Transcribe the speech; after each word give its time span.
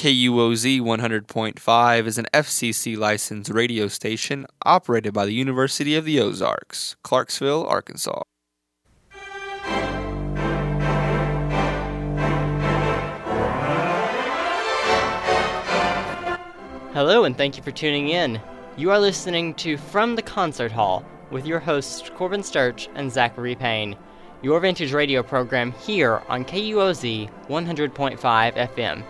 KUOZ 0.00 0.80
100.5 0.80 2.06
is 2.06 2.16
an 2.16 2.24
FCC 2.32 2.96
licensed 2.96 3.50
radio 3.50 3.86
station 3.86 4.46
operated 4.64 5.12
by 5.12 5.26
the 5.26 5.34
University 5.34 5.94
of 5.94 6.06
the 6.06 6.18
Ozarks, 6.18 6.96
Clarksville, 7.02 7.66
Arkansas. 7.66 8.22
Hello, 16.94 17.24
and 17.24 17.36
thank 17.36 17.58
you 17.58 17.62
for 17.62 17.70
tuning 17.70 18.08
in. 18.08 18.40
You 18.78 18.90
are 18.92 18.98
listening 18.98 19.52
to 19.56 19.76
From 19.76 20.16
the 20.16 20.22
Concert 20.22 20.72
Hall 20.72 21.04
with 21.30 21.44
your 21.44 21.60
hosts 21.60 22.08
Corbin 22.14 22.42
Sturch 22.42 22.88
and 22.94 23.12
Zachary 23.12 23.54
Payne, 23.54 23.94
your 24.40 24.60
vintage 24.60 24.94
radio 24.94 25.22
program 25.22 25.72
here 25.72 26.22
on 26.26 26.46
KUOZ 26.46 27.30
100.5 27.48 28.18
FM, 28.54 29.04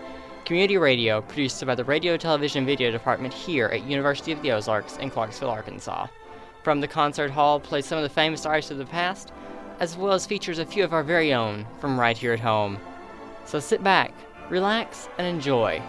community 0.51 0.79
radio 0.79 1.21
produced 1.21 1.65
by 1.65 1.77
the 1.77 1.85
Radio, 1.85 2.17
Television, 2.17 2.67
Video 2.67 2.91
Department 2.91 3.33
here 3.33 3.67
at 3.67 3.85
University 3.85 4.33
of 4.33 4.43
the 4.43 4.51
Ozarks 4.51 4.97
in 4.97 5.09
Clarksville, 5.09 5.49
Arkansas. 5.49 6.09
From 6.65 6.81
the 6.81 6.89
Concert 6.89 7.31
Hall 7.31 7.61
plays 7.61 7.87
some 7.87 7.99
of 7.99 8.03
the 8.03 8.09
famous 8.09 8.45
artists 8.45 8.73
of 8.73 8.79
the 8.79 8.85
past, 8.85 9.31
as 9.79 9.97
well 9.97 10.13
as 10.13 10.27
features 10.27 10.59
a 10.59 10.67
few 10.67 10.83
of 10.83 10.93
our 10.93 11.05
very 11.05 11.33
own 11.33 11.65
from 11.79 12.01
right 12.01 12.19
here 12.19 12.33
at 12.33 12.41
home. 12.41 12.81
So 13.45 13.61
sit 13.61 13.85
back, 13.85 14.13
relax, 14.49 15.09
and 15.19 15.27
enjoy 15.29 15.81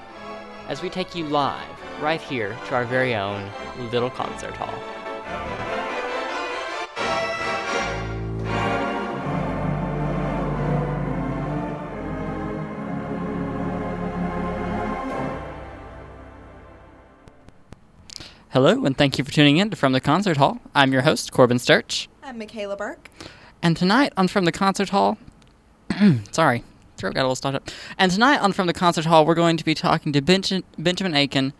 as 0.67 0.83
we 0.83 0.91
take 0.91 1.15
you 1.15 1.25
live 1.25 1.65
right 1.99 2.21
here 2.21 2.55
to 2.67 2.75
our 2.75 2.85
very 2.85 3.15
own 3.15 3.49
little 3.91 4.11
concert 4.11 4.55
hall. 4.55 5.00
Hello, 18.53 18.83
and 18.83 18.97
thank 18.97 19.17
you 19.17 19.23
for 19.23 19.31
tuning 19.31 19.55
in 19.55 19.69
to 19.69 19.77
From 19.77 19.93
the 19.93 20.01
Concert 20.01 20.35
Hall. 20.35 20.59
I'm 20.75 20.91
your 20.91 21.03
host, 21.03 21.31
Corbin 21.31 21.57
Sturch. 21.57 22.09
I'm 22.21 22.37
Michaela 22.37 22.75
Burke. 22.75 23.09
And 23.61 23.77
tonight 23.77 24.11
on 24.17 24.27
From 24.27 24.43
the 24.43 24.51
Concert 24.51 24.89
Hall, 24.89 25.17
sorry, 26.31 26.65
throat 26.97 27.13
got 27.13 27.21
a 27.21 27.23
little 27.23 27.35
stopped 27.37 27.55
up. 27.55 27.69
And 27.97 28.11
tonight 28.11 28.39
on 28.39 28.51
From 28.51 28.67
the 28.67 28.73
Concert 28.73 29.05
Hall, 29.05 29.25
we're 29.25 29.35
going 29.35 29.55
to 29.55 29.63
be 29.63 29.73
talking 29.73 30.11
to 30.11 30.21
Benj- 30.21 30.63
Benjamin 30.77 31.15
Aiken 31.15 31.53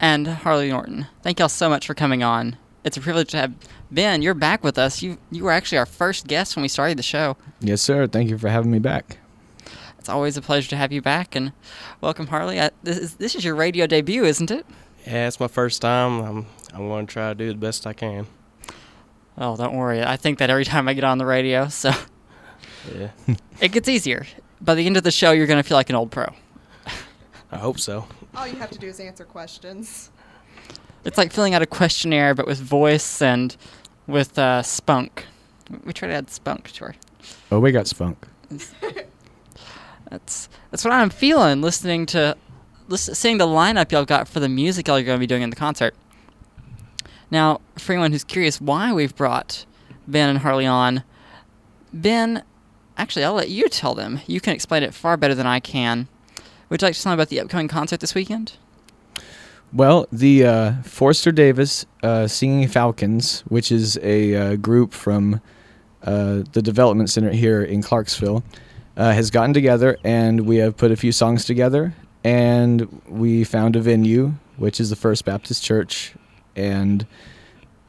and 0.00 0.26
Harley 0.26 0.68
Norton. 0.68 1.06
Thank 1.22 1.38
y'all 1.38 1.48
so 1.48 1.68
much 1.68 1.86
for 1.86 1.94
coming 1.94 2.24
on. 2.24 2.56
It's 2.82 2.96
a 2.96 3.00
privilege 3.00 3.30
to 3.30 3.36
have 3.36 3.54
Ben. 3.92 4.20
You're 4.20 4.34
back 4.34 4.64
with 4.64 4.78
us. 4.78 5.00
You 5.00 5.18
you 5.30 5.44
were 5.44 5.52
actually 5.52 5.78
our 5.78 5.86
first 5.86 6.26
guest 6.26 6.56
when 6.56 6.62
we 6.62 6.68
started 6.68 6.98
the 6.98 7.04
show. 7.04 7.36
Yes, 7.60 7.80
sir. 7.80 8.08
Thank 8.08 8.30
you 8.30 8.36
for 8.36 8.48
having 8.48 8.72
me 8.72 8.80
back. 8.80 9.18
It's 10.00 10.08
always 10.08 10.36
a 10.36 10.42
pleasure 10.42 10.68
to 10.70 10.76
have 10.76 10.90
you 10.90 11.00
back, 11.00 11.36
and 11.36 11.52
welcome, 12.00 12.26
Harley. 12.26 12.60
I, 12.60 12.70
this 12.82 12.98
is 12.98 13.14
this 13.14 13.36
is 13.36 13.44
your 13.44 13.54
radio 13.54 13.86
debut, 13.86 14.24
isn't 14.24 14.50
it? 14.50 14.66
Yeah, 15.06 15.26
it's 15.28 15.40
my 15.40 15.48
first 15.48 15.82
time. 15.82 16.20
I'm 16.20 16.46
I'm 16.72 16.88
going 16.88 17.06
to 17.06 17.12
try 17.12 17.28
to 17.28 17.34
do 17.34 17.48
the 17.48 17.58
best 17.58 17.86
I 17.86 17.92
can. 17.92 18.26
Oh, 19.36 19.56
don't 19.56 19.74
worry. 19.74 20.02
I 20.02 20.16
think 20.16 20.38
that 20.38 20.50
every 20.50 20.64
time 20.72 20.88
I 20.88 20.94
get 20.94 21.04
on 21.04 21.18
the 21.18 21.26
radio, 21.26 21.68
so 21.68 21.90
Yeah, 22.94 23.10
it 23.60 23.72
gets 23.72 23.88
easier. 23.88 24.26
By 24.60 24.74
the 24.74 24.86
end 24.86 24.96
of 24.96 25.02
the 25.02 25.10
show, 25.10 25.32
you're 25.32 25.46
going 25.46 25.62
to 25.62 25.68
feel 25.68 25.76
like 25.76 25.90
an 25.90 25.96
old 25.96 26.10
pro. 26.10 26.26
I 27.50 27.58
hope 27.58 27.78
so. 27.80 28.06
All 28.34 28.46
you 28.46 28.56
have 28.56 28.70
to 28.70 28.78
do 28.78 28.86
is 28.86 29.00
answer 29.00 29.24
questions. 29.24 30.10
It's 31.04 31.18
like 31.18 31.32
filling 31.32 31.52
out 31.54 31.62
a 31.62 31.66
questionnaire, 31.66 32.34
but 32.34 32.46
with 32.46 32.60
voice 32.60 33.20
and 33.20 33.54
with 34.06 34.38
uh, 34.38 34.62
spunk. 34.62 35.26
We 35.84 35.92
try 35.92 36.08
to 36.08 36.14
add 36.14 36.30
spunk 36.30 36.70
to 36.72 36.84
our. 36.86 36.94
Oh, 37.50 37.58
we 37.60 37.72
got 37.72 37.86
spunk. 37.88 38.26
That's 40.10 40.48
that's 40.70 40.84
what 40.84 40.92
I'm 40.92 41.08
feeling 41.08 41.62
listening 41.62 42.04
to, 42.06 42.36
listen, 42.88 43.14
seeing 43.14 43.38
the 43.38 43.46
lineup 43.46 43.92
y'all 43.92 44.04
got 44.04 44.28
for 44.28 44.40
the 44.40 44.48
music 44.48 44.88
y'all 44.88 44.96
are 44.96 45.02
going 45.02 45.16
to 45.16 45.20
be 45.20 45.26
doing 45.26 45.42
in 45.42 45.50
the 45.50 45.56
concert. 45.56 45.94
Now, 47.30 47.60
for 47.78 47.92
anyone 47.92 48.12
who's 48.12 48.24
curious 48.24 48.60
why 48.60 48.92
we've 48.92 49.16
brought 49.16 49.64
Ben 50.06 50.28
and 50.28 50.38
Harley 50.40 50.66
on, 50.66 51.02
Ben, 51.92 52.42
actually, 52.96 53.24
I'll 53.24 53.34
let 53.34 53.48
you 53.48 53.68
tell 53.68 53.94
them. 53.94 54.20
You 54.26 54.40
can 54.40 54.52
explain 54.52 54.82
it 54.82 54.92
far 54.92 55.16
better 55.16 55.34
than 55.34 55.46
I 55.46 55.60
can. 55.60 56.08
Would 56.68 56.82
you 56.82 56.88
like 56.88 56.94
to 56.94 57.02
tell 57.02 57.12
me 57.12 57.14
about 57.14 57.28
the 57.28 57.40
upcoming 57.40 57.68
concert 57.68 58.00
this 58.00 58.14
weekend? 58.14 58.56
Well, 59.72 60.06
the 60.12 60.44
uh, 60.44 60.72
Forrester 60.82 61.32
Davis 61.32 61.86
uh, 62.02 62.26
Singing 62.26 62.68
Falcons, 62.68 63.40
which 63.48 63.72
is 63.72 63.98
a 64.02 64.34
uh, 64.34 64.56
group 64.56 64.92
from 64.92 65.40
uh, 66.02 66.42
the 66.52 66.60
Development 66.60 67.08
Center 67.08 67.30
here 67.30 67.62
in 67.62 67.82
Clarksville, 67.82 68.44
uh, 68.98 69.12
has 69.12 69.30
gotten 69.30 69.54
together 69.54 69.96
and 70.04 70.42
we 70.42 70.56
have 70.56 70.76
put 70.76 70.90
a 70.90 70.96
few 70.96 71.12
songs 71.12 71.46
together. 71.46 71.94
And 72.24 73.02
we 73.08 73.44
found 73.44 73.76
a 73.76 73.80
venue, 73.80 74.34
which 74.56 74.80
is 74.80 74.90
the 74.90 74.96
First 74.96 75.24
Baptist 75.24 75.64
Church, 75.64 76.14
and 76.54 77.06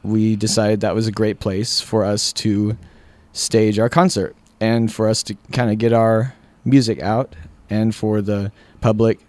we 0.02 0.36
decided 0.36 0.80
that 0.80 0.94
was 0.94 1.06
a 1.06 1.12
great 1.12 1.40
place 1.40 1.80
for 1.80 2.04
us 2.04 2.32
to 2.34 2.76
stage 3.32 3.78
our 3.78 3.88
concert 3.88 4.36
and 4.60 4.92
for 4.92 5.08
us 5.08 5.22
to 5.24 5.34
kind 5.52 5.70
of 5.70 5.78
get 5.78 5.92
our 5.92 6.34
music 6.64 7.00
out 7.00 7.34
and 7.70 7.94
for 7.94 8.20
the 8.20 8.52
public 8.80 9.20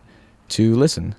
to 0.50 0.76
listen. 0.76 1.16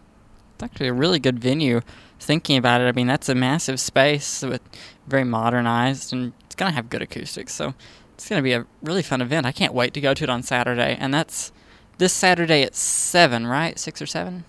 It's 0.54 0.62
actually 0.62 0.88
a 0.88 0.92
really 0.92 1.18
good 1.18 1.38
venue. 1.38 1.80
Thinking 2.18 2.56
about 2.56 2.80
it, 2.80 2.84
I 2.84 2.92
mean, 2.92 3.06
that's 3.06 3.28
a 3.28 3.34
massive 3.34 3.78
space 3.78 4.42
with 4.42 4.62
very 5.06 5.24
modernized, 5.24 6.12
and 6.12 6.32
it's 6.46 6.54
gonna 6.54 6.70
have 6.70 6.88
good 6.88 7.02
acoustics. 7.02 7.52
So 7.52 7.74
it's 8.14 8.28
gonna 8.28 8.42
be 8.42 8.52
a 8.52 8.66
really 8.82 9.02
fun 9.02 9.20
event. 9.20 9.46
I 9.46 9.52
can't 9.52 9.74
wait 9.74 9.92
to 9.94 10.00
go 10.00 10.14
to 10.14 10.24
it 10.24 10.30
on 10.30 10.42
Saturday, 10.42 10.96
and 10.98 11.12
that's 11.12 11.52
this 11.98 12.12
Saturday 12.12 12.62
at 12.62 12.74
seven, 12.74 13.46
right? 13.46 13.78
Six 13.78 14.00
or 14.02 14.06
seven? 14.06 14.44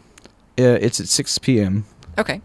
Uh, 0.59 0.63
it's 0.81 0.99
at 0.99 1.07
6 1.07 1.37
p.m. 1.39 1.85
Okay. 2.17 2.41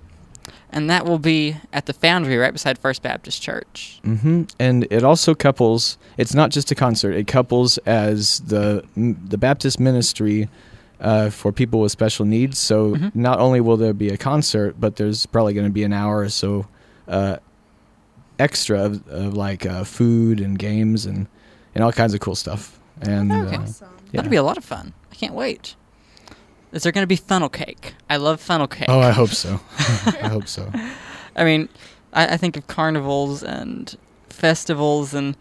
And 0.70 0.88
that 0.90 1.04
will 1.06 1.18
be 1.18 1.56
at 1.72 1.86
the 1.86 1.92
Foundry, 1.94 2.36
right 2.36 2.52
beside 2.52 2.78
First 2.78 3.02
Baptist 3.02 3.42
Church. 3.42 4.00
Mm 4.04 4.18
hmm 4.20 4.42
And 4.58 4.86
it 4.90 5.02
also 5.04 5.34
couples. 5.34 5.98
It's 6.16 6.34
not 6.34 6.50
just 6.50 6.70
a 6.70 6.74
concert. 6.74 7.12
It 7.14 7.26
couples 7.26 7.78
as 7.78 8.40
the 8.40 8.84
the 8.96 9.36
Baptist 9.38 9.78
ministry 9.80 10.48
uh, 11.00 11.28
for 11.30 11.52
people 11.52 11.80
with 11.80 11.92
special 11.92 12.24
needs. 12.24 12.58
So 12.58 12.94
Mhm. 12.96 13.14
not 13.14 13.38
only 13.38 13.60
will 13.60 13.76
there 13.76 13.92
be 13.94 14.08
a 14.10 14.16
concert, 14.16 14.76
but 14.78 14.96
there's 14.96 15.26
probably 15.26 15.52
going 15.52 15.66
to 15.66 15.72
be 15.72 15.84
an 15.84 15.92
hour 15.92 16.19
or 16.20 16.28
so 16.30 16.66
uh, 17.08 17.36
extra 18.38 18.80
of, 18.84 19.06
of 19.08 19.34
like 19.34 19.66
uh, 19.66 19.84
food 19.84 20.40
and 20.40 20.58
games 20.58 21.06
and 21.06 21.26
and 21.74 21.82
all 21.84 21.92
kinds 21.92 22.14
of 22.14 22.20
cool 22.20 22.34
stuff. 22.34 22.78
And 23.00 23.30
Okay. 23.32 23.56
uh, 23.56 23.60
Awesome. 23.62 23.88
Yeah. 24.12 24.19
That'll 24.19 24.31
be 24.31 24.37
a 24.37 24.43
lot 24.43 24.56
of 24.59 24.65
fun. 24.65 24.93
I 25.11 25.15
can't 25.15 25.34
wait. 25.34 25.75
Is 26.73 26.83
there 26.84 26.93
going 26.93 27.03
to 27.03 27.06
be 27.09 27.17
funnel 27.17 27.49
cake? 27.49 27.95
I 28.09 28.17
love 28.17 28.41
funnel 28.41 28.67
cake. 28.69 28.87
oh, 28.89 29.00
I 29.00 29.11
hope 29.11 29.31
so. 29.31 29.61
I 30.06 30.28
hope 30.28 30.49
so. 30.49 30.71
I 31.37 31.45
mean, 31.45 31.69
I, 32.12 32.34
I 32.34 32.37
think 32.37 32.56
of 32.56 32.67
carnivals 32.67 33.43
and 33.43 33.95
festivals, 34.31 35.12
and 35.15 35.37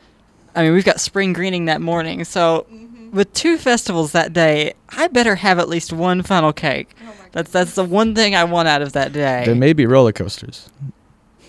I 0.56 0.64
mean, 0.64 0.74
we've 0.74 0.86
got 0.86 1.00
spring 1.00 1.32
greening 1.34 1.66
that 1.66 1.80
morning. 1.82 2.24
So, 2.26 2.66
Mhm. 2.72 3.12
with 3.12 3.34
two 3.34 3.58
festivals 3.58 4.12
that 4.14 4.34
day, 4.34 4.74
I 4.90 5.08
better 5.08 5.36
have 5.36 5.58
at 5.60 5.70
least 5.70 5.94
one 5.94 6.22
funnel 6.22 6.52
cake. 6.54 6.90
Oh 7.06 7.14
That's 7.32 7.52
that's 7.52 7.76
the 7.76 7.86
one 7.86 8.14
thing 8.16 8.36
I 8.36 8.44
want 8.44 8.68
out 8.68 8.82
of 8.82 8.92
that 8.94 9.14
day. 9.14 9.44
There 9.46 9.56
may 9.56 9.72
be 9.74 9.86
roller 9.86 10.12
coasters. 10.12 10.70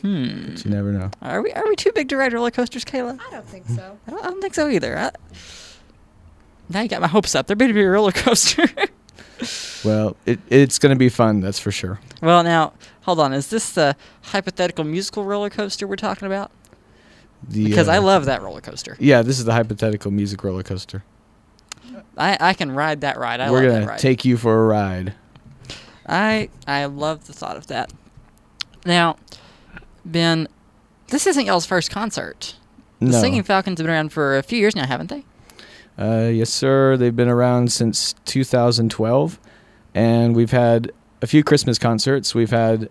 hmm. 0.00 0.50
But 0.50 0.64
you 0.64 0.70
never 0.70 0.92
know. 0.92 1.10
Are 1.22 1.42
we 1.42 1.52
are 1.52 1.66
we 1.68 1.74
too 1.76 1.90
big 1.92 2.08
to 2.10 2.16
ride 2.16 2.32
roller 2.32 2.50
coasters, 2.52 2.84
Kayla? 2.84 3.18
I 3.20 3.30
don't 3.32 3.48
think 3.48 3.66
so. 3.68 3.98
I 4.06 4.10
don't, 4.10 4.24
I 4.24 4.28
don't 4.28 4.40
think 4.40 4.54
so 4.54 4.68
either. 4.68 4.96
I, 4.98 5.10
now 6.72 6.80
you 6.80 6.88
got 6.88 7.00
my 7.00 7.08
hopes 7.08 7.34
up. 7.34 7.46
There 7.46 7.56
better 7.56 7.74
be 7.74 7.82
a 7.82 7.90
roller 7.90 8.12
coaster. 8.12 8.66
Well, 9.84 10.16
it, 10.26 10.38
it's 10.48 10.78
going 10.78 10.94
to 10.94 10.98
be 10.98 11.08
fun. 11.08 11.40
That's 11.40 11.58
for 11.58 11.72
sure. 11.72 11.98
well, 12.20 12.44
now 12.44 12.74
hold 13.02 13.18
on. 13.18 13.32
Is 13.32 13.50
this 13.50 13.72
the 13.72 13.96
hypothetical 14.22 14.84
musical 14.84 15.24
roller 15.24 15.50
coaster 15.50 15.86
we're 15.86 15.96
talking 15.96 16.26
about? 16.26 16.52
The, 17.48 17.64
Because 17.64 17.88
I 17.88 17.98
uh, 17.98 18.02
love 18.02 18.26
that 18.26 18.42
roller 18.42 18.60
coaster. 18.60 18.96
Yeah, 19.00 19.22
this 19.22 19.38
is 19.38 19.44
the 19.44 19.52
hypothetical 19.52 20.12
music 20.12 20.44
roller 20.44 20.62
coaster. 20.62 21.02
I, 22.16 22.36
I 22.40 22.54
can 22.54 22.70
ride 22.70 23.00
that 23.00 23.18
ride. 23.18 23.40
I 23.40 23.50
We're 23.50 23.68
gonna 23.68 23.98
take 23.98 24.24
you 24.24 24.36
for 24.36 24.62
a 24.62 24.66
ride. 24.66 25.14
I 26.06 26.48
I 26.66 26.84
love 26.84 27.26
the 27.26 27.32
thought 27.32 27.56
of 27.56 27.66
that. 27.68 27.92
Now, 28.84 29.16
Ben, 30.04 30.46
this 31.08 31.26
isn't 31.26 31.46
y'all's 31.46 31.66
first 31.66 31.90
concert. 31.90 32.56
The 33.00 33.06
no. 33.06 33.20
Singing 33.20 33.42
Falcons 33.42 33.80
have 33.80 33.86
been 33.86 33.94
around 33.94 34.12
for 34.12 34.36
a 34.36 34.42
few 34.42 34.58
years 34.58 34.76
now, 34.76 34.86
haven't 34.86 35.08
they? 35.08 35.24
Uh, 36.02 36.30
yes, 36.30 36.50
sir. 36.50 36.96
They've 36.96 37.14
been 37.14 37.28
around 37.28 37.70
since 37.70 38.16
2012, 38.24 39.38
and 39.94 40.34
we've 40.34 40.50
had 40.50 40.90
a 41.22 41.28
few 41.28 41.44
Christmas 41.44 41.78
concerts. 41.78 42.34
We've 42.34 42.50
had 42.50 42.90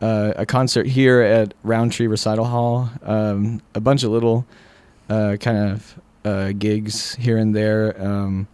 uh, 0.00 0.32
a 0.34 0.44
concert 0.44 0.88
here 0.88 1.20
at 1.20 1.54
Roundtree 1.62 2.08
Recital 2.08 2.46
Hall, 2.46 2.90
um, 3.04 3.62
a 3.76 3.80
bunch 3.80 4.02
of 4.02 4.10
little 4.10 4.46
uh, 5.08 5.36
kind 5.38 5.58
of 5.58 6.00
uh, 6.24 6.50
gigs 6.58 7.14
here 7.14 7.36
and 7.36 7.54
there. 7.54 7.94
Um, 8.02 8.48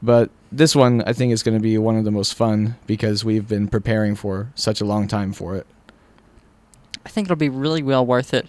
but 0.00 0.30
this 0.52 0.76
one, 0.76 1.02
I 1.02 1.12
think, 1.12 1.32
is 1.32 1.42
going 1.42 1.58
to 1.58 1.62
be 1.62 1.76
one 1.78 1.96
of 1.96 2.04
the 2.04 2.12
most 2.12 2.34
fun 2.34 2.76
because 2.86 3.24
we've 3.24 3.48
been 3.48 3.66
preparing 3.66 4.14
for 4.14 4.52
such 4.54 4.80
a 4.80 4.84
long 4.84 5.08
time 5.08 5.32
for 5.32 5.56
it. 5.56 5.66
I 7.04 7.08
think 7.08 7.26
it'll 7.26 7.34
be 7.34 7.48
really 7.48 7.82
well 7.82 8.06
worth 8.06 8.32
it. 8.32 8.46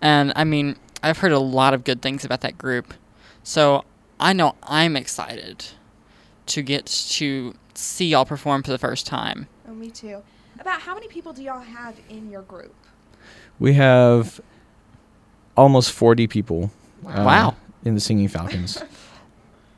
And 0.00 0.32
I 0.36 0.44
mean, 0.44 0.76
I've 1.02 1.18
heard 1.18 1.32
a 1.32 1.40
lot 1.40 1.74
of 1.74 1.82
good 1.82 2.02
things 2.02 2.24
about 2.24 2.42
that 2.42 2.56
group. 2.56 2.94
So 3.42 3.84
I 4.18 4.32
know 4.32 4.54
I'm 4.62 4.96
excited 4.96 5.64
to 6.46 6.62
get 6.62 6.86
to 6.86 7.54
see 7.74 8.06
y'all 8.08 8.24
perform 8.24 8.62
for 8.62 8.70
the 8.70 8.78
first 8.78 9.06
time. 9.06 9.46
Oh, 9.68 9.74
me 9.74 9.90
too. 9.90 10.22
About 10.58 10.80
how 10.80 10.94
many 10.94 11.08
people 11.08 11.32
do 11.32 11.42
y'all 11.42 11.60
have 11.60 11.96
in 12.08 12.30
your 12.30 12.42
group? 12.42 12.74
We 13.58 13.74
have 13.74 14.40
almost 15.56 15.92
40 15.92 16.26
people. 16.26 16.70
uh, 17.06 17.22
Wow. 17.24 17.56
In 17.84 17.94
the 17.94 18.00
Singing 18.00 18.28
Falcons. 18.28 18.82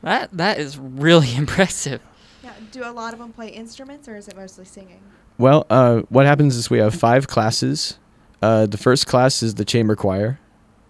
That 0.01 0.29
that 0.37 0.59
is 0.59 0.77
really 0.77 1.35
impressive. 1.35 1.99
Yeah. 2.41 2.53
Do 2.71 2.85
a 2.85 2.91
lot 2.93 3.11
of 3.11 3.19
them 3.19 3.33
play 3.33 3.49
instruments, 3.49 4.07
or 4.07 4.15
is 4.15 4.29
it 4.29 4.35
mostly 4.37 4.63
singing? 4.63 5.01
well, 5.37 5.65
uh, 5.69 6.03
what 6.07 6.25
happens 6.25 6.55
is 6.55 6.69
we 6.69 6.77
have 6.77 6.95
five 6.95 7.27
classes. 7.27 7.97
Uh, 8.41 8.65
the 8.65 8.77
first 8.77 9.07
class 9.07 9.43
is 9.43 9.55
the 9.55 9.65
chamber 9.65 9.97
choir. 9.97 10.39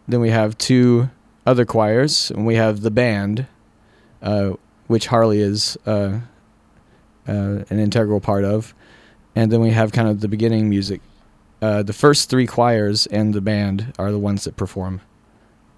Then 0.08 0.20
we 0.22 0.30
have 0.30 0.56
two 0.60 1.10
other 1.50 1.66
choirs, 1.66 2.30
and 2.30 2.46
we 2.46 2.56
have 2.56 2.82
the 2.82 2.92
band, 2.92 3.48
uh, 4.22 4.52
which 4.86 5.08
Harley 5.08 5.40
is 5.40 5.78
uh, 5.88 6.20
uh, 7.28 7.64
an 7.70 7.80
integral 7.80 8.20
part 8.20 8.44
of. 8.46 8.76
And 9.36 9.52
then 9.52 9.60
we 9.60 9.72
have 9.72 9.92
kind 9.92 10.08
of 10.08 10.22
the 10.22 10.28
beginning 10.28 10.70
music. 10.70 11.02
Uh, 11.62 11.82
the 11.82 11.94
first 11.94 12.30
three 12.30 12.46
choirs 12.46 13.08
and 13.08 13.34
the 13.34 13.42
band 13.42 13.94
are 13.98 14.12
the 14.12 14.20
ones 14.20 14.44
that 14.44 14.56
perform. 14.56 15.02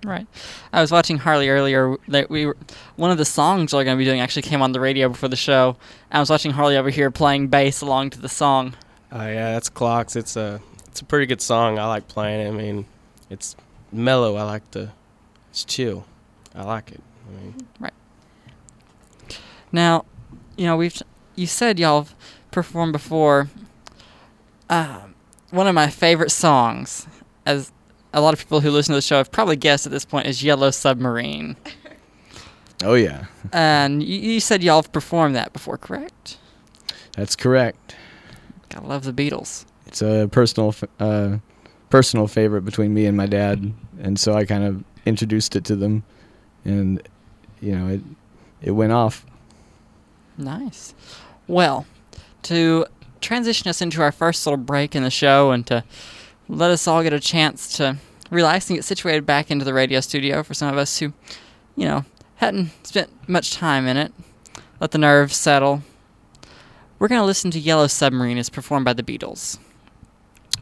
Right. 0.04 0.28
I 0.74 0.82
was 0.82 0.92
watching 0.92 1.18
Harley 1.20 1.48
earlier. 1.50 1.96
That 2.08 2.30
we 2.30 2.48
were, 2.48 2.58
one 2.96 3.12
of 3.12 3.18
the 3.18 3.26
songs 3.26 3.74
we're 3.74 3.84
going 3.84 3.98
to 3.98 4.00
be 4.00 4.06
doing 4.06 4.20
actually 4.20 4.42
came 4.42 4.62
on 4.62 4.72
the 4.72 4.80
radio 4.80 5.10
before 5.10 5.30
the 5.30 5.36
show. 5.36 5.78
I 6.12 6.20
was 6.20 6.30
watching 6.30 6.52
Harley 6.52 6.76
over 6.76 6.90
here 6.90 7.12
playing 7.12 7.48
bass 7.48 7.82
along 7.82 8.10
to 8.12 8.20
the 8.20 8.30
song. 8.30 8.74
Oh 9.12 9.26
yeah, 9.26 9.52
that's 9.54 9.70
clocks. 9.70 10.16
It's 10.16 10.36
a 10.36 10.60
it's 10.88 11.02
a 11.02 11.06
pretty 11.06 11.28
good 11.28 11.42
song. 11.42 11.78
I 11.78 11.86
like 11.86 12.08
playing 12.08 12.42
it. 12.42 12.50
I 12.50 12.52
mean, 12.52 12.86
it's 13.30 13.56
mellow. 13.92 14.38
I 14.38 14.44
like 14.44 14.70
the 14.72 14.92
it's 15.52 15.64
chill. 15.64 16.06
I 16.56 16.64
like 16.64 16.92
it. 16.92 17.02
I 17.28 17.42
mean, 17.44 17.92
Now, 19.72 20.06
you 20.58 20.66
know 20.66 20.76
we've 20.76 21.00
you 21.36 21.46
said 21.48 21.78
y'all 21.80 22.02
have 22.04 22.16
performed 22.52 22.92
before. 22.94 23.50
Um, 24.70 25.16
one 25.52 25.68
of 25.68 25.76
my 25.76 25.88
favorite 25.90 26.32
songs, 26.32 27.08
as 27.46 27.72
a 28.14 28.22
lot 28.22 28.34
of 28.34 28.40
people 28.40 28.62
who 28.62 28.72
listen 28.72 28.94
to 28.94 28.98
the 28.98 29.02
show 29.02 29.18
have 29.18 29.32
probably 29.32 29.56
guessed 29.58 29.86
at 29.86 29.92
this 29.92 30.06
point, 30.06 30.28
is 30.28 30.44
"Yellow 30.44 30.72
Submarine." 30.72 31.56
Oh, 32.84 32.96
yeah. 32.96 33.26
and 33.54 34.02
you, 34.02 34.18
you 34.20 34.40
said 34.40 34.64
y'all 34.64 34.82
have 34.82 34.92
performed 34.92 35.36
that 35.36 35.54
before, 35.54 35.78
correct? 35.78 36.40
That's 37.16 37.36
correct. 37.36 37.96
Gotta 38.70 38.88
love 38.88 39.04
the 39.04 39.14
Beatles. 39.14 39.66
It's 39.86 40.02
a 40.02 40.28
personal, 40.32 40.74
uh, 41.00 41.38
personal 41.92 42.26
favorite 42.28 42.64
between 42.64 42.92
me 42.92 43.06
and 43.06 43.16
my 43.16 43.28
dad, 43.28 43.72
and 44.02 44.20
so 44.20 44.34
I 44.34 44.46
kind 44.46 44.64
of 44.64 44.84
introduced 45.06 45.56
it 45.56 45.64
to 45.66 45.76
them, 45.76 46.04
and 46.66 47.02
you 47.60 47.76
know, 47.76 47.88
it 47.88 48.02
it 48.62 48.72
went 48.72 48.92
off. 48.92 49.26
Nice. 50.38 50.94
Well, 51.48 51.86
to 52.44 52.86
transition 53.20 53.70
us 53.70 53.82
into 53.82 54.02
our 54.02 54.12
first 54.12 54.46
little 54.46 54.58
break 54.58 54.96
in 54.96 55.04
the 55.04 55.12
show 55.12 55.52
and 55.52 55.66
to 55.68 55.84
let 56.48 56.72
us 56.72 56.88
all 56.88 57.04
get 57.04 57.14
a 57.14 57.20
chance 57.20 57.78
to 57.78 57.98
relax 58.30 58.70
and 58.70 58.78
get 58.78 58.84
situated 58.84 59.26
back 59.26 59.52
into 59.52 59.66
the 59.66 59.74
radio 59.74 60.00
studio 60.00 60.44
for 60.44 60.54
some 60.54 60.72
of 60.72 60.78
us 60.78 61.00
who, 61.00 61.14
you 61.76 61.86
know, 61.86 62.06
hadn't 62.36 62.72
spent 62.86 63.10
much 63.30 63.52
time 63.52 63.88
in 63.88 63.98
it, 63.98 64.12
let 64.80 64.92
the 64.92 64.98
nerves 64.98 65.36
settle. 65.36 65.84
We're 66.98 67.08
going 67.08 67.22
to 67.22 67.26
listen 67.26 67.52
to 67.52 67.60
Yellow 67.60 67.88
Submarine 67.88 68.38
as 68.38 68.50
performed 68.50 68.86
by 68.86 68.94
the 68.94 69.04
Beatles. 69.04 69.60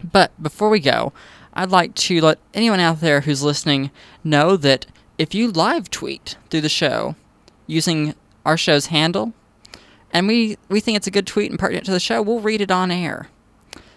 But 0.03 0.31
before 0.41 0.69
we 0.69 0.79
go, 0.79 1.13
I'd 1.59 1.71
like 1.71 1.93
to 1.95 2.21
let 2.21 2.39
anyone 2.53 2.79
out 2.79 3.01
there 3.01 3.19
who's 3.19 3.43
listening 3.43 3.91
know 4.23 4.55
that 4.55 4.85
if 5.17 5.35
you 5.35 5.51
live 5.51 5.91
tweet 5.91 6.37
through 6.49 6.61
the 6.61 6.69
show 6.69 7.15
using 7.67 8.15
our 8.45 8.55
show's 8.55 8.85
handle, 8.85 9.33
and 10.13 10.25
we, 10.25 10.57
we 10.69 10.79
think 10.79 10.95
it's 10.95 11.05
a 11.05 11.11
good 11.11 11.27
tweet 11.27 11.51
and 11.51 11.59
pertinent 11.59 11.85
to 11.87 11.91
the 11.91 11.99
show, 11.99 12.21
we'll 12.21 12.39
read 12.39 12.61
it 12.61 12.71
on 12.71 12.91
air. 12.91 13.27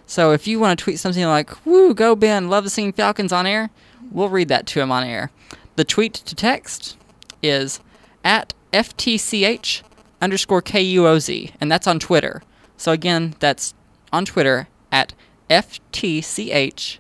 So 0.07 0.33
if 0.33 0.49
you 0.49 0.59
want 0.59 0.77
to 0.77 0.83
tweet 0.83 0.99
something 0.99 1.25
like, 1.25 1.65
woo, 1.65 1.95
go 1.95 2.17
Ben, 2.17 2.51
love 2.51 2.69
seeing 2.69 2.93
Falcons 2.93 3.33
on 3.33 3.47
air, 3.47 3.71
we'll 4.11 4.29
read 4.29 4.49
that 4.49 4.67
to 4.67 4.81
him 4.81 4.91
on 4.91 5.05
air. 5.05 5.31
The 5.77 5.85
tweet 5.85 6.15
to 6.15 6.35
text 6.35 6.97
is 7.45 7.79
at 8.25 8.55
FTCH 8.73 9.83
underscore 10.21 10.63
KUOZ, 10.63 11.53
and 11.61 11.71
that's 11.71 11.87
on 11.87 12.01
Twitter. 12.01 12.43
So 12.77 12.91
again, 12.91 13.37
that's 13.39 13.73
on 14.13 14.25
Twitter 14.25 14.67
at 14.91 15.15
FTCH 15.49 16.99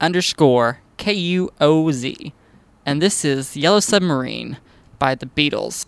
underscore 0.00 0.80
KUOZ. 0.98 2.32
And 2.86 3.02
this 3.02 3.24
is 3.24 3.56
Yellow 3.56 3.80
Submarine 3.80 4.58
by 4.98 5.14
the 5.14 5.26
Beatles. 5.26 5.86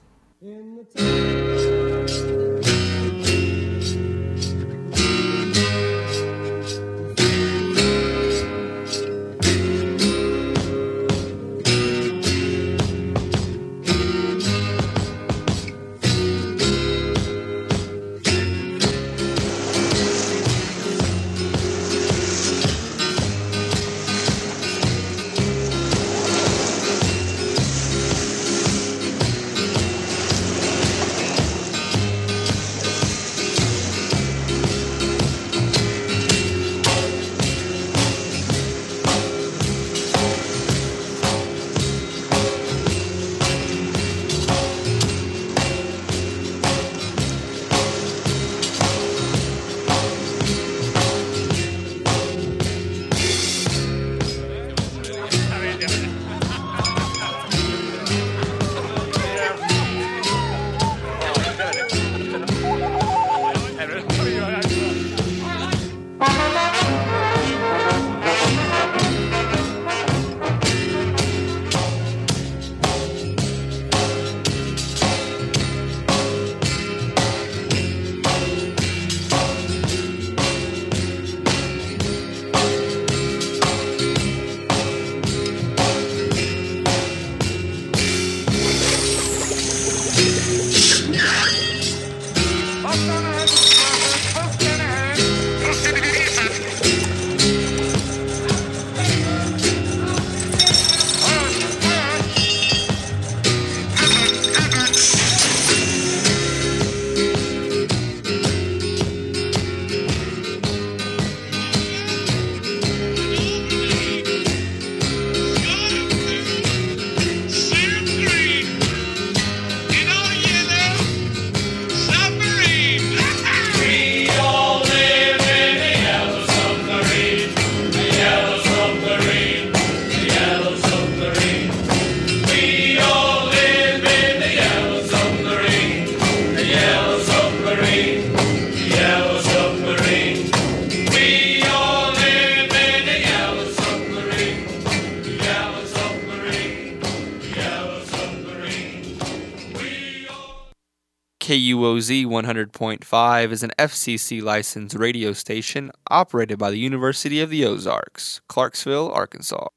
KUOZ 152.02 152.26
100.5 152.26 153.52
is 153.52 153.62
an 153.62 153.70
FCC 153.78 154.42
licensed 154.42 154.96
radio 154.96 155.32
station 155.32 155.92
operated 156.10 156.58
by 156.58 156.68
the 156.68 156.78
University 156.78 157.40
of 157.40 157.48
the 157.48 157.64
Ozarks, 157.64 158.40
Clarksville, 158.48 159.12
Arkansas. 159.12 159.68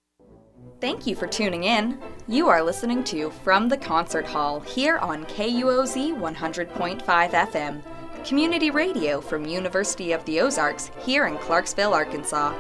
Thank 0.82 1.06
you 1.06 1.16
for 1.16 1.28
tuning 1.28 1.66
in. 1.66 2.00
You 2.28 2.48
are 2.48 2.64
listening 2.64 3.04
to 3.06 3.30
From 3.44 3.70
the 3.70 3.78
Concert 3.78 4.26
Hall 4.26 4.60
here 4.60 4.98
on 4.98 5.26
KUOZ 5.26 6.18
100.5 6.18 7.04
FM, 7.04 7.82
community 8.26 8.72
radio 8.72 9.22
from 9.22 9.46
University 9.46 10.12
of 10.12 10.26
the 10.26 10.40
Ozarks 10.40 10.90
here 11.06 11.28
in 11.28 11.38
Clarksville, 11.38 11.94
Arkansas. 11.94 12.60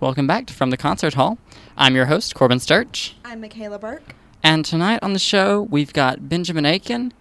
Welcome 0.00 0.26
back 0.26 0.46
to 0.46 0.54
From 0.54 0.70
the 0.70 0.78
Concert 0.78 1.12
Hall. 1.12 1.36
I'm 1.76 1.94
your 1.94 2.06
host, 2.06 2.34
Corbin 2.34 2.58
Sturch. 2.58 3.16
I'm 3.22 3.42
Michaela 3.42 3.78
Burke. 3.78 4.14
And 4.42 4.64
tonight 4.64 5.00
on 5.02 5.12
the 5.12 5.18
show, 5.18 5.62
we've 5.62 5.92
got 5.92 6.28
Benjamin 6.28 6.64
Aiken 6.64 7.12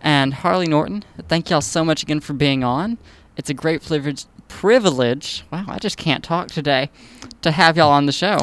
and 0.00 0.34
Harley 0.34 0.66
Norton. 0.66 1.04
Thank 1.28 1.48
y'all 1.48 1.60
so 1.62 1.84
much 1.84 2.02
again 2.02 2.20
for 2.20 2.34
being 2.34 2.62
on. 2.62 2.98
It's 3.36 3.48
a 3.48 3.54
great 3.54 3.82
privilege, 3.82 4.24
privilege. 4.48 5.44
Wow, 5.50 5.64
I 5.68 5.78
just 5.78 5.96
can't 5.96 6.22
talk 6.22 6.48
today 6.48 6.90
to 7.42 7.50
have 7.50 7.76
y'all 7.76 7.90
on 7.92 8.06
the 8.06 8.12
show. 8.12 8.40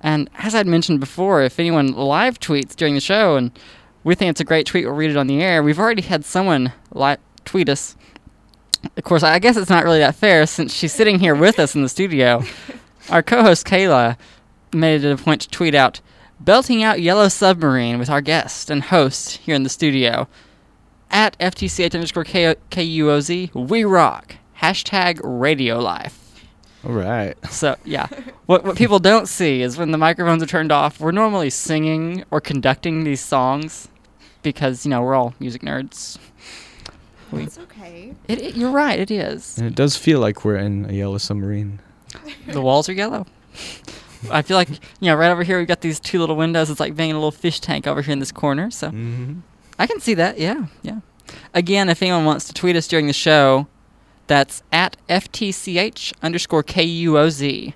And 0.00 0.30
as 0.38 0.54
I'd 0.54 0.66
mentioned 0.66 1.00
before, 1.00 1.42
if 1.42 1.58
anyone 1.58 1.92
live 1.92 2.38
tweets 2.38 2.74
during 2.74 2.94
the 2.94 3.00
show 3.00 3.36
and 3.36 3.50
we 4.04 4.14
think 4.14 4.30
it's 4.30 4.40
a 4.40 4.44
great 4.44 4.66
tweet, 4.66 4.84
we'll 4.84 4.94
read 4.94 5.10
it 5.10 5.16
on 5.16 5.26
the 5.26 5.42
air. 5.42 5.62
We've 5.62 5.78
already 5.78 6.02
had 6.02 6.24
someone 6.24 6.72
li- 6.92 7.16
tweet 7.44 7.68
us. 7.68 7.96
Of 8.96 9.04
course, 9.04 9.22
I 9.22 9.38
guess 9.38 9.56
it's 9.56 9.70
not 9.70 9.84
really 9.84 9.98
that 9.98 10.14
fair 10.14 10.46
since 10.46 10.72
she's 10.72 10.92
sitting 10.92 11.18
here 11.18 11.34
with 11.34 11.58
us 11.58 11.74
in 11.74 11.82
the 11.82 11.88
studio. 11.88 12.44
Our 13.10 13.22
co 13.22 13.42
host 13.42 13.66
Kayla 13.66 14.16
made 14.72 15.02
it 15.04 15.10
a 15.10 15.22
point 15.22 15.40
to 15.42 15.48
tweet 15.48 15.74
out, 15.74 16.00
belting 16.40 16.82
out 16.82 17.00
Yellow 17.00 17.28
Submarine 17.28 17.98
with 17.98 18.10
our 18.10 18.20
guest 18.20 18.70
and 18.70 18.82
host 18.84 19.38
here 19.38 19.54
in 19.54 19.62
the 19.62 19.68
studio. 19.68 20.28
At 21.10 21.38
FTCH 21.38 21.94
underscore 21.94 22.24
K- 22.24 22.56
KUOZ, 22.70 23.54
we 23.54 23.84
rock. 23.84 24.36
Hashtag 24.60 25.20
radio 25.22 25.78
life. 25.78 26.44
All 26.84 26.92
right. 26.92 27.34
So 27.50 27.76
yeah, 27.84 28.06
what 28.46 28.64
what 28.64 28.76
people 28.76 28.98
don't 28.98 29.26
see 29.26 29.62
is 29.62 29.76
when 29.76 29.90
the 29.90 29.98
microphones 29.98 30.42
are 30.42 30.46
turned 30.46 30.70
off, 30.70 31.00
we're 31.00 31.12
normally 31.12 31.50
singing 31.50 32.24
or 32.30 32.40
conducting 32.40 33.04
these 33.04 33.20
songs 33.20 33.88
because 34.42 34.84
you 34.84 34.90
know 34.90 35.02
we're 35.02 35.14
all 35.14 35.34
music 35.40 35.62
nerds. 35.62 36.18
We- 37.32 37.42
It's 37.44 37.58
okay. 37.58 38.14
It, 38.28 38.40
it- 38.42 38.56
you're 38.56 38.70
right, 38.70 38.98
it 38.98 39.10
is. 39.10 39.58
And 39.58 39.66
it 39.66 39.74
does 39.74 39.96
feel 39.96 40.20
like 40.20 40.44
we're 40.44 40.56
in 40.56 40.86
a 40.88 40.92
yellow 40.92 41.18
submarine. 41.18 41.80
The 42.46 42.60
walls 42.60 42.88
are 42.88 42.92
yellow. 42.94 43.26
I 44.30 44.42
feel 44.42 44.56
like 44.56 44.68
you 44.70 44.78
know 45.10 45.14
right 45.14 45.30
over 45.30 45.42
here 45.42 45.58
we've 45.58 45.68
got 45.68 45.80
these 45.80 46.00
two 46.00 46.18
little 46.18 46.36
windows. 46.36 46.70
It's 46.70 46.80
like 46.80 46.96
being 46.96 47.10
in 47.10 47.16
a 47.16 47.18
little 47.18 47.30
fish 47.30 47.60
tank 47.60 47.86
over 47.86 48.02
here 48.02 48.12
in 48.12 48.18
this 48.18 48.32
corner. 48.32 48.70
So 48.70 48.88
Mm-hmm. 48.88 49.40
I 49.78 49.86
can 49.86 50.00
see 50.00 50.14
that. 50.14 50.38
Yeah, 50.38 50.66
yeah. 50.82 51.00
Again, 51.54 51.88
if 51.88 52.02
anyone 52.02 52.24
wants 52.24 52.46
to 52.48 52.52
tweet 52.54 52.74
us 52.74 52.88
during 52.88 53.06
the 53.06 53.12
show, 53.12 53.68
that's 54.26 54.62
at 54.72 54.96
ftch 55.08 56.12
underscore 56.22 56.64
kuoz. 56.64 57.74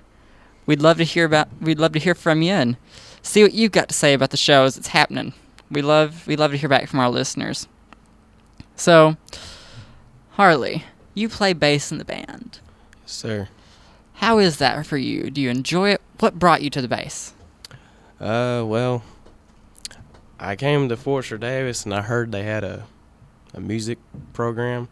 We'd 0.65 0.81
love 0.81 0.97
to 0.97 1.03
hear 1.03 1.25
about. 1.25 1.47
We'd 1.61 1.79
love 1.79 1.93
to 1.93 1.99
hear 1.99 2.15
from 2.15 2.41
you 2.41 2.51
and 2.53 2.77
see 3.21 3.41
what 3.43 3.53
you've 3.53 3.71
got 3.71 3.87
to 3.89 3.95
say 3.95 4.13
about 4.13 4.31
the 4.31 4.37
show 4.37 4.65
as 4.65 4.75
it's 4.77 4.87
happening. 4.89 5.33
We 5.71 5.81
love. 5.81 6.27
We 6.27 6.35
love 6.35 6.51
to 6.51 6.57
hear 6.57 6.69
back 6.69 6.87
from 6.89 6.99
our 6.99 7.09
listeners. 7.09 7.67
So, 8.75 9.15
Harley, 10.31 10.83
you 11.13 11.29
play 11.29 11.53
bass 11.53 11.91
in 11.91 11.99
the 11.99 12.05
band. 12.05 12.59
Yes, 13.03 13.11
sir. 13.11 13.47
How 14.15 14.39
is 14.39 14.57
that 14.57 14.85
for 14.85 14.97
you? 14.97 15.29
Do 15.29 15.41
you 15.41 15.49
enjoy 15.49 15.91
it? 15.91 16.01
What 16.23 16.39
brought 16.39 16.61
you 16.61 16.69
to 16.69 16.81
the 16.81 16.87
bass? 16.87 17.33
Uh, 18.17 18.63
well, 18.65 19.03
I 20.39 20.55
came 20.55 20.87
to 20.87 20.95
Forrester 20.95 21.37
Davis 21.37 21.83
and 21.83 21.93
I 21.93 22.01
heard 22.01 22.31
they 22.31 22.43
had 22.43 22.63
a, 22.63 22.85
a 23.53 23.59
music 23.59 23.97
program. 24.31 24.87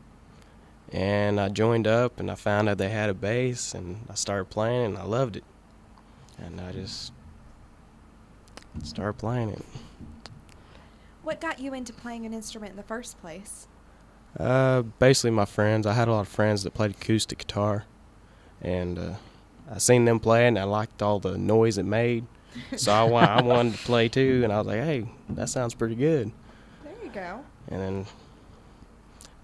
And 0.92 1.40
I 1.40 1.48
joined 1.48 1.88
up 1.88 2.20
and 2.20 2.30
I 2.30 2.36
found 2.36 2.68
out 2.68 2.80
they 2.80 2.90
had 2.90 3.10
a 3.10 3.14
bass 3.14 3.74
and 3.74 4.06
I 4.10 4.16
started 4.16 4.50
playing 4.50 4.88
and 4.88 4.98
I 4.98 5.04
loved 5.04 5.38
it. 5.38 5.46
And 6.38 6.60
I 6.60 6.74
just 6.74 7.14
started 8.84 9.14
playing 9.14 9.52
it. 9.52 9.64
What 11.24 11.40
got 11.40 11.60
you 11.60 11.74
into 11.74 11.94
playing 11.94 12.26
an 12.26 12.34
instrument 12.34 12.72
in 12.72 12.76
the 12.76 12.84
first 12.84 13.22
place? 13.22 13.70
Uh, 14.38 14.82
basically, 14.82 15.32
my 15.32 15.46
friends. 15.46 15.88
I 15.88 15.94
had 15.94 16.10
a 16.10 16.12
lot 16.12 16.20
of 16.20 16.28
friends 16.28 16.64
that 16.64 16.74
played 16.74 16.92
acoustic 16.92 17.38
guitar, 17.38 17.86
and 18.62 19.00
uh, 19.00 19.14
I 19.74 19.78
seen 19.78 20.06
them 20.06 20.20
play, 20.20 20.48
and 20.48 20.60
I 20.60 20.64
liked 20.64 21.02
all 21.02 21.20
the 21.20 21.38
noise 21.38 21.78
it 21.78 21.86
made. 21.86 22.26
So 22.76 22.92
I, 22.92 23.04
wa- 23.04 23.20
I 23.22 23.42
wanted 23.42 23.74
to 23.76 23.80
play 23.86 24.10
too, 24.10 24.42
and 24.44 24.52
I 24.52 24.58
was 24.58 24.68
like, 24.68 24.82
"Hey, 24.82 25.06
that 25.30 25.48
sounds 25.50 25.74
pretty 25.74 25.96
good." 25.96 26.32
There 26.84 26.94
you 27.04 27.10
go. 27.10 27.40
And 27.70 27.80
then, 27.80 28.06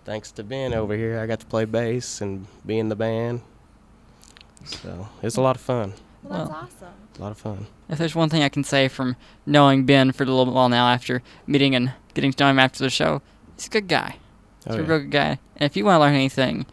thanks 0.04 0.32
to 0.32 0.44
Ben 0.44 0.74
over 0.74 0.96
here, 0.96 1.20
I 1.20 1.26
got 1.26 1.40
to 1.40 1.46
play 1.46 1.64
bass 1.66 2.20
and 2.22 2.46
be 2.66 2.78
in 2.80 2.90
the 2.90 2.96
band. 2.98 3.42
So 4.66 5.08
it's 5.22 5.38
a 5.38 5.42
lot 5.42 5.56
of 5.56 5.62
fun. 5.62 5.94
Well, 6.24 6.40
that's 6.40 6.50
Well. 6.50 6.60
awesome. 6.64 6.94
A 7.18 7.22
lot 7.22 7.32
of 7.32 7.38
fun. 7.38 7.68
If 7.90 7.98
there's 7.98 8.16
one 8.16 8.30
thing 8.30 8.44
I 8.44 8.50
can 8.50 8.64
say 8.64 8.88
from 8.90 9.16
knowing 9.46 9.86
Ben 9.86 10.12
for 10.12 10.24
a 10.24 10.28
little 10.28 10.54
while 10.54 10.70
now 10.70 10.90
after 10.90 11.22
meeting 11.48 11.74
and 11.74 11.94
getting 12.14 12.32
to 12.34 12.44
know 12.44 12.50
him 12.50 12.60
after 12.60 12.84
the 12.84 12.90
show, 12.90 13.22
he's 13.56 13.68
a 13.68 13.70
good 13.70 13.88
guy. 13.88 14.18
He's 14.66 14.76
Oh 14.76 14.80
a 14.80 14.82
yeah. 14.84 14.88
real 14.90 15.00
good 15.00 15.12
guy. 15.12 15.40
And 15.56 15.70
if 15.72 15.78
you 15.78 15.86
want 15.86 15.96
to 15.96 16.00
learn 16.02 16.14
anything, 16.14 16.66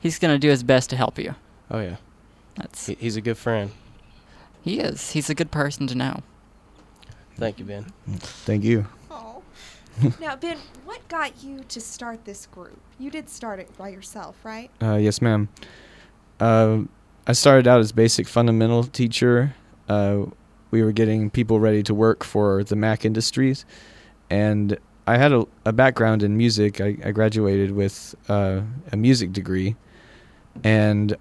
he's 0.00 0.18
going 0.18 0.32
to 0.34 0.38
do 0.38 0.48
his 0.48 0.62
best 0.62 0.88
to 0.90 0.96
help 0.96 1.18
you. 1.18 1.34
Oh 1.70 1.80
yeah. 1.80 1.96
That's 2.56 2.86
He, 2.86 2.94
he's 2.94 3.16
a 3.16 3.20
good 3.20 3.38
friend. 3.38 3.70
he 4.62 4.80
is. 4.80 5.10
He's 5.12 5.28
a 5.30 5.34
good 5.34 5.50
person 5.50 5.86
to 5.88 5.94
know. 5.94 6.22
Thank 7.36 7.58
you, 7.58 7.64
Ben. 7.64 7.86
Thank 8.18 8.64
you. 8.64 8.86
Oh. 9.10 9.42
now, 10.20 10.36
Ben, 10.36 10.58
what 10.84 11.06
got 11.08 11.42
you 11.42 11.64
to 11.68 11.80
start 11.80 12.24
this 12.24 12.46
group? 12.46 12.78
You 12.98 13.10
did 13.10 13.28
start 13.28 13.58
it 13.58 13.76
by 13.76 13.88
yourself, 13.88 14.36
right? 14.44 14.70
Uh, 14.80 14.96
yes, 14.96 15.20
ma'am. 15.20 15.48
Uh, 16.38 16.82
I 17.26 17.32
started 17.32 17.66
out 17.66 17.80
as 17.80 17.90
basic 17.92 18.28
fundamental 18.28 18.84
teacher. 18.84 19.54
Uh, 19.88 20.26
we 20.70 20.82
were 20.82 20.92
getting 20.92 21.30
people 21.30 21.58
ready 21.60 21.82
to 21.84 21.94
work 21.94 22.22
for 22.24 22.62
the 22.64 22.76
Mac 22.76 23.04
Industries, 23.04 23.64
and 24.30 24.76
I 25.06 25.16
had 25.18 25.32
a, 25.32 25.46
a 25.64 25.72
background 25.72 26.22
in 26.22 26.36
music. 26.36 26.80
I, 26.80 26.96
I 27.04 27.10
graduated 27.10 27.72
with 27.72 28.14
uh, 28.28 28.60
a 28.92 28.96
music 28.96 29.32
degree, 29.32 29.76
and 30.62 31.16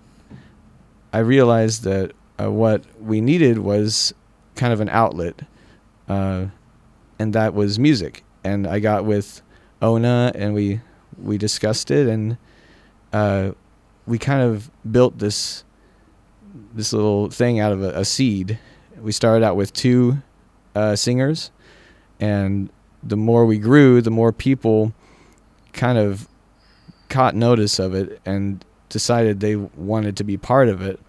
I 1.13 1.20
realized 1.20 1.84
that 1.84 2.12
uh, 2.41 2.51
what 2.51 2.84
we 3.00 3.22
needed 3.22 3.60
was 3.60 4.13
kind 4.55 4.74
of 4.74 4.82
an 4.82 4.89
outlet, 4.89 5.41
uh, 6.10 6.48
and 7.20 7.34
that 7.34 7.53
was 7.53 7.77
music. 7.79 8.24
And 8.43 8.67
I 8.67 8.79
got 8.79 9.05
with 9.05 9.41
Ona, 9.82 10.32
and 10.36 10.53
we 10.53 10.82
we 11.22 11.38
discussed 11.38 11.91
it, 11.91 12.08
and 12.08 12.38
uh, 13.13 13.51
we 14.08 14.17
kind 14.17 14.41
of 14.41 14.72
built 14.91 15.20
this 15.20 15.63
this 16.74 16.91
little 16.91 17.29
thing 17.29 17.60
out 17.60 17.72
of 17.72 17.84
a, 17.84 18.00
a 18.00 18.05
seed. 18.05 18.58
We 19.00 19.12
started 19.12 19.46
out 19.46 19.55
with 19.55 19.72
two 19.72 20.17
uh, 20.75 20.96
singers, 20.96 21.51
and 22.20 22.70
the 23.03 23.17
more 23.17 23.46
we 23.46 23.60
grew, 23.60 24.01
the 24.01 24.12
more 24.12 24.32
people 24.32 24.93
kind 25.74 25.98
of 25.98 26.27
caught 27.10 27.36
notice 27.36 27.77
of 27.79 27.93
it 27.93 28.20
and 28.25 28.65
decided 28.89 29.39
they 29.39 29.55
wanted 29.55 30.17
to 30.17 30.24
be 30.24 30.38
part 30.38 30.70
of 30.70 30.82
it. 30.82 31.00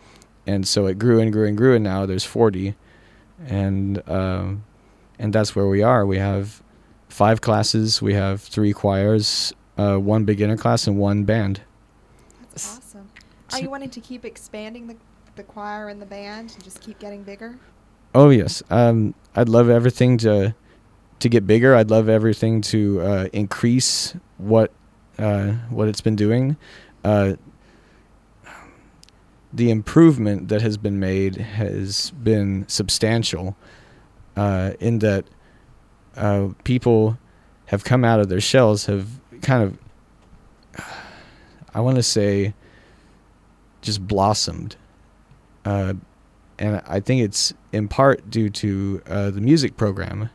And 0.46 0.66
so 0.66 0.86
it 0.86 0.98
grew 0.98 1.20
and 1.20 1.32
grew 1.32 1.46
and 1.46 1.56
grew, 1.56 1.74
and 1.74 1.84
now 1.84 2.04
there's 2.06 2.24
40, 2.24 2.74
and 3.46 4.06
um, 4.08 4.64
and 5.18 5.32
that's 5.32 5.56
where 5.56 5.66
we 5.66 5.82
are. 5.82 6.04
We 6.04 6.18
have 6.18 6.62
five 7.08 7.40
classes. 7.40 8.02
We 8.02 8.14
have 8.14 8.42
three 8.42 8.72
choirs, 8.72 9.52
uh, 9.78 9.96
one 9.96 10.24
beginner 10.24 10.56
class, 10.56 10.86
and 10.86 10.98
one 10.98 11.24
band. 11.24 11.62
That's 12.50 12.76
awesome. 12.76 13.08
Are 13.52 13.60
you 13.60 13.70
wanting 13.70 13.90
to 13.90 14.00
keep 14.00 14.24
expanding 14.24 14.86
the, 14.86 14.96
the 15.36 15.44
choir 15.44 15.88
and 15.88 16.02
the 16.02 16.06
band 16.06 16.52
and 16.54 16.64
just 16.64 16.80
keep 16.80 16.98
getting 16.98 17.22
bigger? 17.22 17.58
Oh 18.14 18.30
yes, 18.30 18.62
um, 18.70 19.14
I'd 19.34 19.48
love 19.48 19.70
everything 19.70 20.18
to 20.18 20.54
to 21.20 21.28
get 21.28 21.46
bigger. 21.46 21.74
I'd 21.74 21.90
love 21.90 22.08
everything 22.08 22.60
to 22.62 23.00
uh, 23.00 23.28
increase 23.32 24.14
what 24.38 24.72
uh, 25.18 25.52
what 25.70 25.88
it's 25.88 26.00
been 26.00 26.16
doing. 26.16 26.56
The 29.54 29.70
improvement 29.70 30.48
that 30.48 30.62
has 30.62 30.76
been 30.76 30.98
made 30.98 31.36
has 31.36 32.10
been 32.10 32.68
substantial. 32.68 33.56
Uh, 34.36 34.72
in 34.80 34.98
that 34.98 35.24
uh, 36.16 36.48
people 36.64 37.16
have 37.66 37.84
come 37.84 38.04
out 38.04 38.18
of 38.18 38.28
their 38.28 38.40
shells, 38.40 38.86
have 38.86 39.08
kind 39.42 39.62
of, 39.62 40.84
I 41.72 41.80
want 41.80 41.96
to 41.96 42.02
say, 42.02 42.52
just 43.80 44.06
blossomed. 44.06 44.74
Uh, 45.64 45.94
and 46.58 46.82
I 46.86 47.00
think 47.00 47.22
it's 47.22 47.52
in 47.72 47.88
part 47.88 48.28
due 48.30 48.50
to 48.50 49.02
uh, 49.06 49.30
the 49.30 49.40
music 49.40 49.76
program. 49.76 50.30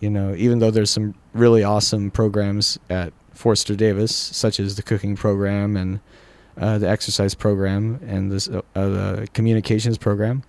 You 0.00 0.10
know, 0.10 0.34
even 0.34 0.58
though 0.58 0.70
there's 0.70 0.90
some 0.90 1.14
really 1.32 1.64
awesome 1.64 2.10
programs 2.10 2.78
at 2.90 3.12
Forrester 3.32 3.74
Davis, 3.74 4.14
such 4.14 4.60
as 4.60 4.76
the 4.76 4.82
cooking 4.82 5.16
program 5.16 5.76
and 5.76 6.00
uh, 6.58 6.78
the 6.78 6.88
exercise 6.88 7.34
program 7.34 8.00
and 8.06 8.30
this 8.32 8.48
uh, 8.48 8.62
uh, 8.74 8.88
the 8.88 9.28
communications 9.34 9.98
program, 9.98 10.42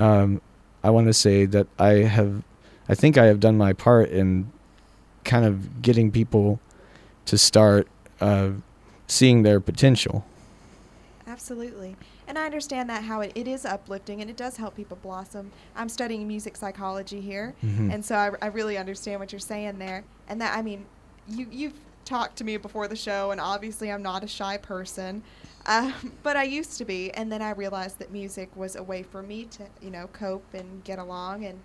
um, 0.00 0.40
I 0.82 0.90
want 0.90 1.06
to 1.06 1.14
say 1.14 1.44
that 1.46 1.66
I 1.78 1.94
have, 2.04 2.42
I 2.88 2.94
think 2.94 3.16
I 3.18 3.26
have 3.26 3.40
done 3.40 3.56
my 3.56 3.72
part 3.72 4.08
in 4.10 4.50
kind 5.24 5.44
of 5.44 5.82
getting 5.82 6.10
people 6.10 6.60
to 7.26 7.36
start 7.38 7.86
uh, 8.20 8.50
seeing 9.06 9.42
their 9.42 9.60
potential. 9.60 10.24
Absolutely. 11.26 11.96
And 12.26 12.38
I 12.38 12.44
understand 12.46 12.88
that 12.90 13.04
how 13.04 13.20
it, 13.20 13.32
it 13.34 13.46
is 13.48 13.64
uplifting 13.64 14.20
and 14.20 14.30
it 14.30 14.36
does 14.36 14.56
help 14.56 14.76
people 14.76 14.98
blossom. 15.02 15.50
I'm 15.76 15.88
studying 15.88 16.26
music 16.26 16.56
psychology 16.56 17.20
here, 17.20 17.54
Mhm. 17.64 17.92
and 17.92 18.04
so 18.04 18.16
I, 18.16 18.30
I 18.42 18.46
really 18.48 18.76
understand 18.78 19.20
what 19.20 19.32
you're 19.32 19.38
saying 19.38 19.78
there. 19.78 20.04
And 20.28 20.40
that, 20.40 20.56
I 20.56 20.62
mean, 20.62 20.84
you, 21.28 21.46
you've 21.50 21.74
talked 22.08 22.36
to 22.36 22.44
me 22.44 22.56
before 22.56 22.88
the 22.88 22.96
show, 22.96 23.30
and 23.30 23.40
obviously 23.40 23.92
I'm 23.92 24.02
not 24.02 24.24
a 24.24 24.28
shy 24.28 24.56
person, 24.56 25.22
um, 25.66 25.92
but 26.22 26.36
I 26.36 26.44
used 26.44 26.78
to 26.78 26.84
be. 26.84 27.10
And 27.12 27.30
then 27.30 27.42
I 27.42 27.50
realized 27.50 27.98
that 27.98 28.10
music 28.10 28.48
was 28.56 28.76
a 28.76 28.82
way 28.82 29.02
for 29.02 29.22
me 29.22 29.44
to, 29.46 29.64
you 29.82 29.90
know, 29.90 30.08
cope 30.12 30.54
and 30.54 30.82
get 30.84 30.98
along 30.98 31.44
and, 31.44 31.60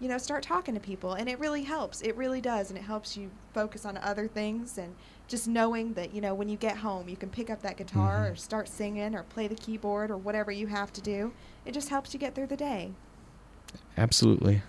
you 0.00 0.08
know, 0.08 0.18
start 0.18 0.42
talking 0.42 0.74
to 0.74 0.80
people. 0.80 1.14
And 1.14 1.28
it 1.28 1.38
really 1.38 1.64
helps. 1.64 2.00
It 2.00 2.16
really 2.16 2.40
does. 2.40 2.70
And 2.70 2.78
it 2.78 2.82
helps 2.82 3.16
you 3.16 3.30
focus 3.52 3.84
on 3.84 3.96
other 3.98 4.28
things 4.28 4.78
and 4.78 4.94
just 5.28 5.48
knowing 5.48 5.94
that, 5.94 6.14
you 6.14 6.20
know, 6.20 6.34
when 6.34 6.48
you 6.48 6.56
get 6.56 6.76
home, 6.76 7.08
you 7.08 7.16
can 7.16 7.30
pick 7.30 7.50
up 7.50 7.62
that 7.62 7.76
guitar 7.76 8.26
Mhm. 8.26 8.32
or 8.32 8.36
start 8.36 8.68
singing 8.68 9.14
or 9.14 9.22
play 9.24 9.48
the 9.48 9.54
keyboard 9.54 10.10
or 10.10 10.16
whatever 10.16 10.50
you 10.52 10.66
have 10.68 10.92
to 10.92 11.00
do. 11.00 11.32
It 11.64 11.72
just 11.72 11.88
helps 11.88 12.12
you 12.12 12.20
get 12.20 12.34
through 12.34 12.48
the 12.48 12.56
day. 12.56 12.92
Absolutely. 13.96 14.62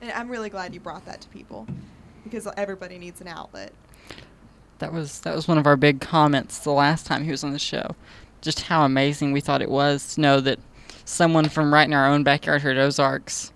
And 0.00 0.12
I'm 0.12 0.28
really 0.28 0.50
glad 0.50 0.74
you 0.74 0.80
brought 0.80 1.04
that 1.06 1.20
to 1.22 1.28
people 1.28 1.66
because 2.24 2.46
everybody 2.56 2.98
needs 2.98 3.20
an 3.20 3.28
outlet. 3.28 3.72
That 4.78 4.92
was 4.92 5.20
that 5.20 5.34
was 5.34 5.48
one 5.48 5.58
of 5.58 5.66
our 5.66 5.76
big 5.76 6.00
comments 6.00 6.58
the 6.60 6.70
last 6.70 7.06
time 7.06 7.24
he 7.24 7.30
was 7.30 7.42
on 7.44 7.52
the 7.52 7.58
show. 7.58 7.96
Just 8.40 8.62
how 8.62 8.84
amazing 8.84 9.32
we 9.32 9.40
thought 9.40 9.62
it 9.62 9.70
was 9.70 10.14
to 10.14 10.20
know 10.20 10.40
that 10.40 10.60
someone 11.04 11.48
from 11.48 11.74
right 11.74 11.86
in 11.86 11.94
our 11.94 12.06
own 12.06 12.22
backyard 12.22 12.62
here 12.62 12.70
at 12.70 12.76
Ozarks 12.78 13.52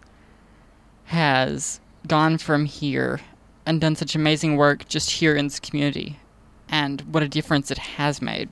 has 1.06 1.80
gone 2.08 2.38
from 2.38 2.64
here 2.64 3.20
and 3.64 3.80
done 3.80 3.94
such 3.94 4.14
amazing 4.16 4.56
work 4.56 4.88
just 4.88 5.10
here 5.10 5.36
in 5.36 5.46
this 5.46 5.60
community, 5.60 6.18
and 6.68 7.02
what 7.02 7.22
a 7.22 7.28
difference 7.28 7.70
it 7.70 7.78
has 7.78 8.20
made. 8.20 8.48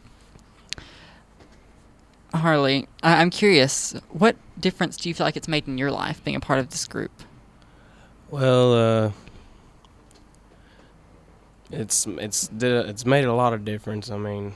Harley, 2.33 2.87
I- 3.03 3.21
I'm 3.21 3.31
curious, 3.31 3.93
what 4.11 4.37
difference 4.61 4.97
do 4.97 5.09
you 5.09 5.15
feel 5.15 5.27
like 5.27 5.37
it's 5.37 5.49
made 5.49 5.67
in 5.67 5.79
your 5.79 5.91
life 5.91 6.23
being 6.23 6.37
a 6.37 6.41
part 6.41 6.61
of 6.61 6.71
this 6.71 6.87
group? 6.87 7.11
Well, 8.31 8.73
uh, 8.75 9.11
it's 11.71 12.07
it's 12.07 12.51
it's 12.61 13.07
made 13.07 13.25
a 13.25 13.33
lot 13.35 13.53
of 13.53 13.65
difference. 13.65 14.11
I 14.11 14.17
mean, 14.19 14.55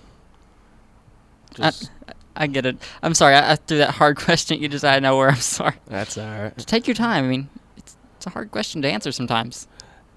I, 1.58 1.70
just, 1.70 1.90
I 2.36 2.46
get 2.46 2.66
it. 2.66 2.76
I'm 3.02 3.14
sorry, 3.14 3.34
I, 3.34 3.52
I 3.52 3.56
threw 3.56 3.78
that 3.78 3.90
hard 3.90 4.16
question 4.18 4.56
at 4.56 4.60
you 4.60 4.68
just 4.68 4.84
out 4.84 4.96
of 4.96 5.02
nowhere. 5.02 5.30
I'm 5.30 5.36
sorry. 5.36 5.74
that's 5.86 6.18
all 6.18 6.26
right. 6.28 6.54
Just 6.56 6.68
take 6.68 6.86
your 6.86 6.94
time. 6.94 7.24
I 7.24 7.28
mean, 7.28 7.48
it's, 7.76 7.96
it's 8.16 8.26
a 8.26 8.30
hard 8.30 8.50
question 8.50 8.82
to 8.82 8.88
answer 8.90 9.12
sometimes. 9.12 9.66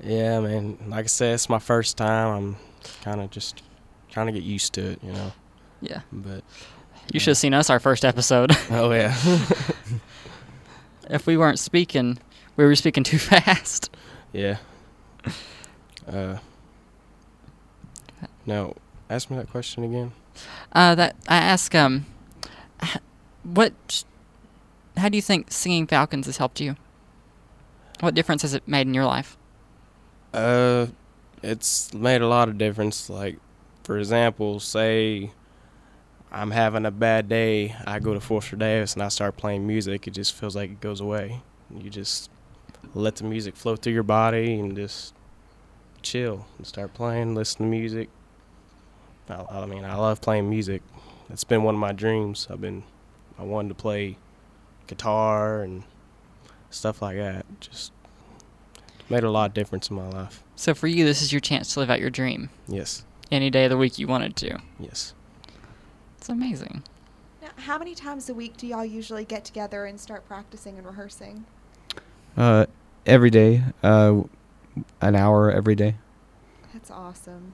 Yeah, 0.03 0.39
man. 0.41 0.77
Like 0.87 1.05
I 1.05 1.07
said, 1.07 1.33
it's 1.33 1.49
my 1.49 1.59
first 1.59 1.97
time. 1.97 2.35
I'm 2.35 2.55
kind 3.03 3.21
of 3.21 3.29
just 3.31 3.61
trying 4.09 4.27
to 4.27 4.31
get 4.31 4.43
used 4.43 4.73
to 4.73 4.91
it, 4.91 4.99
you 5.03 5.11
know. 5.11 5.31
Yeah. 5.81 6.01
But 6.11 6.43
You 7.11 7.19
should 7.19 7.31
have 7.31 7.37
seen 7.37 7.53
us 7.53 7.69
our 7.69 7.79
first 7.79 8.03
episode. 8.05 8.51
oh 8.71 8.91
yeah, 8.91 9.15
if 11.09 11.25
we 11.27 11.37
weren't 11.37 11.59
speaking, 11.59 12.17
we 12.55 12.65
were 12.65 12.75
speaking 12.75 13.03
too 13.03 13.17
fast. 13.19 13.95
yeah. 14.33 14.57
Uh, 16.07 16.37
now, 18.47 18.73
ask 19.09 19.29
me 19.29 19.37
that 19.37 19.49
question 19.49 19.83
again. 19.83 20.11
Uh, 20.71 20.95
that 20.95 21.15
I 21.27 21.37
ask, 21.37 21.75
um, 21.75 22.05
what, 23.43 24.03
how 24.95 25.09
do 25.09 25.17
you 25.17 25.21
think 25.21 25.51
singing 25.51 25.85
Falcons 25.85 26.25
has 26.25 26.37
helped 26.37 26.59
you? 26.59 26.75
What 27.99 28.15
difference 28.15 28.43
has 28.43 28.53
it 28.53 28.67
made 28.67 28.87
in 28.87 28.93
your 28.93 29.05
life? 29.05 29.37
Uh, 30.33 30.87
it's 31.43 31.93
made 31.93 32.21
a 32.21 32.27
lot 32.27 32.47
of 32.47 32.57
difference. 32.57 33.09
Like, 33.09 33.37
for 33.83 33.97
example, 33.97 34.59
say 34.59 35.31
I'm 36.31 36.51
having 36.51 36.85
a 36.85 36.91
bad 36.91 37.29
day, 37.29 37.75
I 37.85 37.99
go 37.99 38.13
to 38.13 38.19
Forrester 38.19 38.55
Davis 38.55 38.93
and 38.93 39.01
I 39.01 39.07
start 39.07 39.37
playing 39.37 39.65
music. 39.65 40.07
It 40.07 40.11
just 40.11 40.33
feels 40.33 40.55
like 40.55 40.71
it 40.71 40.81
goes 40.81 41.01
away. 41.01 41.41
You 41.75 41.89
just 41.89 42.29
let 42.93 43.15
the 43.17 43.23
music 43.23 43.55
flow 43.55 43.75
through 43.75 43.93
your 43.93 44.03
body 44.03 44.59
and 44.59 44.75
just 44.75 45.13
chill 46.01 46.45
and 46.57 46.67
start 46.67 46.93
playing, 46.93 47.35
listen 47.35 47.65
to 47.65 47.69
music. 47.69 48.09
I, 49.29 49.45
I 49.49 49.65
mean, 49.65 49.83
I 49.85 49.95
love 49.95 50.21
playing 50.21 50.49
music. 50.49 50.81
It's 51.29 51.43
been 51.43 51.63
one 51.63 51.75
of 51.75 51.79
my 51.81 51.91
dreams. 51.91 52.47
I've 52.49 52.61
been, 52.61 52.83
I 53.37 53.43
wanted 53.43 53.69
to 53.69 53.75
play 53.75 54.17
guitar 54.87 55.61
and 55.61 55.83
stuff 56.69 57.01
like 57.01 57.17
that. 57.17 57.45
Just 57.59 57.91
made 59.09 59.23
a 59.23 59.31
lot 59.31 59.49
of 59.49 59.53
difference 59.53 59.89
in 59.89 59.95
my 59.95 60.07
life. 60.09 60.43
So 60.55 60.73
for 60.73 60.87
you, 60.87 61.05
this 61.05 61.21
is 61.21 61.31
your 61.31 61.41
chance 61.41 61.73
to 61.73 61.79
live 61.79 61.89
out 61.89 61.99
your 61.99 62.09
dream 62.09 62.49
Yes, 62.67 63.03
any 63.31 63.49
day 63.49 63.65
of 63.65 63.69
the 63.69 63.77
week 63.77 63.99
you 63.99 64.07
wanted 64.07 64.35
to. 64.37 64.59
yes. 64.79 65.13
It's 66.17 66.29
amazing. 66.29 66.83
Now, 67.41 67.49
how 67.57 67.77
many 67.77 67.93
times 67.95 68.27
a 68.29 68.33
week 68.33 68.57
do 68.57 68.65
y'all 68.67 68.83
usually 68.83 69.23
get 69.23 69.45
together 69.45 69.85
and 69.85 69.99
start 69.99 70.27
practicing 70.27 70.77
and 70.77 70.85
rehearsing? 70.87 71.45
Uh, 72.35 72.65
every 73.05 73.29
day, 73.29 73.63
uh, 73.83 74.21
an 74.99 75.15
hour 75.15 75.51
every 75.51 75.75
day. 75.75 75.95
That's 76.73 76.89
awesome. 76.91 77.53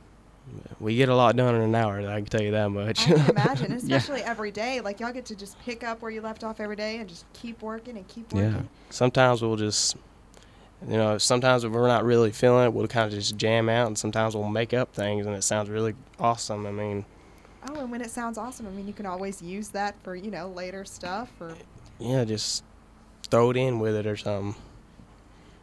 We 0.80 0.96
get 0.98 1.08
a 1.10 1.16
lot 1.16 1.36
done 1.36 1.56
in 1.56 1.62
an 1.62 1.74
hour. 1.76 2.00
I 2.08 2.16
can 2.18 2.26
tell 2.26 2.42
you 2.42 2.52
that 2.52 2.70
much. 2.70 3.08
I 3.10 3.14
can 3.14 3.30
imagine, 3.30 3.72
Yeah. 3.72 3.78
especially 3.98 4.22
every 4.22 4.52
day. 4.52 4.82
Like 4.82 5.00
y'all 5.00 5.14
get 5.14 5.26
to 5.28 5.36
just 5.36 5.58
pick 5.62 5.84
up 5.84 6.02
where 6.02 6.12
you 6.12 6.22
left 6.22 6.44
off 6.44 6.60
every 6.60 6.76
day 6.76 6.98
and 6.98 7.08
just 7.08 7.26
keep 7.34 7.62
working 7.62 7.96
and 7.98 8.08
keep 8.08 8.32
working. 8.34 8.52
Yeah. 8.52 8.62
sometimes 8.90 9.42
we'll 9.42 9.56
just, 9.56 9.96
you 10.88 10.98
know, 10.98 11.18
sometimes 11.18 11.64
if 11.64 11.72
we're 11.72 11.88
not 11.88 12.04
really 12.04 12.32
feeling 12.32 12.66
it, 12.66 12.74
we'll 12.74 12.88
kind 12.88 13.08
of 13.08 13.14
just 13.18 13.38
jam 13.38 13.70
out, 13.70 13.88
and 13.88 13.98
sometimes 13.98 14.36
we'll 14.36 14.50
make 14.50 14.74
up 14.74 14.94
things, 14.94 15.26
and 15.26 15.36
it 15.36 15.44
sounds 15.44 15.70
really 15.70 15.96
awesome. 16.20 16.66
I 16.66 16.72
mean, 16.72 17.06
Oh, 17.70 17.80
and 17.80 17.90
when 17.90 18.02
it 18.02 18.12
sounds 18.12 18.38
awesome, 18.38 18.68
I 18.68 18.72
mean, 18.72 18.86
you 18.88 18.94
can 18.94 19.06
always 19.06 19.42
use 19.42 19.70
that 19.70 19.96
for 20.04 20.16
you 20.18 20.30
know 20.30 20.50
later 20.50 20.84
stuff. 20.84 21.30
Or 21.40 21.56
yeah, 21.98 22.26
just 22.26 22.66
throw 23.32 23.52
it 23.52 23.56
in 23.58 23.80
with 23.80 23.96
it 23.96 24.06
or 24.06 24.18
something. 24.18 24.62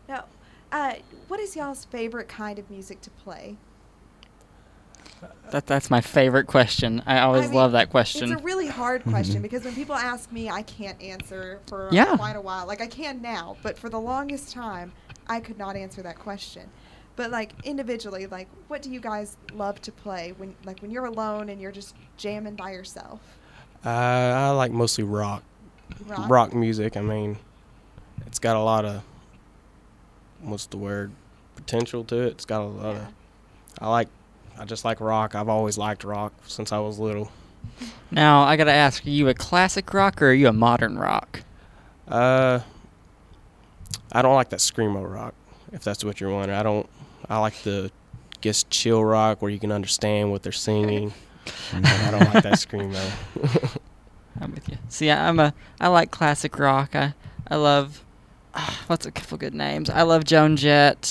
now, 0.08 0.24
uh, 0.72 0.94
what 1.28 1.38
is 1.40 1.54
y'all's 1.54 1.84
favorite 1.84 2.26
kind 2.28 2.58
of 2.58 2.70
music 2.70 3.02
to 3.02 3.10
play? 3.10 3.56
That 5.50 5.66
that's 5.66 5.90
my 5.90 6.00
favorite 6.00 6.46
question. 6.46 7.02
I 7.06 7.20
always 7.20 7.46
mean, 7.46 7.54
love 7.54 7.72
that 7.72 7.90
question. 7.90 8.30
It's 8.32 8.40
a 8.40 8.44
really 8.44 8.68
hard 8.68 9.04
question 9.04 9.42
because 9.42 9.64
when 9.64 9.74
people 9.74 9.94
ask 9.96 10.30
me, 10.30 10.48
I 10.48 10.62
can't 10.62 11.00
answer 11.02 11.58
for 11.66 11.88
Yeah. 11.90 12.16
quite 12.16 12.36
a 12.36 12.40
while. 12.40 12.66
Like 12.66 12.80
I 12.80 12.86
can 12.86 13.20
now, 13.20 13.56
but 13.62 13.76
for 13.76 13.88
the 13.88 13.98
longest 13.98 14.52
time, 14.52 14.92
I 15.26 15.40
could 15.40 15.58
not 15.58 15.74
answer 15.76 16.02
that 16.02 16.18
question. 16.18 16.68
But 17.16 17.30
like 17.32 17.52
individually, 17.64 18.26
like 18.28 18.48
what 18.68 18.80
do 18.82 18.90
you 18.90 19.00
guys 19.00 19.36
love 19.52 19.82
to 19.82 19.92
play 19.92 20.32
when 20.38 20.54
like 20.64 20.80
when 20.80 20.90
you're 20.92 21.06
alone 21.06 21.48
and 21.48 21.60
you're 21.60 21.72
just 21.72 21.94
jamming 22.16 22.54
by 22.54 22.70
yourself? 22.70 23.20
Uh, 23.84 23.88
I 23.88 24.50
like 24.50 24.70
mostly 24.72 25.04
rock, 25.04 25.42
rock, 26.28 26.54
music. 26.54 26.96
I 26.96 27.00
mean, 27.00 27.38
it's 28.26 28.38
got 28.38 28.56
a 28.56 28.60
lot 28.60 28.84
of 28.84 29.02
what's 30.42 30.66
the 30.66 30.76
word 30.76 31.10
potential 31.56 32.04
to 32.04 32.20
it. 32.22 32.26
It's 32.28 32.44
got 32.44 32.62
a 32.62 32.64
lot 32.64 32.94
Yeah. 32.94 33.00
of. 33.02 33.08
I 33.80 33.88
like. 33.88 34.08
I 34.60 34.64
just 34.66 34.84
like 34.84 35.00
rock. 35.00 35.34
I've 35.34 35.48
always 35.48 35.78
liked 35.78 36.04
rock 36.04 36.34
since 36.46 36.70
I 36.70 36.78
was 36.78 36.98
little. 36.98 37.32
now 38.10 38.42
I 38.42 38.56
gotta 38.56 38.72
ask: 38.72 39.04
Are 39.06 39.10
you 39.10 39.28
a 39.28 39.34
classic 39.34 39.92
rock 39.94 40.20
or 40.20 40.26
are 40.28 40.34
you 40.34 40.48
a 40.48 40.52
modern 40.52 40.98
rock? 40.98 41.42
Uh, 42.06 42.60
I 44.12 44.22
don't 44.22 44.34
like 44.34 44.50
that 44.50 44.60
screamo 44.60 45.10
rock. 45.10 45.34
If 45.72 45.82
that's 45.82 46.04
what 46.04 46.20
you're 46.20 46.30
wondering, 46.30 46.58
I 46.58 46.62
don't. 46.62 46.88
I 47.28 47.38
like 47.38 47.54
the, 47.62 47.90
guess 48.40 48.64
chill 48.70 49.04
rock 49.04 49.40
where 49.40 49.50
you 49.50 49.58
can 49.58 49.72
understand 49.72 50.30
what 50.30 50.42
they're 50.42 50.52
singing. 50.52 51.12
but 51.72 51.86
I 51.86 52.10
don't 52.10 52.34
like 52.34 52.42
that 52.42 52.54
screamo. 52.54 53.78
I'm 54.40 54.52
with 54.52 54.68
you. 54.68 54.76
See, 54.88 55.10
I'm 55.10 55.40
a 55.40 55.54
I 55.80 55.88
like 55.88 56.10
classic 56.10 56.58
rock. 56.58 56.94
I 56.94 57.14
I 57.48 57.56
love 57.56 58.04
what's 58.88 59.06
a 59.06 59.10
couple 59.10 59.38
good 59.38 59.54
names. 59.54 59.88
I 59.88 60.02
love 60.02 60.24
Joan 60.24 60.56
Jett, 60.56 61.02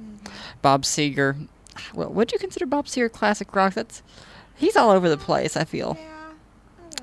Mhm. 0.00 0.30
Bob 0.62 0.82
Seger. 0.84 1.48
Well, 1.94 2.10
would 2.10 2.32
you 2.32 2.38
consider 2.38 2.66
Bob 2.66 2.86
Seger 2.86 3.10
classic 3.10 3.54
rock? 3.54 3.74
That's 3.74 4.02
he's 4.56 4.76
all 4.76 4.90
over 4.90 5.08
the 5.08 5.16
place. 5.16 5.56
I 5.56 5.64
feel. 5.64 5.96
Yeah. 6.00 6.10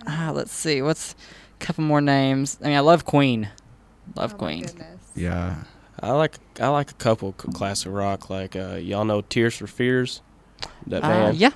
I 0.08 0.12
Ah, 0.24 0.28
know. 0.28 0.34
let's 0.34 0.52
see. 0.54 0.82
What's 0.82 1.14
a 1.60 1.66
couple 1.66 1.84
more 1.84 2.02
names? 2.02 2.58
I 2.64 2.68
mean, 2.68 2.78
I 2.78 2.80
love 2.82 3.06
Queen. 3.06 3.50
Love 4.16 4.34
Oh 4.34 4.38
Queen. 4.38 4.66
goodness. 4.66 5.02
Yeah. 5.16 5.56
I 6.00 6.12
like 6.12 6.38
I 6.60 6.68
like 6.70 6.90
a 6.92 6.96
couple 6.96 7.36
c- 7.40 7.52
classic 7.54 7.92
rock, 7.92 8.30
like 8.30 8.56
uh, 8.56 8.76
y'all 8.76 9.06
know 9.06 9.22
Tears 9.22 9.56
for 9.58 9.68
Fears, 9.68 10.22
that 10.88 11.04
Uh, 11.04 11.08
band. 11.08 11.38
yeah. 11.38 11.52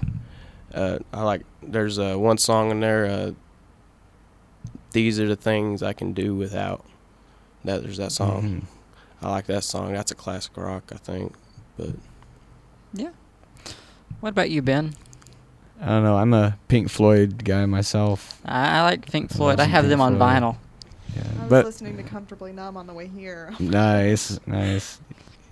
Uh, 0.73 0.99
I 1.13 1.23
like. 1.23 1.41
There's 1.63 1.97
uh, 1.97 2.15
one 2.15 2.37
song 2.37 2.69
in 2.69 2.79
there. 2.81 3.05
Uh, 3.05 3.31
These 4.91 5.19
are 5.19 5.27
the 5.27 5.35
things 5.35 5.81
I 5.83 5.93
can 5.93 6.13
do 6.13 6.35
without. 6.35 6.85
That 7.63 7.81
there's 7.83 7.97
that 7.97 8.11
song. 8.11 8.43
Mhm. 9.21 9.25
I 9.25 9.29
like 9.31 9.45
that 9.47 9.63
song. 9.63 9.93
That's 9.93 10.11
a 10.11 10.15
classic 10.15 10.55
rock, 10.57 10.91
I 10.93 10.97
think. 10.97 11.33
But 11.77 11.89
Yeah. 12.95 13.11
What 14.21 14.29
about 14.29 14.49
you, 14.49 14.61
Ben? 14.61 14.95
I 15.81 15.87
don't 15.87 16.03
know. 16.03 16.17
I'm 16.17 16.33
a 16.33 16.57
Pink 16.67 16.89
Floyd 16.89 17.43
guy 17.43 17.65
myself. 17.65 18.39
I, 18.45 18.79
I 18.79 18.81
like 18.83 19.09
Pink 19.11 19.29
Floyd. 19.31 19.59
love 19.59 19.67
I 19.67 19.69
have 19.69 19.83
Pink 19.83 19.89
them 19.91 20.01
on 20.01 20.17
Floyd. 20.17 20.29
vinyl. 20.31 20.57
Yeah, 21.15 21.21
I 21.21 21.41
was 21.41 21.49
but 21.49 21.65
listening 21.65 21.97
to 21.97 22.03
Comfortably 22.03 22.51
Numb 22.53 22.77
on 22.77 22.87
the 22.87 22.93
way 22.93 23.07
here. 23.07 23.53
nice, 23.59 24.39
nice. 24.47 24.99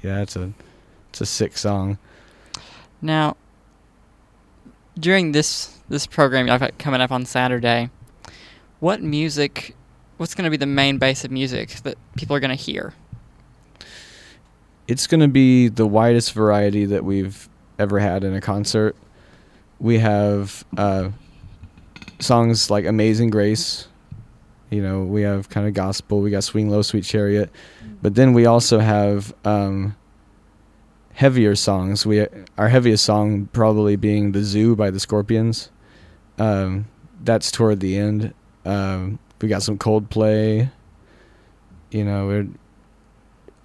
Yeah, 0.01 0.21
it's 0.21 0.35
a 0.35 0.51
it's 1.09 1.21
a 1.21 1.25
sick 1.25 1.57
song. 1.57 1.97
Now, 3.01 3.35
during 4.97 5.33
this 5.33 5.79
this 5.89 6.07
program 6.07 6.49
I've 6.49 6.59
got 6.61 6.77
coming 6.77 7.01
up 7.01 7.11
on 7.11 7.25
Saturday, 7.25 7.89
what 8.79 9.01
music? 9.01 9.75
What's 10.17 10.35
going 10.35 10.45
to 10.45 10.51
be 10.51 10.57
the 10.57 10.65
main 10.67 10.99
base 10.99 11.25
of 11.25 11.31
music 11.31 11.69
that 11.83 11.97
people 12.15 12.35
are 12.35 12.39
going 12.39 12.55
to 12.55 12.61
hear? 12.61 12.93
It's 14.87 15.07
going 15.07 15.21
to 15.21 15.27
be 15.27 15.69
the 15.69 15.85
widest 15.85 16.33
variety 16.33 16.85
that 16.85 17.03
we've 17.03 17.47
ever 17.79 17.99
had 17.99 18.23
in 18.23 18.33
a 18.33 18.41
concert. 18.41 18.95
We 19.79 19.99
have 19.99 20.65
uh, 20.77 21.09
songs 22.19 22.69
like 22.69 22.85
Amazing 22.85 23.29
Grace. 23.29 23.87
You 24.69 24.81
know, 24.81 25.03
we 25.03 25.21
have 25.21 25.49
kind 25.49 25.67
of 25.67 25.73
gospel. 25.73 26.21
We 26.21 26.31
got 26.31 26.43
Swing 26.43 26.69
Low, 26.69 26.81
Sweet 26.81 27.03
Chariot. 27.03 27.49
But 28.01 28.15
then 28.15 28.33
we 28.33 28.45
also 28.45 28.79
have 28.79 29.33
um, 29.45 29.95
heavier 31.13 31.55
songs. 31.55 32.05
We 32.05 32.25
Our 32.57 32.69
heaviest 32.69 33.05
song 33.05 33.49
probably 33.53 33.95
being 33.95 34.31
The 34.31 34.43
Zoo 34.43 34.75
by 34.75 34.89
the 34.89 34.99
Scorpions. 34.99 35.69
Um, 36.39 36.87
that's 37.23 37.51
toward 37.51 37.79
the 37.79 37.97
end. 37.97 38.33
Um, 38.65 39.19
we 39.41 39.47
got 39.47 39.63
some 39.63 39.77
Coldplay. 39.77 40.71
You 41.91 42.03
know, 42.03 42.47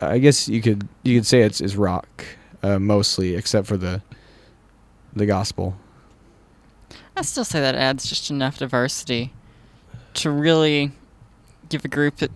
I 0.00 0.18
guess 0.18 0.48
you 0.48 0.62
could 0.62 0.88
you 1.02 1.18
could 1.18 1.26
say 1.26 1.42
it's, 1.42 1.60
it's 1.60 1.74
rock 1.74 2.24
uh, 2.62 2.78
mostly, 2.78 3.34
except 3.34 3.66
for 3.66 3.76
the 3.76 4.02
the 5.14 5.26
gospel. 5.26 5.76
I 7.16 7.22
still 7.22 7.44
say 7.44 7.60
that 7.60 7.74
adds 7.74 8.08
just 8.08 8.30
enough 8.30 8.58
diversity 8.58 9.32
to 10.14 10.30
really 10.30 10.92
give 11.68 11.84
a 11.84 11.88
group 11.88 12.16
that 12.18 12.30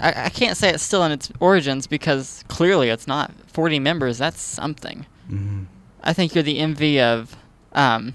I, 0.00 0.26
I 0.26 0.28
can't 0.28 0.56
say 0.56 0.70
it's 0.70 0.82
still 0.82 1.02
in 1.04 1.10
its 1.10 1.32
origins 1.40 1.86
because 1.86 2.44
clearly 2.48 2.88
it's 2.88 3.06
not. 3.06 3.32
Forty 3.48 3.78
members, 3.78 4.18
that's 4.18 4.40
something. 4.40 5.06
Mm-hmm. 5.30 5.64
I 6.02 6.12
think 6.12 6.34
you're 6.34 6.44
the 6.44 6.58
envy 6.58 7.00
of 7.00 7.36
um, 7.72 8.14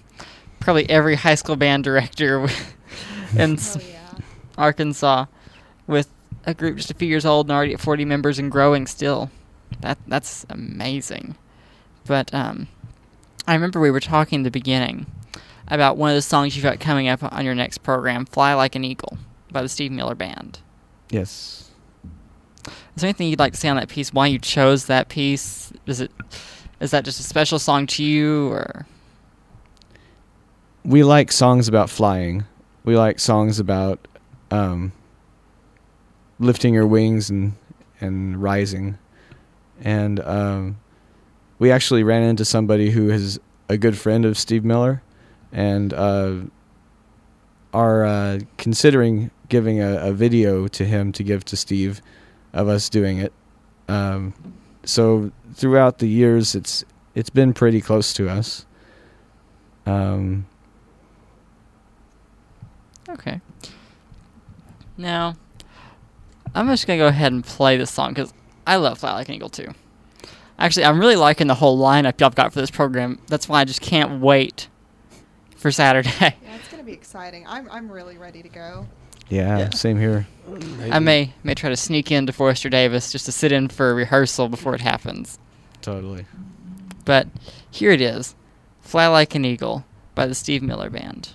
probably 0.59 0.89
every 0.89 1.15
high 1.15 1.35
school 1.35 1.55
band 1.55 1.83
director 1.83 2.47
in 3.37 3.57
Oh 3.59 3.79
yeah. 3.79 4.11
Arkansas 4.57 5.25
with 5.87 6.09
a 6.45 6.53
group 6.53 6.77
just 6.77 6.91
a 6.91 6.93
few 6.93 7.07
years 7.07 7.25
old 7.25 7.47
and 7.47 7.55
already 7.55 7.73
at 7.73 7.79
40 7.79 8.05
members 8.05 8.39
and 8.39 8.51
growing 8.51 8.87
still. 8.87 9.31
That 9.81 9.97
that's 10.07 10.45
amazing. 10.49 11.35
But 12.05 12.33
um, 12.33 12.67
I 13.47 13.53
remember 13.53 13.79
we 13.79 13.91
were 13.91 13.99
talking 13.99 14.37
in 14.37 14.43
the 14.43 14.51
beginning 14.51 15.05
about 15.67 15.97
one 15.97 16.11
of 16.11 16.15
the 16.15 16.21
songs 16.21 16.55
you've 16.55 16.63
got 16.63 16.79
coming 16.79 17.07
up 17.07 17.23
on 17.23 17.43
your 17.45 17.55
next 17.55 17.79
program, 17.79 18.25
"Fly 18.25 18.53
Like 18.53 18.75
an 18.75 18.83
Eagle" 18.83 19.17
by 19.51 19.61
the 19.61 19.69
Steve 19.69 19.91
Miller 19.91 20.15
Band. 20.15 20.59
Yes. 21.09 21.71
Is 22.95 23.01
there 23.01 23.09
anything 23.09 23.27
you'd 23.27 23.39
like 23.39 23.53
to 23.53 23.59
say 23.59 23.69
on 23.69 23.75
that 23.75 23.89
piece? 23.89 24.13
Why 24.13 24.27
you 24.27 24.39
chose 24.39 24.85
that 24.85 25.09
piece? 25.09 25.73
Is 25.85 26.01
it 26.01 26.11
is 26.79 26.91
that 26.91 27.05
just 27.05 27.19
a 27.19 27.23
special 27.23 27.59
song 27.59 27.87
to 27.87 28.03
you, 28.03 28.49
or 28.51 28.85
we 30.83 31.03
like 31.03 31.31
songs 31.31 31.67
about 31.67 31.89
flying. 31.89 32.45
We 32.83 32.95
like 32.97 33.19
songs 33.19 33.59
about 33.59 34.07
um, 34.51 34.91
lifting 36.39 36.73
your 36.73 36.87
wings 36.87 37.29
and 37.29 37.53
and 38.01 38.41
rising. 38.41 38.97
And 39.81 40.19
um, 40.21 40.77
we 41.59 41.71
actually 41.71 42.03
ran 42.03 42.23
into 42.23 42.45
somebody 42.45 42.91
who 42.91 43.09
is 43.09 43.39
a 43.69 43.77
good 43.77 43.97
friend 43.97 44.25
of 44.25 44.37
Steve 44.37 44.63
Miller, 44.63 45.01
and 45.51 45.93
uh, 45.93 46.35
are 47.73 48.05
uh, 48.05 48.39
considering 48.57 49.31
giving 49.49 49.81
a, 49.81 49.97
a 49.97 50.13
video 50.13 50.67
to 50.67 50.85
him 50.85 51.11
to 51.13 51.23
give 51.23 51.45
to 51.45 51.57
Steve 51.57 52.01
of 52.53 52.67
us 52.67 52.89
doing 52.89 53.17
it. 53.17 53.33
Um, 53.87 54.33
so 54.83 55.31
throughout 55.53 55.99
the 55.99 56.07
years, 56.07 56.55
it's 56.55 56.85
it's 57.15 57.29
been 57.29 57.53
pretty 57.53 57.81
close 57.81 58.13
to 58.13 58.29
us. 58.29 58.65
Um, 59.85 60.45
Okay. 63.07 63.39
Now, 64.97 65.35
I'm 66.55 66.67
just 66.67 66.87
gonna 66.87 66.97
go 66.97 67.07
ahead 67.07 67.31
and 67.31 67.43
play 67.43 67.77
this 67.77 67.91
song 67.91 68.13
because 68.13 68.33
I 68.65 68.77
love 68.77 68.99
Fly 68.99 69.13
Like 69.13 69.29
an 69.29 69.35
Eagle 69.35 69.49
too. 69.49 69.73
Actually, 70.57 70.85
I'm 70.85 70.99
really 70.99 71.17
liking 71.17 71.47
the 71.47 71.55
whole 71.55 71.77
lineup 71.77 72.19
y'all 72.21 72.29
got 72.29 72.53
for 72.53 72.61
this 72.61 72.71
program. 72.71 73.19
That's 73.27 73.49
why 73.49 73.59
I 73.61 73.65
just 73.65 73.81
can't 73.81 74.21
wait 74.21 74.67
for 75.57 75.69
Saturday. 75.71 76.09
Yeah, 76.21 76.31
it's 76.55 76.69
gonna 76.69 76.83
be 76.83 76.93
exciting. 76.93 77.45
I'm 77.47 77.69
I'm 77.69 77.91
really 77.91 78.17
ready 78.17 78.41
to 78.41 78.49
go. 78.49 78.87
yeah, 79.29 79.57
Yeah. 79.57 79.69
same 79.71 79.99
here. 79.99 80.27
I 80.91 80.99
may 80.99 81.33
may 81.43 81.55
try 81.55 81.69
to 81.69 81.75
sneak 81.77 82.11
into 82.11 82.31
Forrester 82.31 82.69
Davis 82.69 83.11
just 83.11 83.25
to 83.25 83.31
sit 83.31 83.51
in 83.51 83.67
for 83.67 83.91
a 83.91 83.93
rehearsal 83.93 84.47
before 84.47 84.73
it 84.75 84.81
happens. 84.81 85.37
Totally. 85.81 86.25
But 87.03 87.27
here 87.69 87.91
it 87.91 88.01
is, 88.01 88.33
"Fly 88.81 89.07
Like 89.07 89.35
an 89.35 89.43
Eagle" 89.45 89.83
by 90.15 90.25
the 90.25 90.33
Steve 90.35 90.63
Miller 90.63 90.89
Band. 90.89 91.29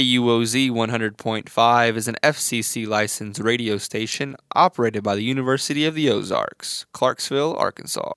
KUOZ 0.00 0.70
100.5 0.70 1.96
is 1.96 2.08
an 2.08 2.16
FCC 2.22 2.86
licensed 2.86 3.38
radio 3.38 3.76
station 3.76 4.34
operated 4.54 5.02
by 5.02 5.14
the 5.14 5.22
University 5.22 5.84
of 5.84 5.94
the 5.94 6.08
Ozarks, 6.08 6.86
Clarksville, 6.92 7.54
Arkansas. 7.56 8.12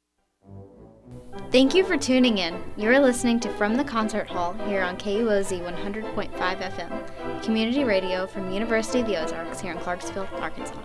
Thank 1.52 1.76
you 1.76 1.84
for 1.84 1.98
tuning 1.98 2.38
in. 2.38 2.58
You're 2.78 3.02
listening 3.02 3.42
to 3.42 3.50
From 3.56 3.76
the 3.76 3.84
Concert 3.84 4.30
Hall 4.30 4.54
here 4.66 4.82
on 4.82 4.96
KUOZ 4.96 5.62
100.5 5.62 6.32
FM, 6.32 7.44
community 7.44 7.84
radio 7.84 8.28
from 8.28 8.50
University 8.50 9.02
of 9.02 9.08
the 9.08 9.22
Ozarks 9.22 9.60
here 9.60 9.74
in 9.74 9.78
Clarksville, 9.80 10.30
Arkansas. 10.36 10.80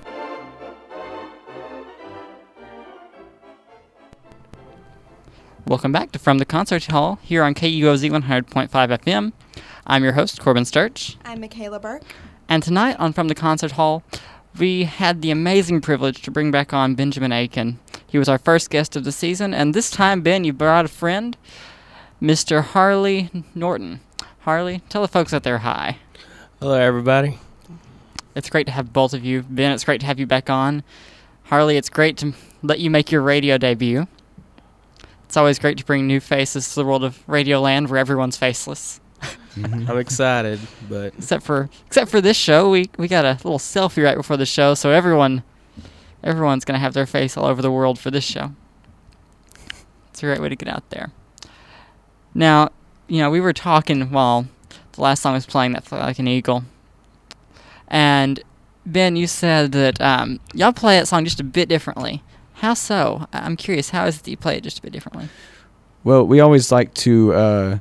Welcome 5.64 5.92
back 5.92 6.10
to 6.12 6.18
From 6.18 6.38
the 6.38 6.44
Concert 6.44 6.86
Hall 6.86 7.20
here 7.22 7.44
on 7.44 7.54
KUOZ 7.54 8.10
100.5 8.10 8.68
FM. 8.70 9.32
I'm 9.90 10.04
your 10.04 10.12
host, 10.12 10.38
Corbin 10.42 10.66
Sturch. 10.66 11.16
I'm 11.24 11.40
Michaela 11.40 11.80
Burke. 11.80 12.02
And 12.46 12.62
tonight 12.62 12.96
on 12.98 13.14
From 13.14 13.28
the 13.28 13.34
Concert 13.34 13.72
Hall, 13.72 14.02
we 14.58 14.84
had 14.84 15.22
the 15.22 15.30
amazing 15.30 15.80
privilege 15.80 16.20
to 16.22 16.30
bring 16.30 16.50
back 16.50 16.74
on 16.74 16.94
Benjamin 16.94 17.32
Aiken. 17.32 17.78
He 18.06 18.18
was 18.18 18.28
our 18.28 18.36
first 18.36 18.68
guest 18.68 18.96
of 18.96 19.04
the 19.04 19.12
season, 19.12 19.54
and 19.54 19.72
this 19.72 19.90
time, 19.90 20.20
Ben, 20.20 20.44
you 20.44 20.52
brought 20.52 20.84
a 20.84 20.88
friend, 20.88 21.38
Mr. 22.20 22.62
Harley 22.62 23.30
Norton. 23.54 24.00
Harley, 24.40 24.82
tell 24.90 25.00
the 25.00 25.08
folks 25.08 25.32
out 25.32 25.42
there 25.42 25.58
hi. 25.58 25.96
Hello, 26.60 26.74
everybody. 26.74 27.38
It's 28.34 28.50
great 28.50 28.66
to 28.66 28.72
have 28.72 28.92
both 28.92 29.14
of 29.14 29.24
you. 29.24 29.42
Ben, 29.42 29.72
it's 29.72 29.84
great 29.84 30.00
to 30.00 30.06
have 30.06 30.20
you 30.20 30.26
back 30.26 30.50
on. 30.50 30.82
Harley, 31.44 31.78
it's 31.78 31.88
great 31.88 32.18
to 32.18 32.34
let 32.62 32.78
you 32.78 32.90
make 32.90 33.10
your 33.10 33.22
radio 33.22 33.56
debut. 33.56 34.06
It's 35.24 35.38
always 35.38 35.58
great 35.58 35.78
to 35.78 35.84
bring 35.86 36.06
new 36.06 36.20
faces 36.20 36.68
to 36.68 36.74
the 36.74 36.84
world 36.84 37.04
of 37.04 37.26
Radio 37.26 37.58
Land 37.58 37.88
where 37.88 37.98
everyone's 37.98 38.36
faceless. 38.36 39.00
I'm 39.64 39.98
excited, 39.98 40.60
but 40.88 41.14
except 41.18 41.44
for 41.44 41.68
except 41.86 42.10
for 42.10 42.20
this 42.20 42.36
show, 42.36 42.70
we 42.70 42.90
we 42.98 43.08
got 43.08 43.24
a 43.24 43.32
little 43.44 43.58
selfie 43.58 44.04
right 44.04 44.16
before 44.16 44.36
the 44.36 44.46
show, 44.46 44.74
so 44.74 44.90
everyone 44.90 45.42
everyone's 46.22 46.64
gonna 46.64 46.78
have 46.78 46.94
their 46.94 47.06
face 47.06 47.36
all 47.36 47.46
over 47.46 47.62
the 47.62 47.70
world 47.70 47.98
for 47.98 48.10
this 48.10 48.24
show. 48.24 48.52
It's 50.10 50.22
a 50.22 50.26
great 50.26 50.40
way 50.40 50.48
to 50.48 50.56
get 50.56 50.68
out 50.68 50.88
there. 50.90 51.10
Now, 52.34 52.70
you 53.06 53.18
know, 53.20 53.30
we 53.30 53.40
were 53.40 53.52
talking 53.52 54.10
while 54.10 54.46
the 54.92 55.00
last 55.00 55.22
song 55.22 55.34
was 55.34 55.46
playing, 55.46 55.72
that 55.72 55.84
Fly 55.84 55.98
Like 56.00 56.18
an 56.18 56.28
Eagle, 56.28 56.64
and 57.88 58.40
Ben, 58.84 59.16
you 59.16 59.26
said 59.26 59.72
that 59.72 60.00
um, 60.00 60.40
y'all 60.54 60.72
play 60.72 60.98
that 60.98 61.06
song 61.08 61.24
just 61.24 61.40
a 61.40 61.44
bit 61.44 61.68
differently. 61.68 62.22
How 62.54 62.74
so? 62.74 63.26
I- 63.32 63.40
I'm 63.40 63.56
curious. 63.56 63.90
How 63.90 64.06
is 64.06 64.18
it 64.18 64.22
that 64.24 64.30
you 64.30 64.36
play 64.36 64.56
it 64.56 64.62
just 64.64 64.78
a 64.78 64.82
bit 64.82 64.92
differently? 64.92 65.28
Well, 66.04 66.24
we 66.26 66.40
always 66.40 66.72
like 66.72 66.94
to 66.94 67.32
uh, 67.34 67.78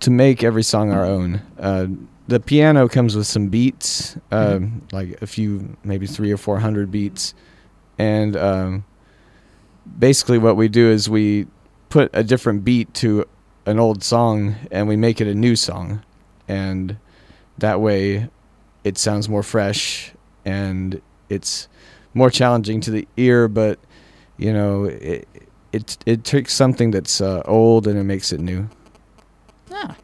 to 0.00 0.10
make 0.10 0.42
every 0.42 0.62
song 0.62 0.92
our 0.92 1.04
own. 1.04 1.42
Uh, 1.58 1.86
the 2.28 2.40
piano 2.40 2.88
comes 2.88 3.14
with 3.14 3.26
some 3.26 3.48
beats, 3.48 4.16
um, 4.32 4.82
like 4.92 5.20
a 5.22 5.26
few, 5.26 5.76
maybe 5.84 6.06
three 6.06 6.32
or 6.32 6.36
four 6.36 6.58
hundred 6.58 6.90
beats, 6.90 7.34
and 7.98 8.36
um, 8.36 8.84
basically 9.98 10.38
what 10.38 10.56
we 10.56 10.68
do 10.68 10.90
is 10.90 11.08
we 11.08 11.46
put 11.88 12.10
a 12.12 12.24
different 12.24 12.64
beat 12.64 12.92
to 12.94 13.24
an 13.64 13.78
old 13.78 14.02
song 14.02 14.56
and 14.70 14.88
we 14.88 14.96
make 14.96 15.20
it 15.20 15.28
a 15.28 15.34
new 15.34 15.54
song, 15.54 16.02
and 16.48 16.96
that 17.58 17.80
way 17.80 18.28
it 18.84 18.98
sounds 18.98 19.28
more 19.28 19.42
fresh 19.42 20.12
and 20.44 21.00
it's 21.28 21.68
more 22.14 22.30
challenging 22.30 22.80
to 22.80 22.90
the 22.90 23.06
ear, 23.16 23.46
but 23.48 23.78
you 24.36 24.52
know 24.52 24.84
it 24.84 25.28
it 25.72 25.96
it 26.06 26.24
takes 26.24 26.52
something 26.54 26.90
that's 26.90 27.20
uh, 27.20 27.42
old 27.44 27.86
and 27.86 27.98
it 27.98 28.04
makes 28.04 28.32
it 28.32 28.40
new. 28.40 28.68
Yeah. 29.76 29.94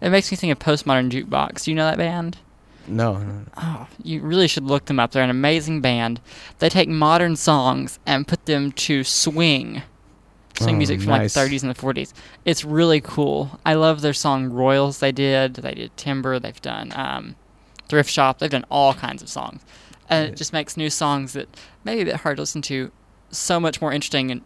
It 0.00 0.10
makes 0.10 0.30
me 0.30 0.36
think 0.36 0.52
of 0.52 0.58
Postmodern 0.58 1.10
Jukebox. 1.10 1.64
Do 1.64 1.70
you 1.70 1.74
know 1.74 1.86
that 1.86 1.96
band? 1.98 2.38
No, 2.86 3.14
no, 3.16 3.24
no. 3.24 3.44
Oh, 3.56 3.86
you 4.02 4.20
really 4.20 4.46
should 4.48 4.64
look 4.64 4.84
them 4.84 5.00
up. 5.00 5.12
They're 5.12 5.22
an 5.24 5.30
amazing 5.30 5.80
band. 5.80 6.20
They 6.58 6.68
take 6.68 6.88
modern 6.88 7.36
songs 7.36 7.98
and 8.04 8.28
put 8.28 8.44
them 8.46 8.72
to 8.72 9.02
swing. 9.04 9.82
Swing 10.58 10.74
Oh, 10.74 10.78
music 10.78 11.00
from 11.00 11.08
nice. 11.10 11.34
like 11.34 11.48
the 11.50 11.56
30s 11.56 11.62
and 11.62 11.70
the 11.74 11.80
40s. 11.80 12.12
It's 12.44 12.64
really 12.64 13.00
cool. 13.00 13.58
I 13.64 13.74
love 13.74 14.02
their 14.02 14.12
song 14.12 14.50
Royals 14.50 14.98
they 14.98 15.12
did. 15.12 15.54
They 15.54 15.72
did 15.74 15.96
Timber. 15.96 16.38
They've 16.38 16.60
done 16.60 16.92
um, 16.94 17.34
Thrift 17.88 18.10
Shop. 18.10 18.38
They've 18.38 18.50
done 18.50 18.66
all 18.70 18.92
kinds 18.94 19.22
of 19.22 19.28
songs. 19.30 19.62
And 20.10 20.28
it 20.28 20.36
just 20.36 20.52
makes 20.52 20.76
new 20.76 20.90
songs 20.90 21.32
that 21.32 21.48
maybe 21.84 22.02
a 22.02 22.04
bit 22.04 22.16
hard 22.16 22.36
to 22.36 22.42
listen 22.42 22.60
to 22.62 22.92
so 23.30 23.58
much 23.58 23.80
more 23.80 23.92
interesting 23.92 24.30
and 24.30 24.42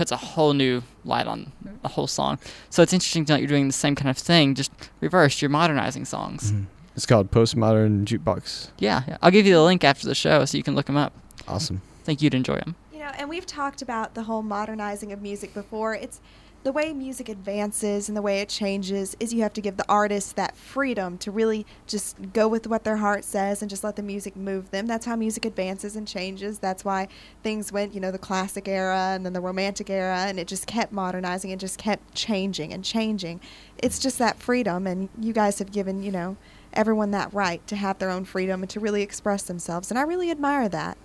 puts 0.00 0.10
a 0.10 0.16
whole 0.16 0.54
new 0.54 0.82
light 1.04 1.26
on 1.26 1.52
the 1.82 1.88
whole 1.88 2.06
song. 2.06 2.38
So 2.70 2.82
it's 2.82 2.94
interesting 2.94 3.26
to 3.26 3.34
know 3.34 3.38
you're 3.38 3.46
doing 3.46 3.66
the 3.66 3.72
same 3.74 3.94
kind 3.94 4.08
of 4.08 4.16
thing, 4.16 4.54
just 4.54 4.72
reversed. 5.02 5.42
You're 5.42 5.50
modernizing 5.50 6.06
songs. 6.06 6.52
Mhm. 6.52 6.64
It's 6.96 7.04
called 7.04 7.30
Postmodern 7.30 8.06
Jukebox. 8.06 8.68
Yeah, 8.78 9.02
yeah, 9.06 9.18
I'll 9.20 9.30
give 9.30 9.44
you 9.44 9.52
the 9.52 9.62
link 9.62 9.84
after 9.84 10.06
the 10.06 10.14
show 10.14 10.46
so 10.46 10.56
you 10.56 10.62
can 10.62 10.74
look 10.74 10.86
them 10.86 10.96
up. 10.96 11.12
Awesome. 11.46 11.82
I 12.00 12.04
think 12.06 12.22
you'd 12.22 12.32
enjoy 12.32 12.56
them. 12.60 12.76
You 12.94 13.00
know, 13.00 13.10
and 13.18 13.28
we've 13.28 13.44
talked 13.44 13.82
about 13.82 14.14
the 14.14 14.22
whole 14.22 14.40
modernizing 14.40 15.12
of 15.12 15.20
music 15.20 15.52
before. 15.52 15.94
It's 15.94 16.18
the 16.62 16.72
way 16.72 16.92
music 16.92 17.30
advances 17.30 18.08
and 18.08 18.16
the 18.16 18.20
way 18.22 18.40
it 18.40 18.48
changes 18.48 19.16
is 19.18 19.32
you 19.32 19.40
have 19.42 19.52
to 19.54 19.62
give 19.62 19.78
the 19.78 19.84
artist 19.88 20.36
that 20.36 20.54
freedom 20.54 21.16
to 21.18 21.30
really 21.30 21.64
just 21.86 22.16
go 22.34 22.46
with 22.48 22.66
what 22.66 22.84
their 22.84 22.98
heart 22.98 23.24
says 23.24 23.62
and 23.62 23.70
just 23.70 23.82
let 23.82 23.96
the 23.96 24.02
music 24.02 24.36
move 24.36 24.70
them. 24.70 24.86
That's 24.86 25.06
how 25.06 25.16
music 25.16 25.46
advances 25.46 25.96
and 25.96 26.06
changes. 26.06 26.58
That's 26.58 26.84
why 26.84 27.08
things 27.42 27.72
went, 27.72 27.94
you 27.94 28.00
know, 28.00 28.10
the 28.10 28.18
classic 28.18 28.68
era 28.68 29.12
and 29.14 29.24
then 29.24 29.32
the 29.32 29.40
romantic 29.40 29.88
era 29.88 30.18
and 30.18 30.38
it 30.38 30.46
just 30.46 30.66
kept 30.66 30.92
modernizing 30.92 31.50
and 31.50 31.58
just 31.58 31.78
kept 31.78 32.14
changing 32.14 32.74
and 32.74 32.84
changing. 32.84 33.40
It's 33.78 33.98
just 33.98 34.18
that 34.18 34.38
freedom 34.38 34.86
and 34.86 35.08
you 35.18 35.32
guys 35.32 35.58
have 35.60 35.72
given, 35.72 36.02
you 36.02 36.12
know, 36.12 36.36
everyone 36.74 37.10
that 37.12 37.32
right 37.32 37.66
to 37.68 37.76
have 37.76 37.98
their 37.98 38.10
own 38.10 38.26
freedom 38.26 38.62
and 38.62 38.70
to 38.70 38.80
really 38.80 39.02
express 39.02 39.44
themselves 39.44 39.90
and 39.90 39.98
I 39.98 40.02
really 40.02 40.30
admire 40.30 40.68
that. 40.68 40.98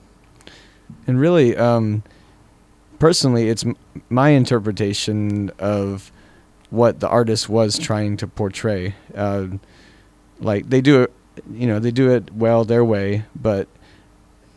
And 1.07 1.19
really, 1.19 1.55
um, 1.55 2.03
personally, 3.05 3.49
it's 3.49 3.63
m- 3.63 3.77
my 4.09 4.29
interpretation 4.29 5.51
of 5.59 6.11
what 6.71 7.01
the 7.01 7.07
artist 7.07 7.47
was 7.47 7.77
trying 7.77 8.17
to 8.17 8.25
portray. 8.25 8.95
Uh, 9.13 9.45
like 10.39 10.67
they 10.71 10.81
do 10.81 11.03
it, 11.03 11.13
you 11.51 11.67
know, 11.67 11.77
they 11.77 11.91
do 11.91 12.09
it 12.09 12.33
well 12.33 12.65
their 12.65 12.83
way, 12.83 13.23
but 13.35 13.67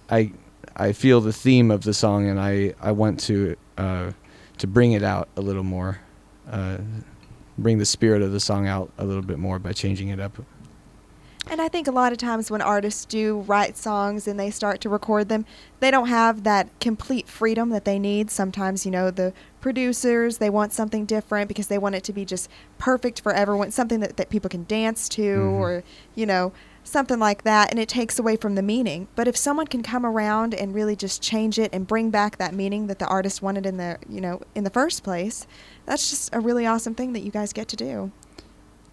I 0.09 0.33
I 0.75 0.93
feel 0.93 1.21
the 1.21 1.33
theme 1.33 1.71
of 1.71 1.83
the 1.83 1.93
song, 1.93 2.27
and 2.27 2.41
I 2.41 2.73
I 2.81 2.93
want 2.93 3.21
to 3.29 3.55
uh, 3.77 4.13
to 4.57 4.67
bring 4.67 4.93
it 4.93 5.03
out 5.03 5.29
a 5.37 5.43
little 5.43 5.63
more, 5.63 6.01
uh, 6.51 6.79
bring 7.59 7.77
the 7.77 7.85
spirit 7.85 8.23
of 8.23 8.33
the 8.33 8.41
song 8.41 8.67
out 8.67 8.91
a 8.97 9.05
little 9.05 9.23
bit 9.23 9.39
more 9.39 9.59
by 9.59 9.75
changing 9.75 10.09
it 10.09 10.21
up. 10.21 10.39
And 11.51 11.63
I 11.63 11.69
think 11.69 11.89
a 11.89 11.93
lot 11.93 12.13
of 12.13 12.19
times 12.19 12.51
when 12.51 12.61
artists 12.61 13.07
do 13.07 13.39
write 13.41 13.77
songs 13.77 14.29
and 14.29 14.39
they 14.39 14.51
start 14.51 14.83
to 14.83 14.91
record 14.91 15.31
them, 15.31 15.47
they 15.81 15.91
don't 15.91 16.09
have 16.09 16.45
that 16.45 16.69
complete 16.79 17.27
freedom 17.27 17.71
that 17.71 17.87
they 17.87 17.99
need. 17.99 18.31
Sometimes, 18.31 18.85
you 18.85 18.93
know, 18.93 19.11
the 19.11 19.33
producers, 19.63 20.39
they 20.39 20.51
want 20.51 20.75
something 20.75 21.07
different 21.07 21.49
because 21.49 21.69
they 21.69 21.79
want 21.79 21.95
it 21.95 22.05
to 22.05 22.13
be 22.13 22.27
just 22.27 22.51
perfect 22.77 23.23
for 23.23 23.33
everyone, 23.33 23.71
something 23.71 24.01
that, 24.01 24.19
that 24.19 24.29
people 24.29 24.51
can 24.51 24.65
dance 24.69 25.09
to 25.11 25.23
Mhm. 25.23 25.53
or, 25.59 25.85
you 26.15 26.27
know, 26.27 26.53
something 26.85 27.19
like 27.19 27.45
that. 27.45 27.71
And 27.71 27.81
it 27.81 27.89
takes 27.89 28.19
away 28.19 28.37
from 28.37 28.55
the 28.55 28.63
meaning. 28.63 29.09
But 29.17 29.27
if 29.27 29.37
someone 29.37 29.67
can 29.67 29.83
come 29.83 30.05
around 30.05 30.53
and 30.55 30.75
really 30.75 30.97
just 30.97 31.23
change 31.23 31.59
it 31.59 31.71
and 31.73 31.87
bring 31.87 32.11
back 32.11 32.37
that 32.37 32.55
meaning 32.55 32.89
that 32.89 32.99
the 32.99 33.07
artist 33.07 33.41
wanted 33.41 33.65
in 33.65 33.79
the, 33.79 33.97
you 34.07 34.21
know, 34.21 34.43
in 34.55 34.65
the 34.65 34.71
first 34.71 35.03
place, 35.03 35.47
that's 35.87 36.11
just 36.11 36.35
a 36.35 36.41
really 36.41 36.67
awesome 36.67 36.95
thing 36.95 37.15
that 37.15 37.21
you 37.21 37.31
guys 37.31 37.55
get 37.55 37.69
to 37.69 37.77
do. 37.77 38.13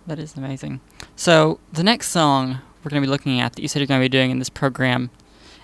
That 0.08 0.20
is 0.20 0.36
amazing. 0.38 0.82
So 1.16 1.60
the 1.74 1.84
next 1.84 2.10
song 2.10 2.60
we're 2.84 2.90
going 2.92 3.02
to 3.02 3.08
be 3.08 3.10
looking 3.12 3.40
at 3.40 3.54
that 3.54 3.62
you 3.62 3.68
said 3.68 3.80
you're 3.80 3.88
going 3.88 4.00
to 4.02 4.06
be 4.06 4.10
doing 4.10 4.30
in 4.32 4.38
this 4.40 4.50
program 4.50 5.10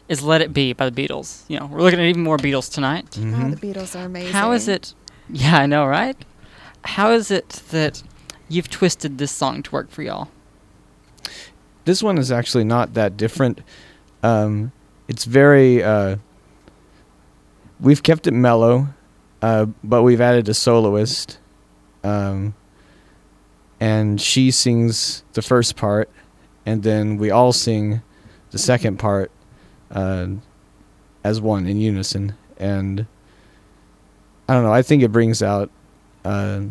is 0.09 0.23
"Let 0.23 0.41
It 0.41 0.51
Be" 0.53 0.73
by 0.73 0.89
the 0.89 1.07
Beatles. 1.07 1.43
You 1.47 1.59
know, 1.59 1.67
we're 1.67 1.81
looking 1.81 1.99
at 1.99 2.05
even 2.07 2.23
more 2.23 2.37
Beatles 2.37 2.71
tonight. 2.73 3.05
Oh, 3.17 3.21
Mhm. 3.21 3.59
the 3.59 3.67
Beatles 3.73 3.99
are 3.99 4.05
amazing. 4.05 4.33
How 4.33 4.51
is 4.51 4.67
it? 4.67 4.93
Yeah, 5.33 5.59
I 5.59 5.65
know, 5.65 5.85
right? 5.85 6.17
How 6.83 7.11
is 7.11 7.31
it 7.31 7.61
that 7.69 8.03
you've 8.49 8.69
twisted 8.69 9.17
this 9.17 9.31
song 9.31 9.63
to 9.63 9.71
work 9.71 9.89
for 9.89 10.01
y'all? 10.01 10.29
this 11.85 12.03
one 12.03 12.17
is 12.17 12.31
actually 12.31 12.63
not 12.65 12.93
that 12.95 13.15
different. 13.17 13.61
Um, 14.23 14.71
it's 15.07 15.23
very. 15.25 15.81
Uh, 15.83 16.17
we've 17.79 18.03
kept 18.03 18.27
it 18.27 18.31
mellow, 18.33 18.87
uh, 19.41 19.65
but 19.83 20.03
we've 20.03 20.21
added 20.21 20.49
a 20.49 20.53
soloist, 20.53 21.37
um, 22.03 22.53
and 23.81 24.21
she 24.21 24.51
sings 24.51 25.23
the 25.33 25.41
first 25.41 25.75
part, 25.75 26.07
and 26.67 26.83
then 26.83 27.17
we 27.17 27.31
all 27.31 27.51
sing 27.51 28.03
the 28.51 28.59
second 28.59 28.99
part 28.99 29.31
uh, 29.89 30.27
as 31.23 31.41
one 31.41 31.65
in 31.65 31.77
unison. 31.77 32.35
And 32.57 33.07
I 34.47 34.53
don't 34.53 34.63
know. 34.63 34.71
I 34.71 34.83
think 34.83 35.01
it 35.01 35.11
brings 35.11 35.41
out 35.41 35.71
uh, 36.23 36.61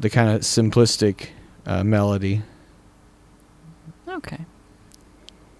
the 0.00 0.08
kind 0.08 0.30
of 0.30 0.40
simplistic 0.40 1.28
uh, 1.66 1.84
melody. 1.84 2.40
Okay. 4.08 4.46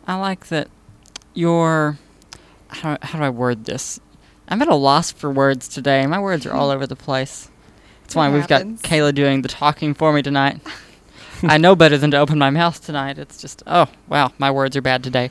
I 0.07 0.15
like 0.15 0.47
that 0.47 0.69
your 1.35 1.99
how, 2.69 2.97
how 3.03 3.19
do 3.19 3.25
I 3.25 3.31
word 3.31 3.67
this? 3.67 4.01
I'm 4.49 4.63
at 4.63 4.69
a 4.69 4.75
loss 4.75 5.11
for 5.13 5.31
words 5.31 5.69
today. 5.69 6.07
My 6.07 6.19
words 6.19 6.47
are 6.47 6.55
all 6.55 6.71
over 6.71 6.87
the 6.87 6.97
place. 6.97 7.51
That's 8.01 8.15
why 8.15 8.31
we've 8.31 8.49
got 8.49 8.63
Kayla 8.63 9.15
doing 9.15 9.43
the 9.43 9.49
talking 9.49 9.93
for 9.93 10.13
me 10.15 10.23
tonight. 10.23 10.61
I 11.43 11.59
know 11.59 11.77
better 11.77 11.99
than 11.99 12.11
to 12.13 12.19
open 12.19 12.39
my 12.39 12.51
mouth 12.51 12.85
tonight. 12.85 13.19
It's 13.19 13.41
just 13.41 13.63
oh 13.67 13.87
wow, 14.09 14.33
my 14.39 14.51
words 14.51 14.77
are 14.77 14.83
bad 14.83 15.03
today. 15.03 15.31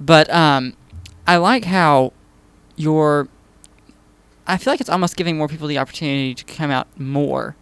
But 0.00 0.32
um, 0.32 0.76
I 1.26 1.36
like 1.36 1.64
how 1.64 2.12
your. 2.76 3.28
I 4.46 4.58
feel 4.58 4.72
like 4.72 4.80
it's 4.80 4.90
almost 4.90 5.16
giving 5.16 5.38
more 5.38 5.48
people 5.48 5.66
the 5.66 5.78
opportunity 5.78 6.34
to 6.34 6.44
come 6.44 6.70
out 6.70 6.86
more 7.00 7.56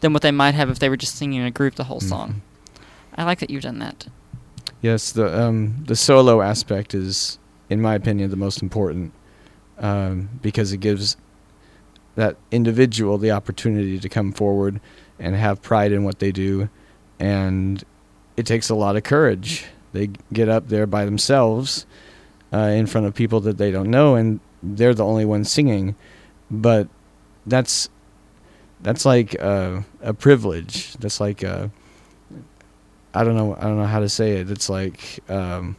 than 0.00 0.12
what 0.12 0.22
they 0.22 0.30
might 0.30 0.54
have 0.54 0.70
if 0.70 0.78
they 0.78 0.88
were 0.88 0.96
just 0.96 1.16
singing 1.16 1.40
in 1.40 1.46
a 1.46 1.50
group 1.50 1.74
the 1.74 1.84
whole 1.84 2.00
song. 2.00 2.40
I 3.14 3.24
like 3.24 3.40
that 3.40 3.50
you've 3.50 3.64
done 3.64 3.78
that. 3.80 4.06
Yes, 4.80 5.12
the 5.12 5.38
um, 5.38 5.84
the 5.86 5.96
solo 5.96 6.40
aspect 6.40 6.94
is, 6.94 7.38
in 7.68 7.82
my 7.82 7.94
opinion, 7.94 8.30
the 8.30 8.36
most 8.36 8.62
important 8.62 9.12
um, 9.78 10.28
because 10.40 10.72
it 10.72 10.78
gives 10.78 11.16
that 12.14 12.36
individual 12.50 13.18
the 13.18 13.30
opportunity 13.30 13.98
to 13.98 14.08
come 14.08 14.32
forward 14.32 14.80
and 15.18 15.34
have 15.34 15.62
pride 15.62 15.92
in 15.92 16.04
what 16.04 16.18
they 16.18 16.32
do, 16.32 16.68
and 17.18 17.82
it 18.36 18.46
takes 18.46 18.68
a 18.68 18.74
lot 18.74 18.96
of 18.96 19.02
courage. 19.02 19.64
They 19.92 20.10
get 20.32 20.48
up 20.48 20.68
there 20.68 20.86
by 20.86 21.04
themselves 21.04 21.86
uh, 22.52 22.58
in 22.58 22.86
front 22.86 23.06
of 23.06 23.14
people 23.14 23.40
that 23.40 23.58
they 23.58 23.70
don't 23.70 23.90
know, 23.90 24.14
and 24.14 24.40
they're 24.62 24.94
the 24.94 25.04
only 25.04 25.24
ones 25.24 25.50
singing, 25.50 25.96
but 26.50 26.88
that's 27.46 27.88
that's 28.80 29.04
like 29.04 29.34
a 29.34 29.84
privilege. 30.18 30.94
That's 30.94 31.20
like 31.20 31.42
I 33.14 33.24
don't 33.24 33.36
know. 33.36 33.56
I 33.56 33.62
don't 33.62 33.78
know 33.78 33.86
how 33.86 34.00
to 34.00 34.08
say 34.08 34.32
it. 34.32 34.50
It's 34.50 34.68
like 34.68 35.20
um, 35.28 35.76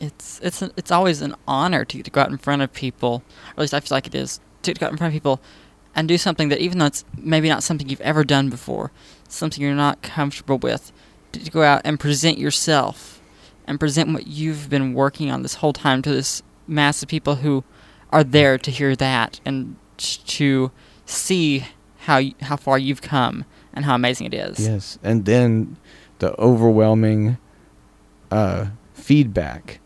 it's 0.00 0.40
it's 0.42 0.62
an, 0.62 0.72
it's 0.76 0.90
always 0.90 1.20
an 1.20 1.34
honor 1.46 1.84
to, 1.84 2.02
to 2.02 2.10
go 2.10 2.20
out 2.22 2.30
in 2.30 2.38
front 2.38 2.62
of 2.62 2.72
people, 2.72 3.22
or 3.48 3.50
at 3.52 3.58
least 3.58 3.74
I 3.74 3.80
feel 3.80 3.96
like 3.96 4.06
it 4.06 4.14
is 4.14 4.40
to 4.62 4.74
go 4.74 4.86
out 4.86 4.92
in 4.92 4.98
front 4.98 5.12
of 5.12 5.14
people 5.14 5.40
and 5.94 6.08
do 6.08 6.18
something 6.18 6.48
that 6.48 6.60
even 6.60 6.78
though 6.78 6.86
it's 6.86 7.04
maybe 7.16 7.48
not 7.48 7.62
something 7.62 7.88
you've 7.88 8.00
ever 8.00 8.24
done 8.24 8.50
before, 8.50 8.90
something 9.28 9.62
you're 9.62 9.74
not 9.74 10.02
comfortable 10.02 10.58
with, 10.58 10.92
to, 11.32 11.50
go 11.50 11.62
out 11.62 11.82
and 11.84 11.98
present 11.98 12.38
yourself 12.38 13.20
and 13.66 13.80
present 13.80 14.12
what 14.12 14.26
you've 14.26 14.68
been 14.68 14.94
working 14.94 15.30
on 15.30 15.42
this 15.42 15.54
whole 15.54 15.72
time 15.72 16.02
to 16.02 16.10
this 16.10 16.42
mass 16.66 17.02
of 17.02 17.08
people 17.08 17.36
who 17.36 17.64
are 18.10 18.24
there 18.24 18.58
to 18.58 18.70
hear 18.70 18.94
that 18.96 19.40
and 19.44 19.76
to 19.96 20.70
see 21.06 21.64
how 21.98 22.20
how 22.42 22.56
far 22.56 22.78
you've 22.78 23.02
come 23.02 23.44
and 23.72 23.84
how 23.84 23.94
amazing 23.94 24.26
it 24.26 24.34
is. 24.34 24.60
yes, 24.60 24.98
and 25.02 25.24
then 25.24 25.76
the 26.18 26.38
overwhelming 26.40 27.38
uh, 28.30 28.66
feedback, 28.92 29.80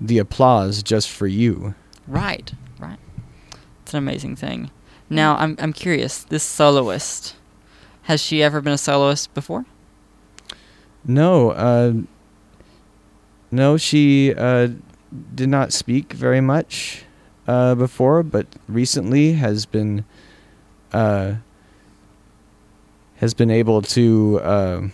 the 0.00 0.18
applause 0.18 0.82
just 0.82 1.10
for 1.10 1.26
you. 1.26 1.74
Right, 2.06 2.52
right. 2.78 2.98
It's 3.82 3.94
an 3.94 3.98
amazing 3.98 4.36
thing. 4.36 4.70
Now, 5.12 5.36
I'm 5.36 5.56
I'm 5.58 5.74
curious. 5.74 6.24
This 6.24 6.42
soloist, 6.42 7.36
has 8.04 8.18
she 8.18 8.42
ever 8.42 8.62
been 8.62 8.72
a 8.72 8.78
soloist 8.78 9.34
before? 9.34 9.66
No, 11.04 11.50
uh, 11.50 11.92
no, 13.50 13.76
she 13.76 14.32
uh, 14.34 14.68
did 15.34 15.50
not 15.50 15.74
speak 15.74 16.14
very 16.14 16.40
much 16.40 17.04
uh, 17.46 17.74
before, 17.74 18.22
but 18.22 18.46
recently 18.66 19.34
has 19.34 19.66
been 19.66 20.06
uh, 20.94 21.34
has 23.16 23.34
been 23.34 23.50
able 23.50 23.82
to 23.82 24.40
uh, 24.42 24.88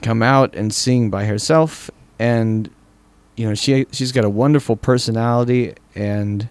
come 0.00 0.22
out 0.22 0.54
and 0.54 0.72
sing 0.72 1.10
by 1.10 1.24
herself, 1.24 1.90
and 2.20 2.70
you 3.36 3.48
know 3.48 3.54
she 3.56 3.84
she's 3.90 4.12
got 4.12 4.24
a 4.24 4.30
wonderful 4.30 4.76
personality, 4.76 5.74
and 5.96 6.48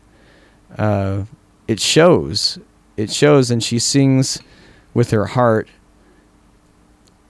uh, 0.78 1.24
it 1.68 1.80
shows. 1.80 2.60
It 2.96 3.12
shows, 3.12 3.52
and 3.52 3.64
she 3.64 3.78
sings 3.80 4.42
with 4.94 5.12
her 5.12 5.26
heart 5.28 5.68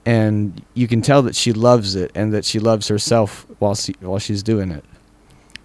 and 0.08 0.64
you 0.72 0.88
can 0.88 1.02
tell 1.02 1.20
that 1.20 1.36
she 1.36 1.52
loves 1.52 1.94
it 1.94 2.10
and 2.14 2.32
that 2.32 2.46
she 2.46 2.58
loves 2.58 2.88
herself 2.88 3.46
while 3.58 3.74
she, 3.74 3.94
while 4.00 4.18
she's 4.18 4.42
doing 4.42 4.70
it. 4.70 4.82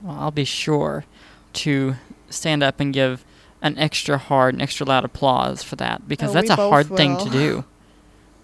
Well, 0.01 0.17
I'll 0.19 0.31
be 0.31 0.43
sure 0.43 1.05
to 1.53 1.95
stand 2.29 2.61
up 2.61 2.81
and 2.81 2.93
give 2.93 3.23
an 3.61 3.77
extra 3.77 4.17
hard 4.17 4.53
and 4.53 4.61
extra 4.61 4.85
loud 4.85 5.05
applause 5.05 5.63
for 5.63 5.77
that 5.77 6.09
because 6.09 6.31
Oh, 6.31 6.33
that's 6.33 6.49
a 6.49 6.57
hard 6.57 6.89
both 6.89 6.97
thing 6.97 7.17
to 7.19 7.29
do. 7.29 7.63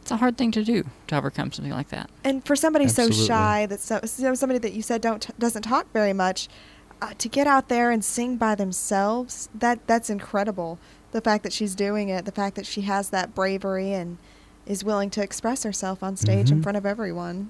It's 0.02 0.12
a 0.12 0.16
hard 0.16 0.38
thing 0.38 0.52
to 0.52 0.64
do 0.64 0.86
to 1.08 1.18
overcome 1.18 1.52
something 1.52 1.74
like 1.74 1.90
that. 1.90 2.10
And 2.24 2.46
for 2.46 2.56
somebody 2.56 2.86
Absolutely. 2.86 3.18
so 3.18 3.26
shy, 3.26 3.66
that's 3.66 3.84
so, 3.84 4.00
so 4.06 4.34
somebody 4.36 4.60
that 4.60 4.72
you 4.72 4.82
said 4.82 5.02
don't 5.02 5.38
doesn't 5.38 5.64
talk 5.64 5.92
very 5.92 6.14
much, 6.14 6.48
uh, 7.02 7.14
to 7.18 7.30
get 7.30 7.48
out 7.48 7.70
there 7.70 7.92
and 7.92 8.04
sing 8.04 8.36
by 8.38 8.56
themselves, 8.56 9.50
that 9.54 9.86
that's 9.88 10.10
incredible. 10.10 10.80
The 11.12 11.22
fact 11.22 11.44
that 11.44 11.54
she's 11.54 11.76
doing 11.76 12.10
it, 12.10 12.26
the 12.26 12.32
fact 12.32 12.56
that 12.56 12.66
she 12.66 12.82
has 12.82 13.10
that 13.10 13.34
bravery 13.34 13.94
and 13.94 14.18
is 14.66 14.84
willing 14.84 15.10
to 15.12 15.24
express 15.24 15.64
herself 15.64 16.04
on 16.04 16.16
stage 16.16 16.52
in 16.52 16.60
Mhm. 16.60 16.64
front 16.64 16.78
of 16.78 16.86
everyone. 16.86 17.50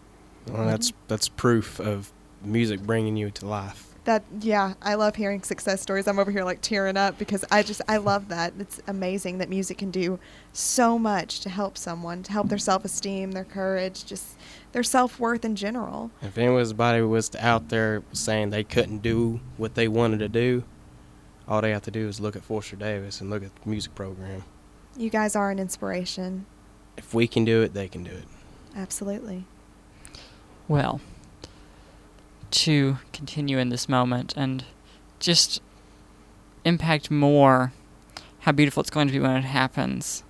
Well, 0.51 0.65
that's 0.67 0.93
that's 1.07 1.27
proof 1.27 1.79
of 1.79 2.11
music 2.43 2.81
bringing 2.81 3.17
you 3.17 3.29
to 3.31 3.45
life. 3.45 3.85
That 4.05 4.23
yeah, 4.39 4.73
I 4.81 4.95
love 4.95 5.17
hearing 5.17 5.43
success 5.43 5.81
stories. 5.81 6.07
I'm 6.07 6.17
over 6.19 6.31
here 6.31 6.45
like 6.45 6.61
tearing 6.61 6.95
up 6.95 7.17
because 7.19 7.43
I 7.51 7.61
just 7.63 7.81
I 7.89 7.97
love 7.97 8.29
that. 8.29 8.53
It's 8.57 8.79
amazing 8.87 9.39
that 9.39 9.49
music 9.49 9.77
can 9.79 9.91
do 9.91 10.19
so 10.53 10.97
much 10.97 11.41
to 11.41 11.49
help 11.49 11.77
someone, 11.77 12.23
to 12.23 12.31
help 12.31 12.47
their 12.47 12.57
self-esteem, 12.57 13.33
their 13.33 13.43
courage, 13.43 14.05
just 14.05 14.37
their 14.71 14.83
self-worth 14.83 15.43
in 15.43 15.55
general. 15.55 16.11
If 16.21 16.37
anybody 16.37 17.01
was 17.01 17.35
out 17.35 17.69
there 17.69 18.03
saying 18.13 18.49
they 18.49 18.63
couldn't 18.63 18.99
do 18.99 19.39
what 19.57 19.75
they 19.75 19.87
wanted 19.87 20.19
to 20.19 20.29
do, 20.29 20.63
all 21.47 21.61
they 21.61 21.71
have 21.71 21.83
to 21.83 21.91
do 21.91 22.07
is 22.07 22.19
look 22.19 22.35
at 22.35 22.43
Forrester 22.43 22.75
Davis 22.75 23.21
and 23.21 23.29
look 23.29 23.43
at 23.43 23.55
the 23.55 23.69
music 23.69 23.95
program. 23.95 24.43
You 24.95 25.09
guys 25.09 25.35
are 25.35 25.49
an 25.49 25.59
inspiration. 25.59 26.45
If 26.97 27.13
we 27.13 27.27
can 27.27 27.45
do 27.45 27.61
it, 27.61 27.73
they 27.73 27.87
can 27.87 28.03
do 28.03 28.11
it. 28.11 28.25
Absolutely. 28.75 29.45
Well, 30.67 31.01
to 32.51 32.97
continue 33.13 33.57
in 33.57 33.69
this 33.69 33.89
moment 33.89 34.33
and 34.37 34.65
just 35.19 35.61
impact 36.63 37.09
more 37.09 37.73
how 38.39 38.51
beautiful 38.51 38.81
it's 38.81 38.89
going 38.89 39.07
to 39.07 39.13
be 39.13 39.19
when 39.19 39.35
it 39.37 39.43
happens, 39.43 40.23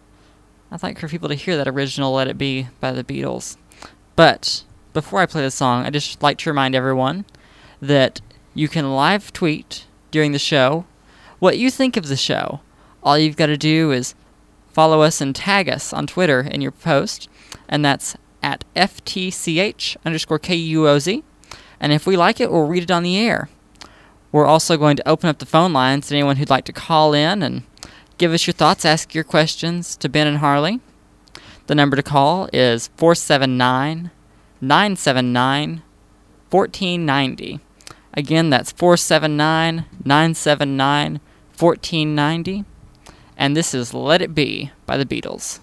I'd 0.71 0.83
like 0.83 0.99
for 0.99 1.07
people 1.07 1.29
to 1.29 1.35
hear 1.35 1.57
that 1.57 1.67
original 1.67 2.13
Let 2.13 2.27
It 2.27 2.37
Be 2.37 2.67
by 2.79 2.91
the 2.91 3.03
Beatles. 3.03 3.57
But 4.19 4.65
before 4.91 5.21
I 5.21 5.25
play 5.27 5.43
the 5.43 5.49
song, 5.49 5.85
I'd 5.85 5.93
just 5.93 6.21
like 6.21 6.37
to 6.39 6.49
remind 6.49 6.75
everyone 6.75 7.23
that 7.81 8.19
you 8.53 8.67
can 8.67 8.93
live 8.93 9.31
tweet 9.31 9.85
during 10.11 10.33
the 10.33 10.37
show 10.37 10.85
what 11.39 11.57
you 11.57 11.71
think 11.71 11.95
of 11.95 12.09
the 12.09 12.17
show. 12.17 12.59
All 13.01 13.17
you've 13.17 13.37
got 13.37 13.45
to 13.45 13.55
do 13.55 13.93
is 13.93 14.15
follow 14.73 15.03
us 15.03 15.21
and 15.21 15.33
tag 15.33 15.69
us 15.69 15.93
on 15.93 16.05
Twitter 16.05 16.41
in 16.41 16.59
your 16.59 16.73
post, 16.73 17.29
and 17.69 17.85
that's 17.85 18.17
at 18.43 18.65
FTCH 18.75 19.95
underscore 20.03 20.37
KUOZ. 20.37 21.23
And 21.79 21.93
if 21.93 22.05
we 22.05 22.17
like 22.17 22.41
it, 22.41 22.51
we'll 22.51 22.67
read 22.67 22.83
it 22.83 22.91
on 22.91 23.03
the 23.03 23.17
air. 23.17 23.47
We're 24.33 24.45
also 24.45 24.75
going 24.75 24.97
to 24.97 25.07
open 25.07 25.29
up 25.29 25.39
the 25.39 25.45
phone 25.45 25.71
lines 25.71 26.09
to 26.09 26.15
anyone 26.15 26.35
who'd 26.35 26.49
like 26.49 26.65
to 26.65 26.73
call 26.73 27.13
in 27.13 27.41
and 27.41 27.63
give 28.17 28.33
us 28.33 28.45
your 28.47 28.53
thoughts, 28.53 28.83
ask 28.83 29.15
your 29.15 29.23
questions 29.23 29.95
to 29.95 30.09
Ben 30.09 30.27
and 30.27 30.39
Harley. 30.39 30.81
The 31.69 31.75
number 31.75 31.95
to 31.95 32.01
call 32.01 32.49
is 32.51 32.89
479 32.97 34.09
979 34.61 35.81
1490. 36.49 37.59
Again, 38.13 38.49
that's 38.49 38.71
479 38.71 39.85
979 40.03 41.19
1490. 41.57 42.65
And 43.37 43.55
this 43.55 43.73
is 43.73 43.93
Let 43.93 44.21
It 44.21 44.35
Be 44.35 44.71
by 44.85 44.97
the 44.97 45.05
Beatles. 45.05 45.59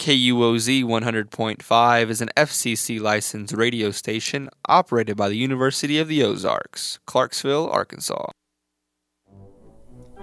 KUOZ 0.00 0.82
100.5 0.82 2.08
is 2.08 2.22
an 2.22 2.30
FCC 2.34 2.98
licensed 2.98 3.52
radio 3.52 3.90
station 3.90 4.48
operated 4.66 5.14
by 5.14 5.28
the 5.28 5.36
University 5.36 5.98
of 5.98 6.08
the 6.08 6.22
Ozarks, 6.22 6.98
Clarksville, 7.04 7.68
Arkansas. 7.68 8.30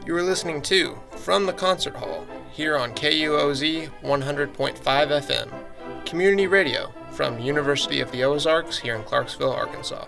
You 0.03 0.15
are 0.15 0.23
listening 0.23 0.63
to 0.63 0.97
From 1.17 1.45
the 1.45 1.53
Concert 1.53 1.95
Hall 1.95 2.25
here 2.51 2.75
on 2.75 2.95
KUOZ 2.95 3.91
100.5 4.01 4.77
FM, 4.81 6.05
community 6.07 6.47
radio 6.47 6.91
from 7.11 7.37
University 7.37 8.01
of 8.01 8.11
the 8.11 8.23
Ozarks 8.23 8.79
here 8.79 8.95
in 8.95 9.03
Clarksville, 9.03 9.53
Arkansas. 9.53 10.07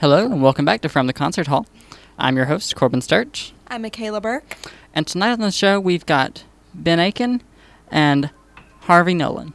Hello, 0.00 0.26
and 0.26 0.42
welcome 0.42 0.66
back 0.66 0.82
to 0.82 0.90
From 0.90 1.06
the 1.06 1.14
Concert 1.14 1.46
Hall. 1.46 1.64
I'm 2.18 2.36
your 2.36 2.46
host, 2.46 2.74
Corbin 2.74 3.02
Sturch. 3.02 3.52
I'm 3.68 3.82
Michaela 3.82 4.22
Burke. 4.22 4.56
And 4.94 5.06
tonight 5.06 5.32
on 5.32 5.40
the 5.40 5.50
show, 5.50 5.78
we've 5.78 6.06
got 6.06 6.44
Ben 6.72 6.98
Aiken 6.98 7.42
and 7.90 8.30
Harvey 8.80 9.12
Nolan. 9.12 9.52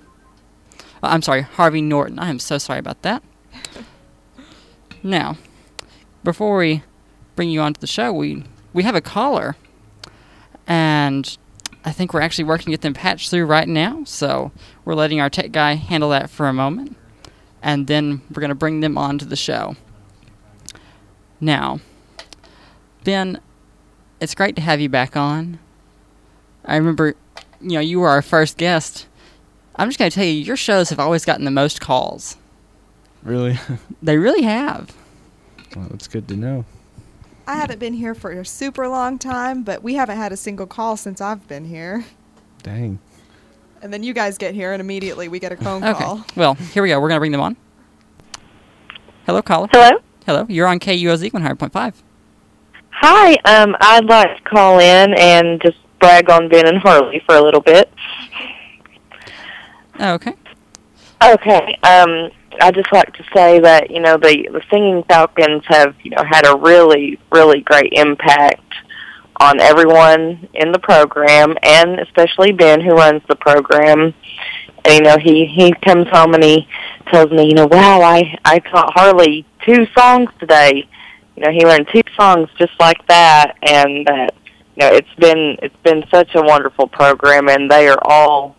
Uh, 1.02 1.08
I'm 1.08 1.24
sorry, 1.24 1.42
Harvey 1.42 1.82
Norton. 1.82 2.20
I 2.20 2.30
am 2.30 2.38
so 2.38 2.60
sorry 2.60 2.78
about 2.78 3.02
that. 3.02 3.24
Now, 5.02 5.38
before 6.24 6.58
we 6.58 6.84
bring 7.36 7.50
you 7.50 7.62
onto 7.62 7.80
the 7.80 7.88
show, 7.88 8.14
we 8.14 8.44
we 8.74 8.84
have 8.84 8.94
a 8.94 9.02
caller, 9.02 9.56
and 10.68 11.36
I 11.84 11.92
think 11.92 12.14
we're 12.14 12.22
actually 12.22 12.44
working 12.44 12.66
to 12.66 12.72
get 12.72 12.82
them 12.82 12.94
patched 12.94 13.32
through 13.32 13.46
right 13.46 13.68
now. 13.68 14.04
So 14.04 14.52
we're 14.86 14.94
letting 14.94 15.20
our 15.20 15.32
tech 15.32 15.52
guy 15.52 15.74
handle 15.74 16.12
that 16.12 16.30
for 16.30 16.48
a 16.48 16.54
moment, 16.54 16.96
and 17.64 17.88
then 17.88 18.22
we're 18.30 18.42
gonna 18.42 18.54
bring 18.54 18.82
them 18.82 19.00
onto 19.00 19.26
the 19.26 19.36
show. 19.36 19.76
Now, 21.40 21.80
Ben, 23.04 23.40
it's 24.20 24.36
great 24.36 24.56
to 24.56 24.62
have 24.62 24.80
you 24.80 24.90
back 24.90 25.16
on. 25.18 25.60
I 26.66 26.76
remember, 26.76 27.16
you 27.60 27.72
know, 27.72 27.80
you 27.80 28.00
were 28.00 28.10
our 28.10 28.22
first 28.22 28.58
guest. 28.58 29.08
I'm 29.76 29.90
just 29.90 29.98
going 29.98 30.12
to 30.12 30.16
tell 30.16 30.26
you, 30.26 30.34
your 30.34 30.58
shows 30.58 30.90
have 30.90 31.00
always 31.00 31.26
gotten 31.26 31.46
the 31.46 31.52
most 31.52 31.82
calls. 31.82 32.38
Really? 33.24 33.58
They 34.04 34.18
really 34.18 34.42
have. 34.44 34.96
well, 35.76 35.88
it's 35.94 36.08
good 36.08 36.28
to 36.30 36.36
know. 36.36 36.66
I 37.46 37.56
haven't 37.56 37.80
been 37.80 37.94
here 37.94 38.16
for 38.16 38.32
a 38.32 38.44
super 38.46 38.88
long 38.88 39.20
time, 39.20 39.62
but 39.64 39.84
we 39.84 39.94
haven't 39.94 40.18
had 40.18 40.32
a 40.32 40.38
single 40.38 40.66
call 40.66 40.98
since 40.98 41.22
I've 41.22 41.48
been 41.48 41.66
here. 41.66 42.04
Dang. 42.64 42.98
And 43.82 43.92
then 43.94 44.02
you 44.04 44.14
guys 44.14 44.38
get 44.40 44.54
here, 44.56 44.74
and 44.74 44.82
immediately 44.82 45.28
we 45.28 45.40
get 45.40 45.52
a 45.52 45.56
phone 45.58 45.84
Okay. 45.84 46.04
call. 46.04 46.26
Well, 46.36 46.54
here 46.56 46.82
we 46.84 46.90
go. 46.90 47.00
We're 47.00 47.10
going 47.10 47.18
to 47.18 47.22
bring 47.22 47.32
them 47.32 47.42
on. 47.42 47.58
Hello, 49.26 49.42
caller. 49.42 49.68
Hello. 49.72 50.00
Hello. 50.26 50.46
You're 50.50 50.68
on 50.68 50.80
KUOZ 50.80 51.32
100.5. 51.32 51.94
Hi. 53.04 53.34
Um, 53.46 53.76
I'd 53.82 54.06
like 54.06 54.38
to 54.38 54.44
call 54.44 54.78
in 54.80 55.16
and 55.16 55.60
just 55.60 55.78
brag 56.00 56.30
on 56.30 56.50
Ben 56.50 56.68
and 56.68 56.78
Harley 56.78 57.20
for 57.26 57.36
a 57.36 57.42
little 57.42 57.60
bit. 57.60 57.92
Oh, 60.00 60.14
okay. 60.14 60.34
Okay. 61.24 61.80
Um, 61.82 62.30
I 62.62 62.70
just 62.72 62.94
like 62.94 63.12
to 63.14 63.24
say 63.36 63.60
that 63.60 63.90
you 63.90 64.02
know 64.02 64.18
the 64.18 64.48
the 64.52 64.62
Singing 64.70 65.04
Falcons 65.10 65.64
have 65.66 65.96
you 66.04 66.12
know 66.12 66.24
had 66.24 66.46
a 66.46 66.56
really 66.56 67.18
really 67.32 67.62
great 67.62 67.92
impact 67.94 68.72
on 69.40 69.60
everyone 69.60 70.48
in 70.54 70.72
the 70.72 70.78
program, 70.78 71.56
and 71.64 72.00
especially 72.00 72.52
Ben 72.52 72.82
who 72.82 72.92
runs 72.92 73.24
the 73.28 73.36
program. 73.36 74.14
And 74.86 74.94
you 74.94 75.02
know 75.02 75.18
he 75.18 75.48
he 75.48 75.74
comes 75.84 76.08
home 76.10 76.36
and 76.36 76.44
he 76.44 76.68
tells 77.08 77.32
me 77.32 77.48
you 77.48 77.56
know 77.56 77.66
wow 77.66 78.02
I 78.02 78.38
I 78.46 78.60
taught 78.60 78.94
Harley 78.94 79.44
two 79.66 79.88
songs 79.98 80.30
today. 80.40 80.88
You 81.36 81.44
know 81.44 81.52
he 81.52 81.66
learned 81.66 81.88
two 81.94 82.02
songs 82.16 82.50
just 82.58 82.74
like 82.80 83.06
that, 83.08 83.58
and 83.62 84.06
that 84.08 84.34
you 84.76 84.82
know 84.82 84.94
it's 84.94 85.14
been 85.18 85.58
it's 85.62 85.76
been 85.84 86.04
such 86.12 86.36
a 86.36 86.42
wonderful 86.42 86.88
program, 86.88 87.48
and 87.50 87.70
they 87.70 87.88
are 87.88 88.00
all 88.04 88.56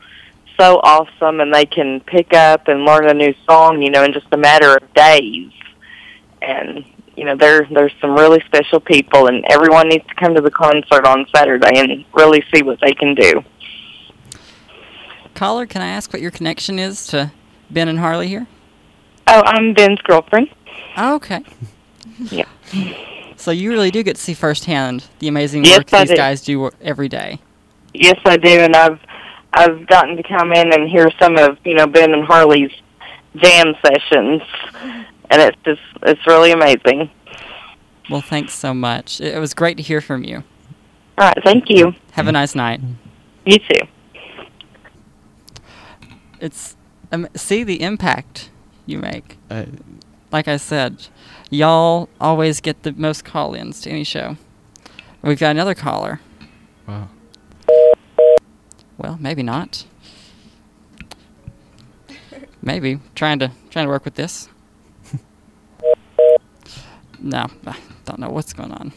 so 0.58 0.80
awesome 0.82 1.40
and 1.40 1.52
they 1.52 1.66
can 1.66 2.00
pick 2.00 2.32
up 2.34 2.68
and 2.68 2.84
learn 2.84 3.08
a 3.08 3.14
new 3.14 3.34
song, 3.46 3.82
you 3.82 3.90
know, 3.90 4.04
in 4.04 4.12
just 4.12 4.26
a 4.32 4.36
matter 4.36 4.76
of 4.76 4.94
days. 4.94 5.50
And 6.40 6.84
you 7.16 7.24
know, 7.24 7.36
there 7.36 7.66
there's 7.70 7.92
some 8.00 8.14
really 8.14 8.40
special 8.46 8.80
people 8.80 9.26
and 9.26 9.44
everyone 9.50 9.88
needs 9.88 10.06
to 10.06 10.14
come 10.14 10.34
to 10.34 10.40
the 10.40 10.50
concert 10.50 11.06
on 11.06 11.26
Saturday 11.34 11.78
and 11.78 12.04
really 12.14 12.44
see 12.54 12.62
what 12.62 12.80
they 12.80 12.92
can 12.92 13.14
do. 13.14 13.44
Caller, 15.34 15.66
can 15.66 15.82
I 15.82 15.88
ask 15.88 16.12
what 16.12 16.22
your 16.22 16.30
connection 16.30 16.78
is 16.78 17.06
to 17.08 17.32
Ben 17.70 17.88
and 17.88 17.98
Harley 17.98 18.28
here? 18.28 18.46
Oh, 19.26 19.42
I'm 19.44 19.72
Ben's 19.74 20.00
girlfriend. 20.02 20.48
Oh, 20.96 21.14
okay. 21.16 21.42
Yeah. 22.30 22.44
So 23.36 23.50
you 23.50 23.70
really 23.70 23.90
do 23.90 24.02
get 24.02 24.16
to 24.16 24.22
see 24.22 24.34
firsthand 24.34 25.04
the 25.18 25.28
amazing 25.28 25.64
Yes, 25.64 25.78
work 25.78 25.92
I 25.94 26.00
these 26.02 26.10
do. 26.10 26.16
guys 26.16 26.42
do 26.42 26.70
every 26.80 27.08
day. 27.08 27.40
Yes, 27.94 28.18
I 28.24 28.36
do 28.36 28.48
and 28.48 28.74
I've 28.76 29.00
I've 29.52 29.86
gotten 29.86 30.16
to 30.16 30.22
come 30.22 30.52
in 30.52 30.72
and 30.72 30.88
hear 30.88 31.10
some 31.20 31.36
of, 31.36 31.58
you 31.64 31.74
know, 31.74 31.86
Ben 31.86 32.14
and 32.14 32.24
Harley's 32.24 32.70
jam 33.36 33.74
sessions 33.84 34.42
and 35.30 35.42
it's 35.42 35.56
just 35.64 35.80
it's 36.02 36.26
really 36.26 36.52
amazing. 36.52 37.10
Well, 38.10 38.20
thanks 38.22 38.54
so 38.54 38.72
much. 38.74 39.20
It 39.20 39.34
it 39.34 39.38
was 39.38 39.54
great 39.54 39.76
to 39.78 39.82
hear 39.82 40.00
from 40.00 40.24
you. 40.24 40.44
All 41.18 41.26
right, 41.26 41.38
thank 41.44 41.68
you. 41.68 41.94
Have 42.12 42.28
a 42.28 42.32
nice 42.32 42.54
night. 42.54 42.80
You 43.44 43.58
too. 43.58 43.86
It's 46.40 46.76
um, 47.10 47.28
see 47.34 47.62
the 47.64 47.82
impact 47.82 48.50
you 48.86 48.98
make. 48.98 49.36
I, 49.50 49.66
Like 50.30 50.48
I 50.48 50.56
said, 50.56 51.08
y'all 51.52 52.08
always 52.20 52.60
get 52.60 52.82
the 52.82 52.92
most 52.92 53.24
call-ins 53.24 53.82
to 53.82 53.90
any 53.90 54.04
show. 54.04 54.36
We've 55.20 55.38
got 55.38 55.50
another 55.50 55.74
caller. 55.74 56.20
wow. 56.88 57.08
Well, 58.98 59.18
maybe 59.20 59.42
not. 59.42 59.84
Maybe 62.62 63.00
trying 63.14 63.38
to 63.40 63.50
trying 63.70 63.86
to 63.86 63.90
work 63.90 64.04
with 64.04 64.14
this. 64.14 64.48
no, 67.18 67.46
I 67.66 67.76
don't 68.04 68.20
know 68.20 68.30
what's 68.30 68.52
going 68.52 68.72
on. 68.72 68.92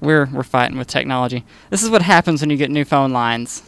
We're 0.00 0.26
we're 0.26 0.44
fighting 0.44 0.78
with 0.78 0.86
technology. 0.86 1.44
This 1.70 1.82
is 1.82 1.90
what 1.90 2.02
happens 2.02 2.40
when 2.40 2.50
you 2.50 2.56
get 2.56 2.70
new 2.70 2.84
phone 2.84 3.12
lines. 3.12 3.62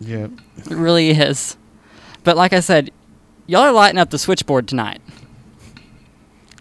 Yeah. 0.00 0.28
It 0.56 0.70
really 0.70 1.10
is. 1.10 1.58
But 2.22 2.38
like 2.38 2.54
I 2.54 2.60
said, 2.60 2.90
y'all 3.46 3.62
are 3.62 3.72
lighting 3.72 3.98
up 3.98 4.10
the 4.10 4.18
switchboard 4.18 4.68
tonight. 4.68 5.00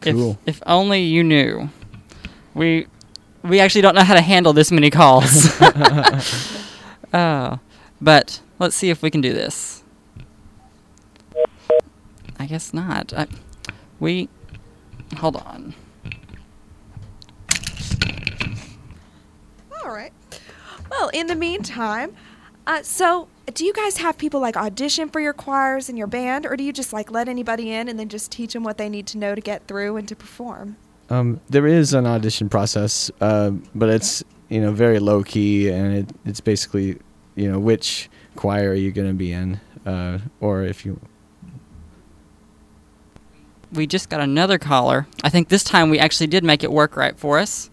Cool. 0.02 0.38
If, 0.46 0.58
if 0.58 0.64
only 0.66 1.02
you 1.02 1.24
knew. 1.24 1.70
We 2.54 2.88
we 3.44 3.60
actually 3.60 3.82
don't 3.82 3.96
know 3.96 4.04
how 4.04 4.14
to 4.14 4.22
handle 4.22 4.54
this 4.54 4.72
many 4.72 4.90
calls. 4.90 5.48
oh, 7.14 7.60
but 8.02 8.42
let's 8.60 8.76
see 8.76 8.90
if 8.90 9.02
we 9.02 9.10
can 9.10 9.22
do 9.22 9.34
this. 9.34 9.84
I 12.40 12.46
guess 12.46 12.74
not. 12.74 13.14
I, 13.14 13.28
we 14.00 14.30
hold 15.18 15.38
on. 15.38 15.74
All 19.84 19.92
right. 19.92 20.14
Well, 20.92 21.10
in 21.10 21.28
the 21.28 21.36
meantime, 21.36 22.16
uh, 22.68 22.84
so 22.84 23.28
do 23.52 23.66
you 23.66 23.74
guys 23.74 23.98
have 23.98 24.18
people 24.18 24.40
like 24.40 24.56
audition 24.56 25.10
for 25.10 25.20
your 25.20 25.34
choirs 25.34 25.90
and 25.90 25.98
your 25.98 26.08
band, 26.08 26.46
or 26.46 26.56
do 26.56 26.64
you 26.64 26.72
just 26.72 26.94
like 26.94 27.12
let 27.12 27.28
anybody 27.28 27.72
in 27.72 27.90
and 27.90 28.00
then 28.00 28.08
just 28.08 28.32
teach 28.32 28.54
them 28.54 28.64
what 28.64 28.78
they 28.78 28.88
need 28.88 29.06
to 29.08 29.18
know 29.18 29.36
to 29.36 29.42
get 29.42 29.68
through 29.68 29.98
and 29.98 30.08
to 30.08 30.16
perform? 30.16 30.78
Um, 31.10 31.42
there 31.50 31.68
is 31.68 31.94
an 31.94 32.06
audition 32.06 32.48
process, 32.48 33.12
uh, 33.20 33.52
but 33.76 33.90
it's 33.90 34.24
you 34.50 34.62
know 34.62 34.72
very 34.72 35.00
low 35.00 35.24
key, 35.24 35.70
and 35.70 35.94
it, 35.94 36.10
it's 36.26 36.40
basically 36.40 37.00
you 37.36 37.52
know 37.52 37.60
which 37.60 38.10
choir 38.36 38.70
are 38.72 38.76
you 38.76 38.92
going 38.92 39.10
to 39.10 39.14
be 39.14 39.34
in, 39.34 39.60
uh, 39.86 40.20
or 40.40 40.64
if 40.64 40.86
you 40.86 41.00
We 43.74 43.88
just 43.88 44.10
got 44.10 44.22
another 44.22 44.58
caller. 44.58 45.06
I 45.24 45.30
think 45.30 45.50
this 45.50 45.64
time 45.66 45.90
we 45.90 46.00
actually 46.00 46.28
did 46.28 46.46
make 46.46 46.64
it 46.64 46.72
work 46.72 46.96
right 46.96 47.18
for 47.18 47.40
us. 47.40 47.70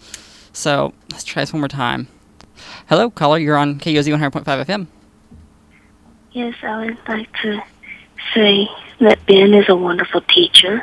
So 0.52 0.92
let's 1.12 1.22
try 1.22 1.42
this 1.42 1.52
one 1.52 1.60
more 1.60 1.68
time. 1.68 2.08
Hello, 2.88 3.08
caller. 3.08 3.38
You're 3.38 3.56
on 3.56 3.78
KUOZ 3.78 4.08
100.5 4.08 4.44
FM. 4.44 4.86
Yes, 6.32 6.54
I 6.62 6.86
would 6.86 6.98
like 7.08 7.28
to 7.42 7.60
say 8.34 8.68
that 9.00 9.18
Ben 9.26 9.52
is 9.52 9.68
a 9.68 9.74
wonderful 9.74 10.20
teacher, 10.20 10.80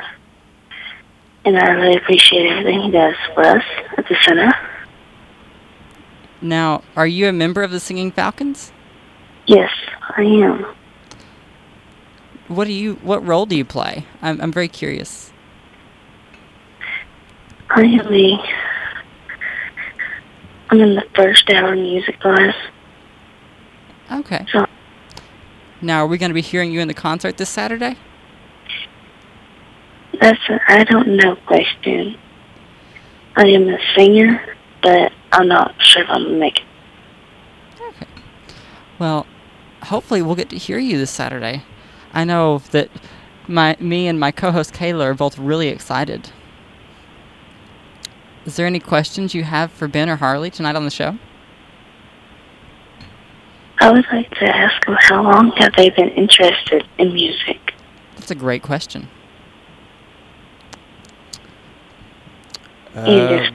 and 1.44 1.58
I 1.58 1.70
really 1.70 1.96
appreciate 1.96 2.50
everything 2.50 2.82
he 2.82 2.90
does 2.90 3.14
for 3.34 3.44
us 3.44 3.64
at 3.96 4.06
the 4.08 4.16
center. 4.24 4.52
Now, 6.42 6.82
are 6.96 7.06
you 7.06 7.28
a 7.28 7.32
member 7.32 7.62
of 7.62 7.70
the 7.70 7.80
Singing 7.80 8.12
Falcons? 8.12 8.72
Yes, 9.46 9.70
I 10.16 10.22
am. 10.22 10.66
What 12.48 12.66
do 12.66 12.72
you? 12.72 12.94
What 12.96 13.26
role 13.26 13.46
do 13.46 13.56
you 13.56 13.64
play? 13.64 14.06
I'm 14.20 14.40
I'm 14.42 14.52
very 14.52 14.68
curious. 14.68 15.32
I 17.70 17.82
am 17.82 18.12
a. 18.12 18.38
I'm 20.70 20.80
in 20.80 20.94
the 20.94 21.04
first 21.14 21.48
hour 21.48 21.74
music 21.74 22.20
class. 22.20 22.54
Okay. 24.10 24.46
So 24.52 24.66
Now, 25.80 26.04
are 26.04 26.06
we 26.06 26.18
going 26.18 26.30
to 26.30 26.34
be 26.34 26.42
hearing 26.42 26.72
you 26.72 26.80
in 26.80 26.88
the 26.88 26.94
concert 26.94 27.36
this 27.36 27.48
Saturday? 27.48 27.96
that's 30.20 30.40
a 30.48 30.60
I 30.66 30.84
don't 30.84 31.16
know 31.16 31.36
question. 31.46 32.16
I 33.36 33.46
am 33.46 33.68
a 33.68 33.78
singer, 33.96 34.56
but 34.82 35.12
I'm 35.32 35.48
not 35.48 35.74
sure 35.78 36.02
if 36.02 36.10
I'm 36.10 36.24
gonna 36.24 36.38
make 36.38 36.58
it. 36.58 36.64
Well, 38.98 39.26
hopefully 39.84 40.22
we'll 40.22 40.34
get 40.34 40.50
to 40.50 40.56
hear 40.56 40.78
you 40.78 40.98
this 40.98 41.10
Saturday. 41.10 41.62
I 42.12 42.24
know 42.24 42.58
that 42.72 42.90
my 43.46 43.76
me 43.78 44.08
and 44.08 44.18
my 44.18 44.32
co-host 44.32 44.74
Kayla 44.74 45.04
are 45.04 45.14
both 45.14 45.38
really 45.38 45.68
excited. 45.68 46.30
Is 48.44 48.56
there 48.56 48.66
any 48.66 48.80
questions 48.80 49.34
you 49.34 49.44
have 49.44 49.70
for 49.70 49.86
Ben 49.86 50.08
or 50.08 50.16
Harley 50.16 50.50
tonight 50.50 50.74
on 50.74 50.84
the 50.84 50.90
show? 50.90 51.18
I 53.80 53.92
would 53.92 54.06
like 54.12 54.30
to 54.36 54.44
ask 54.44 54.84
them 54.86 54.96
how 55.00 55.22
long 55.22 55.52
have 55.56 55.72
they 55.76 55.90
been 55.90 56.10
interested 56.10 56.86
in 56.98 57.12
music? 57.12 57.74
That's 58.16 58.30
a 58.30 58.34
great 58.34 58.62
question. 58.62 59.08
Uh, 62.94 63.50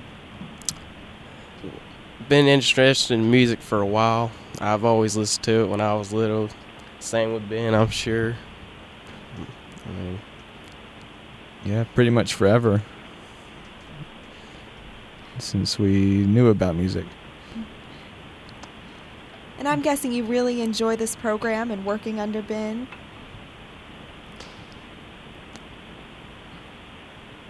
been 2.30 2.48
interested 2.48 3.14
in 3.14 3.30
music 3.30 3.62
for 3.62 3.82
a 3.82 3.86
while. 3.86 4.32
I've 4.60 4.86
always 4.86 5.18
listened 5.18 5.44
to 5.46 5.64
it 5.64 5.68
when 5.68 5.82
I 5.82 5.94
was 5.96 6.14
little. 6.14 6.50
Same 7.00 7.34
with 7.34 7.50
Ben, 7.50 7.74
I'm 7.74 7.90
sure. 7.90 8.38
I 9.86 9.90
mean, 9.90 10.20
yeah 11.66 11.84
pretty 11.96 12.10
much 12.10 12.34
forever 12.34 12.82
since 15.40 15.80
we 15.80 16.26
knew 16.26 16.48
about 16.48 16.76
music. 16.76 17.06
And 19.64 19.70
I'm 19.70 19.80
guessing 19.80 20.12
you 20.12 20.26
really 20.26 20.60
enjoy 20.60 20.98
this 20.98 21.16
program 21.16 21.72
and 21.72 21.86
working 21.86 22.20
under 22.20 22.42
Ben. 22.42 22.86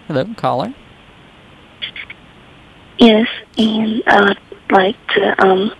Hello, 0.06 0.24
caller. 0.36 0.72
Yes, 3.00 3.26
and 3.58 4.00
I 4.06 4.28
would 4.28 4.38
like 4.70 4.94
to 5.16 5.44
um 5.44 5.72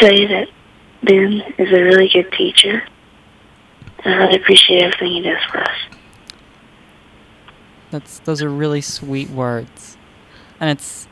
say 0.00 0.26
that 0.26 0.48
Ben 1.02 1.42
is 1.58 1.70
a 1.70 1.82
really 1.82 2.08
good 2.08 2.32
teacher. 2.32 2.82
And 4.02 4.14
I 4.14 4.16
really 4.16 4.36
appreciate 4.36 4.82
everything 4.82 5.08
he 5.08 5.20
does 5.20 5.44
for 5.52 5.60
us. 5.60 5.78
That's 7.90 8.18
those 8.20 8.40
are 8.40 8.48
really 8.48 8.80
sweet 8.80 9.28
words, 9.28 9.98
and 10.58 10.70
it's 10.70 11.06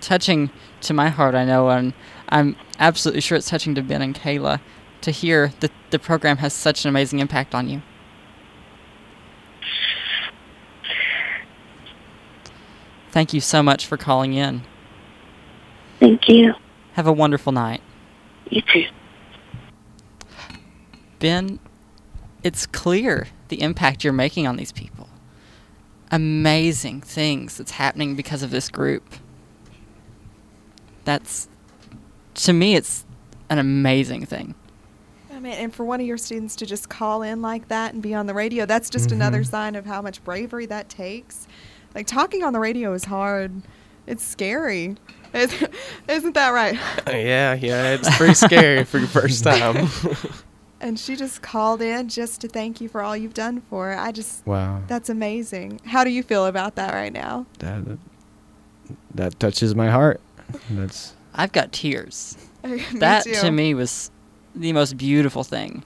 touching 0.00 0.48
to 0.84 0.94
my 0.94 1.08
heart. 1.08 1.34
I 1.34 1.44
know, 1.44 1.68
and 1.70 1.92
I'm 2.28 2.56
absolutely 2.78 3.20
sure 3.20 3.36
it's 3.36 3.48
touching 3.48 3.74
to 3.74 3.82
Ben 3.82 4.02
and 4.02 4.14
Kayla 4.14 4.60
to 5.00 5.10
hear 5.10 5.52
that 5.60 5.72
the 5.90 5.98
program 5.98 6.38
has 6.38 6.52
such 6.52 6.84
an 6.84 6.88
amazing 6.88 7.18
impact 7.18 7.54
on 7.54 7.68
you. 7.68 7.82
Thank 13.10 13.32
you 13.32 13.40
so 13.40 13.62
much 13.62 13.86
for 13.86 13.96
calling 13.96 14.34
in. 14.34 14.62
Thank 16.00 16.28
you. 16.28 16.54
Have 16.94 17.06
a 17.06 17.12
wonderful 17.12 17.52
night. 17.52 17.80
You 18.50 18.62
too. 18.62 18.86
Ben, 21.20 21.60
it's 22.42 22.66
clear 22.66 23.28
the 23.48 23.62
impact 23.62 24.04
you're 24.04 24.12
making 24.12 24.46
on 24.46 24.56
these 24.56 24.72
people. 24.72 25.08
Amazing 26.10 27.02
things 27.02 27.56
that's 27.56 27.72
happening 27.72 28.16
because 28.16 28.42
of 28.42 28.50
this 28.50 28.68
group. 28.68 29.14
That's, 31.04 31.48
to 32.34 32.52
me, 32.52 32.74
it's 32.76 33.04
an 33.50 33.58
amazing 33.58 34.26
thing. 34.26 34.54
I 35.32 35.40
mean, 35.40 35.52
and 35.54 35.74
for 35.74 35.84
one 35.84 36.00
of 36.00 36.06
your 36.06 36.16
students 36.18 36.56
to 36.56 36.66
just 36.66 36.88
call 36.88 37.22
in 37.22 37.42
like 37.42 37.68
that 37.68 37.92
and 37.92 38.02
be 38.02 38.14
on 38.14 38.26
the 38.26 38.34
radio, 38.34 38.64
that's 38.66 38.88
just 38.88 39.12
another 39.12 39.42
Mhm. 39.42 39.46
sign 39.50 39.74
of 39.74 39.84
how 39.84 40.00
much 40.00 40.22
bravery 40.24 40.66
that 40.66 40.88
takes. 40.88 41.46
Like 41.94 42.06
talking 42.06 42.42
on 42.42 42.52
the 42.52 42.60
radio 42.60 42.92
is 42.94 43.04
hard. 43.04 43.62
It's 44.06 44.24
scary. 44.24 44.96
Is- 45.32 45.52
Isn't 46.08 46.34
that 46.34 46.50
right? 46.50 46.78
yeah, 47.08 47.54
yeah, 47.54 47.90
it's 47.92 48.16
pretty 48.16 48.34
scary 48.34 48.84
for 48.84 48.98
your 48.98 49.08
first 49.08 49.42
time. 49.44 49.88
And 50.80 50.98
she 50.98 51.16
just 51.16 51.40
called 51.42 51.80
in 51.82 52.08
just 52.08 52.40
to 52.42 52.48
thank 52.48 52.80
you 52.80 52.88
for 52.88 53.02
all 53.02 53.16
you've 53.16 53.34
done 53.34 53.62
for 53.70 53.90
her. 53.90 53.98
I 53.98 54.12
just 54.12 54.46
Wow. 54.46 54.82
That's 54.86 55.08
amazing. 55.08 55.80
How 55.86 56.04
do 56.04 56.10
you 56.10 56.22
feel 56.22 56.46
about 56.46 56.74
that 56.76 56.92
right 56.94 57.12
now? 57.12 57.46
That 57.58 57.98
that 59.14 59.40
touches 59.40 59.74
my 59.74 59.88
heart. 59.90 60.20
That's 60.70 61.14
I've 61.34 61.52
got 61.52 61.72
tears. 61.72 62.36
Me 62.64 62.82
that 62.94 63.24
too. 63.24 63.34
to 63.34 63.50
me 63.50 63.74
was 63.74 64.10
the 64.54 64.72
most 64.72 64.96
beautiful 64.96 65.44
thing. 65.44 65.84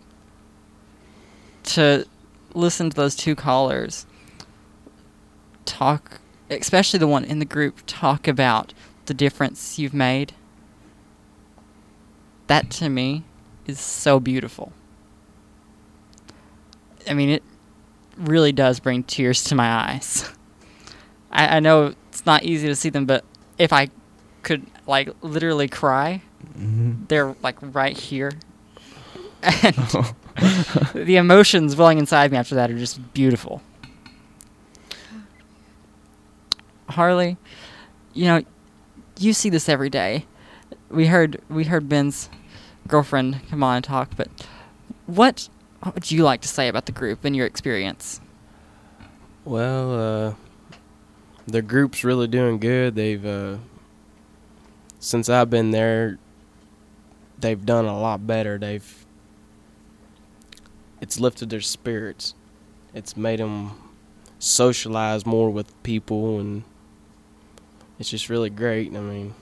To 1.64 2.06
listen 2.54 2.90
to 2.90 2.96
those 2.96 3.16
two 3.16 3.34
callers 3.34 4.06
talk, 5.64 6.20
especially 6.50 6.98
the 6.98 7.06
one 7.06 7.24
in 7.24 7.38
the 7.38 7.44
group, 7.44 7.80
talk 7.86 8.26
about 8.26 8.72
the 9.06 9.14
difference 9.14 9.78
you've 9.78 9.94
made. 9.94 10.34
That 12.46 12.70
to 12.72 12.88
me 12.88 13.24
is 13.66 13.78
so 13.78 14.18
beautiful. 14.18 14.72
I 17.08 17.14
mean, 17.14 17.28
it 17.28 17.42
really 18.16 18.52
does 18.52 18.80
bring 18.80 19.02
tears 19.02 19.44
to 19.44 19.54
my 19.54 19.68
eyes. 19.68 20.30
I, 21.30 21.56
I 21.56 21.60
know 21.60 21.94
it's 22.08 22.24
not 22.26 22.42
easy 22.42 22.66
to 22.68 22.74
see 22.74 22.88
them, 22.88 23.06
but 23.06 23.24
if 23.58 23.72
I 23.72 23.88
could, 24.48 24.66
like, 24.86 25.10
literally 25.22 25.68
cry, 25.68 26.22
they're, 26.56 27.36
like, 27.42 27.56
right 27.60 27.96
here. 27.96 28.32
And 29.42 29.76
the 30.94 31.16
emotions 31.16 31.76
welling 31.76 31.98
inside 31.98 32.32
me 32.32 32.38
after 32.38 32.56
that 32.56 32.70
are 32.70 32.78
just 32.78 33.12
beautiful. 33.14 33.62
Harley, 36.88 37.36
you 38.14 38.24
know, 38.24 38.42
you 39.18 39.32
see 39.32 39.50
this 39.50 39.68
every 39.68 39.90
day. 39.90 40.26
We 40.90 41.06
heard 41.06 41.40
we 41.48 41.64
heard 41.64 41.88
Ben's 41.88 42.28
girlfriend 42.88 43.40
come 43.50 43.62
on 43.62 43.76
and 43.76 43.84
talk, 43.84 44.10
but 44.16 44.28
what, 45.06 45.48
what 45.82 45.94
would 45.94 46.10
you 46.10 46.24
like 46.24 46.40
to 46.40 46.48
say 46.48 46.66
about 46.68 46.86
the 46.86 46.92
group 46.92 47.24
and 47.24 47.36
your 47.36 47.46
experience? 47.46 48.20
Well, 49.44 49.92
uh, 49.94 50.34
the 51.46 51.62
group's 51.62 52.04
really 52.04 52.26
doing 52.26 52.58
good. 52.58 52.94
They've, 52.94 53.24
uh, 53.24 53.58
since 55.08 55.30
I've 55.30 55.48
been 55.48 55.70
there, 55.70 56.18
they've 57.38 57.64
done 57.64 57.86
a 57.86 57.98
lot 57.98 58.26
better. 58.26 58.58
They've, 58.58 59.06
it's 61.00 61.18
lifted 61.18 61.48
their 61.48 61.62
spirits. 61.62 62.34
It's 62.92 63.16
made 63.16 63.38
them 63.40 63.72
socialize 64.38 65.24
more 65.24 65.48
with 65.48 65.82
people, 65.82 66.38
and 66.38 66.62
it's 67.98 68.10
just 68.10 68.28
really 68.28 68.50
great. 68.50 68.94
I 68.94 69.00
mean, 69.00 69.34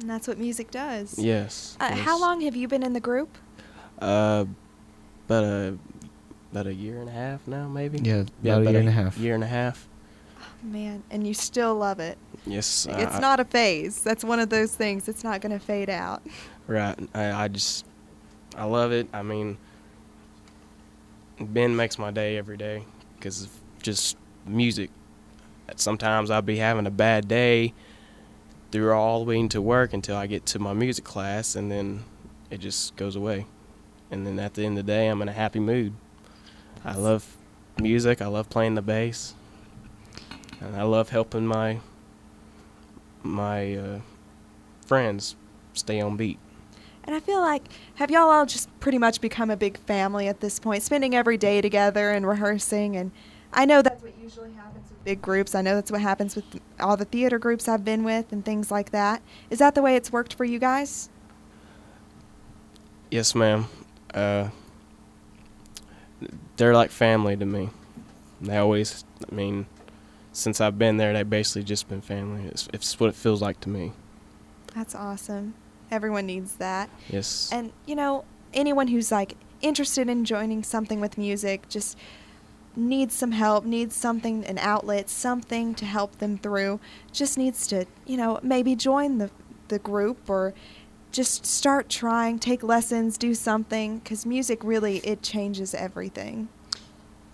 And 0.00 0.10
that's 0.10 0.26
what 0.26 0.36
music 0.36 0.72
does. 0.72 1.16
yes. 1.16 1.76
Uh, 1.80 1.90
yes. 1.90 2.00
how 2.00 2.20
long 2.20 2.40
have 2.40 2.56
you 2.56 2.66
been 2.66 2.82
in 2.82 2.92
the 2.92 3.00
group? 3.00 3.38
Uh, 4.00 4.46
about 5.26 5.44
a 5.44 5.78
about 6.50 6.66
a 6.66 6.74
year 6.74 6.98
and 6.98 7.08
a 7.08 7.12
half 7.12 7.46
now, 7.46 7.68
maybe. 7.68 7.98
Yeah, 8.00 8.24
about 8.42 8.66
a 8.66 8.70
year 8.70 8.80
and 8.80 8.88
a 8.88 8.92
half. 8.92 9.16
Year 9.16 9.34
and 9.36 9.44
a 9.44 9.48
half. 9.48 9.86
Oh, 10.40 10.66
Man, 10.66 11.04
and 11.08 11.24
you 11.24 11.34
still 11.34 11.76
love 11.76 12.00
it. 12.00 12.18
Yes, 12.46 12.86
it's 12.90 13.18
not 13.18 13.40
a 13.40 13.44
phase. 13.44 14.02
That's 14.02 14.24
one 14.24 14.40
of 14.40 14.48
those 14.48 14.74
things. 14.74 15.08
It's 15.08 15.22
not 15.22 15.40
going 15.40 15.52
to 15.52 15.58
fade 15.58 15.90
out. 15.90 16.22
Right. 16.66 16.98
I, 17.14 17.44
I 17.44 17.48
just, 17.48 17.84
I 18.56 18.64
love 18.64 18.92
it. 18.92 19.08
I 19.12 19.22
mean, 19.22 19.58
Ben 21.40 21.76
makes 21.76 21.98
my 21.98 22.10
day 22.10 22.36
every 22.36 22.56
day 22.56 22.84
because 23.16 23.42
of 23.42 23.50
just 23.82 24.16
music. 24.46 24.90
Sometimes 25.76 26.30
I'll 26.30 26.40
be 26.40 26.56
having 26.56 26.86
a 26.86 26.90
bad 26.90 27.28
day 27.28 27.74
through 28.72 28.92
all 28.92 29.20
the 29.20 29.24
way 29.26 29.38
into 29.38 29.60
work 29.60 29.92
until 29.92 30.16
I 30.16 30.26
get 30.26 30.46
to 30.46 30.58
my 30.58 30.72
music 30.72 31.04
class, 31.04 31.54
and 31.54 31.70
then 31.70 32.04
it 32.50 32.58
just 32.58 32.96
goes 32.96 33.16
away. 33.16 33.46
And 34.10 34.26
then 34.26 34.38
at 34.38 34.54
the 34.54 34.64
end 34.64 34.78
of 34.78 34.86
the 34.86 34.92
day, 34.92 35.08
I'm 35.08 35.20
in 35.20 35.28
a 35.28 35.32
happy 35.32 35.60
mood. 35.60 35.92
I 36.84 36.96
love 36.96 37.36
music. 37.78 38.22
I 38.22 38.26
love 38.26 38.48
playing 38.48 38.74
the 38.74 38.82
bass, 38.82 39.34
and 40.60 40.74
I 40.76 40.82
love 40.82 41.10
helping 41.10 41.46
my 41.46 41.80
my 43.28 43.76
uh, 43.76 44.00
friends 44.86 45.36
stay 45.74 46.00
on 46.00 46.16
beat. 46.16 46.38
And 47.04 47.14
I 47.16 47.20
feel 47.20 47.40
like, 47.40 47.64
have 47.94 48.10
y'all 48.10 48.28
all 48.28 48.44
just 48.44 48.68
pretty 48.80 48.98
much 48.98 49.20
become 49.20 49.50
a 49.50 49.56
big 49.56 49.78
family 49.78 50.28
at 50.28 50.40
this 50.40 50.58
point, 50.58 50.82
spending 50.82 51.14
every 51.14 51.38
day 51.38 51.60
together 51.60 52.10
and 52.10 52.26
rehearsing? 52.26 52.96
And 52.96 53.12
I 53.52 53.64
know 53.64 53.80
that's 53.80 54.02
what 54.02 54.12
usually 54.20 54.52
happens 54.52 54.90
with 54.90 55.04
big 55.04 55.22
groups. 55.22 55.54
I 55.54 55.62
know 55.62 55.74
that's 55.74 55.90
what 55.90 56.02
happens 56.02 56.36
with 56.36 56.44
all 56.78 56.98
the 56.98 57.06
theater 57.06 57.38
groups 57.38 57.66
I've 57.66 57.84
been 57.84 58.04
with 58.04 58.30
and 58.30 58.44
things 58.44 58.70
like 58.70 58.90
that. 58.90 59.22
Is 59.48 59.58
that 59.58 59.74
the 59.74 59.80
way 59.80 59.96
it's 59.96 60.12
worked 60.12 60.34
for 60.34 60.44
you 60.44 60.58
guys? 60.58 61.08
Yes, 63.10 63.34
ma'am. 63.34 63.68
Uh, 64.12 64.48
they're 66.58 66.74
like 66.74 66.90
family 66.90 67.36
to 67.38 67.46
me. 67.46 67.70
They 68.42 68.58
always, 68.58 69.04
I 69.30 69.34
mean, 69.34 69.66
since 70.38 70.60
I've 70.60 70.78
been 70.78 70.96
there, 70.96 71.12
they've 71.12 71.28
basically 71.28 71.64
just 71.64 71.88
been 71.88 72.00
family. 72.00 72.46
It's, 72.46 72.68
it's 72.72 72.98
what 73.00 73.08
it 73.08 73.14
feels 73.14 73.42
like 73.42 73.60
to 73.60 73.68
me. 73.68 73.92
That's 74.74 74.94
awesome. 74.94 75.54
Everyone 75.90 76.26
needs 76.26 76.54
that. 76.54 76.90
Yes. 77.08 77.50
And, 77.52 77.72
you 77.86 77.96
know, 77.96 78.24
anyone 78.54 78.88
who's 78.88 79.10
like 79.10 79.36
interested 79.60 80.08
in 80.08 80.24
joining 80.24 80.62
something 80.62 81.00
with 81.00 81.18
music 81.18 81.68
just 81.68 81.98
needs 82.76 83.14
some 83.14 83.32
help, 83.32 83.64
needs 83.64 83.96
something, 83.96 84.44
an 84.44 84.58
outlet, 84.58 85.10
something 85.10 85.74
to 85.74 85.84
help 85.84 86.18
them 86.18 86.38
through, 86.38 86.78
just 87.12 87.36
needs 87.36 87.66
to, 87.66 87.86
you 88.06 88.16
know, 88.16 88.38
maybe 88.42 88.76
join 88.76 89.18
the, 89.18 89.30
the 89.68 89.78
group 89.78 90.30
or 90.30 90.54
just 91.10 91.44
start 91.44 91.88
trying, 91.88 92.38
take 92.38 92.62
lessons, 92.62 93.18
do 93.18 93.34
something, 93.34 93.98
because 93.98 94.26
music 94.26 94.62
really, 94.62 94.98
it 94.98 95.22
changes 95.22 95.74
everything. 95.74 96.48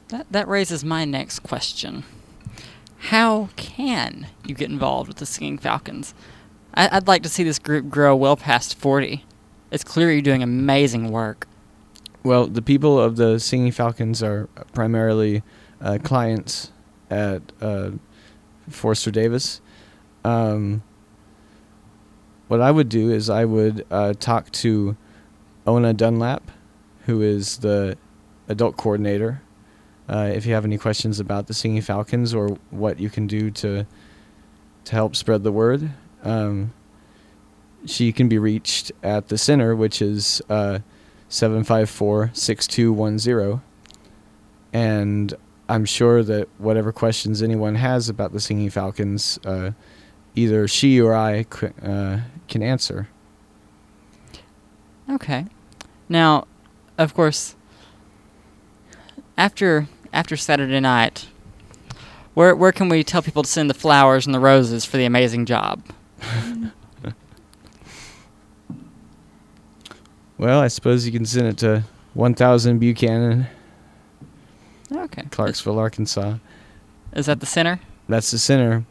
That, 0.08 0.26
that 0.30 0.48
raises 0.48 0.84
my 0.84 1.04
next 1.04 1.40
question. 1.40 2.04
How 3.08 3.50
can 3.56 4.28
you 4.46 4.54
get 4.54 4.70
involved 4.70 5.08
with 5.08 5.18
the 5.18 5.26
Singing 5.26 5.58
Falcons? 5.58 6.14
I, 6.72 6.88
I'd 6.90 7.06
like 7.06 7.22
to 7.24 7.28
see 7.28 7.44
this 7.44 7.58
group 7.58 7.90
grow 7.90 8.16
well 8.16 8.34
past 8.34 8.78
40. 8.78 9.22
It's 9.70 9.84
clear 9.84 10.10
you're 10.10 10.22
doing 10.22 10.42
amazing 10.42 11.10
work. 11.10 11.46
Well, 12.22 12.46
the 12.46 12.62
people 12.62 12.98
of 12.98 13.16
the 13.16 13.38
Singing 13.38 13.72
Falcons 13.72 14.22
are 14.22 14.46
primarily 14.72 15.42
uh, 15.82 15.98
clients 16.02 16.72
at 17.10 17.42
uh, 17.60 17.90
Forrester 18.70 19.10
Davis. 19.10 19.60
Um, 20.24 20.82
what 22.48 22.62
I 22.62 22.70
would 22.70 22.88
do 22.88 23.10
is 23.10 23.28
I 23.28 23.44
would 23.44 23.84
uh, 23.90 24.14
talk 24.14 24.50
to 24.52 24.96
Ona 25.66 25.92
Dunlap, 25.92 26.50
who 27.04 27.20
is 27.20 27.58
the 27.58 27.98
adult 28.48 28.78
coordinator. 28.78 29.42
Uh, 30.08 30.30
if 30.34 30.44
you 30.46 30.52
have 30.54 30.64
any 30.64 30.76
questions 30.78 31.18
about 31.20 31.46
the 31.46 31.54
Singing 31.54 31.80
Falcons 31.80 32.34
or 32.34 32.58
what 32.70 32.98
you 33.00 33.08
can 33.10 33.26
do 33.26 33.50
to 33.50 33.86
to 34.84 34.92
help 34.94 35.16
spread 35.16 35.42
the 35.42 35.52
word, 35.52 35.90
um, 36.22 36.72
she 37.86 38.12
can 38.12 38.28
be 38.28 38.36
reached 38.38 38.92
at 39.02 39.28
the 39.28 39.38
center, 39.38 39.74
which 39.74 40.02
is 40.02 40.42
seven 41.28 41.64
five 41.64 41.88
four 41.88 42.30
six 42.34 42.66
two 42.66 42.92
one 42.92 43.18
zero, 43.18 43.62
and 44.72 45.34
i'm 45.66 45.86
sure 45.86 46.22
that 46.22 46.46
whatever 46.58 46.92
questions 46.92 47.40
anyone 47.42 47.76
has 47.76 48.10
about 48.10 48.32
the 48.34 48.38
singing 48.40 48.68
falcons 48.68 49.38
uh, 49.46 49.70
either 50.34 50.68
she 50.68 51.00
or 51.00 51.14
i 51.14 51.42
c- 51.44 51.68
uh, 51.82 52.18
can 52.48 52.62
answer 52.62 53.08
Okay. 55.10 55.44
Now, 56.08 56.46
of 56.96 57.12
course, 57.14 57.56
after 59.36 59.86
after 60.14 60.36
Saturday 60.36 60.80
night, 60.80 61.26
where 62.34 62.54
where 62.56 62.72
can 62.72 62.88
we 62.88 63.02
tell 63.04 63.20
people 63.20 63.42
to 63.42 63.50
send 63.50 63.68
the 63.68 63.74
flowers 63.74 64.24
and 64.26 64.34
the 64.34 64.40
roses 64.40 64.84
for 64.84 64.96
the 64.96 65.04
amazing 65.04 65.44
job? 65.44 65.82
well 70.38 70.60
i 70.60 70.68
suppose 70.68 71.04
you 71.06 71.12
can 71.12 71.24
send 71.26 71.46
it 71.46 71.58
to 71.58 71.82
1000 72.14 72.78
buchanan 72.78 73.46
Okay. 74.92 75.22
clarksville 75.30 75.78
arkansas 75.78 76.36
Is 77.12 77.26
that 77.26 77.40
the 77.40 77.46
center? 77.46 77.80
that's 78.08 78.30
the 78.30 78.38
center 78.38 78.84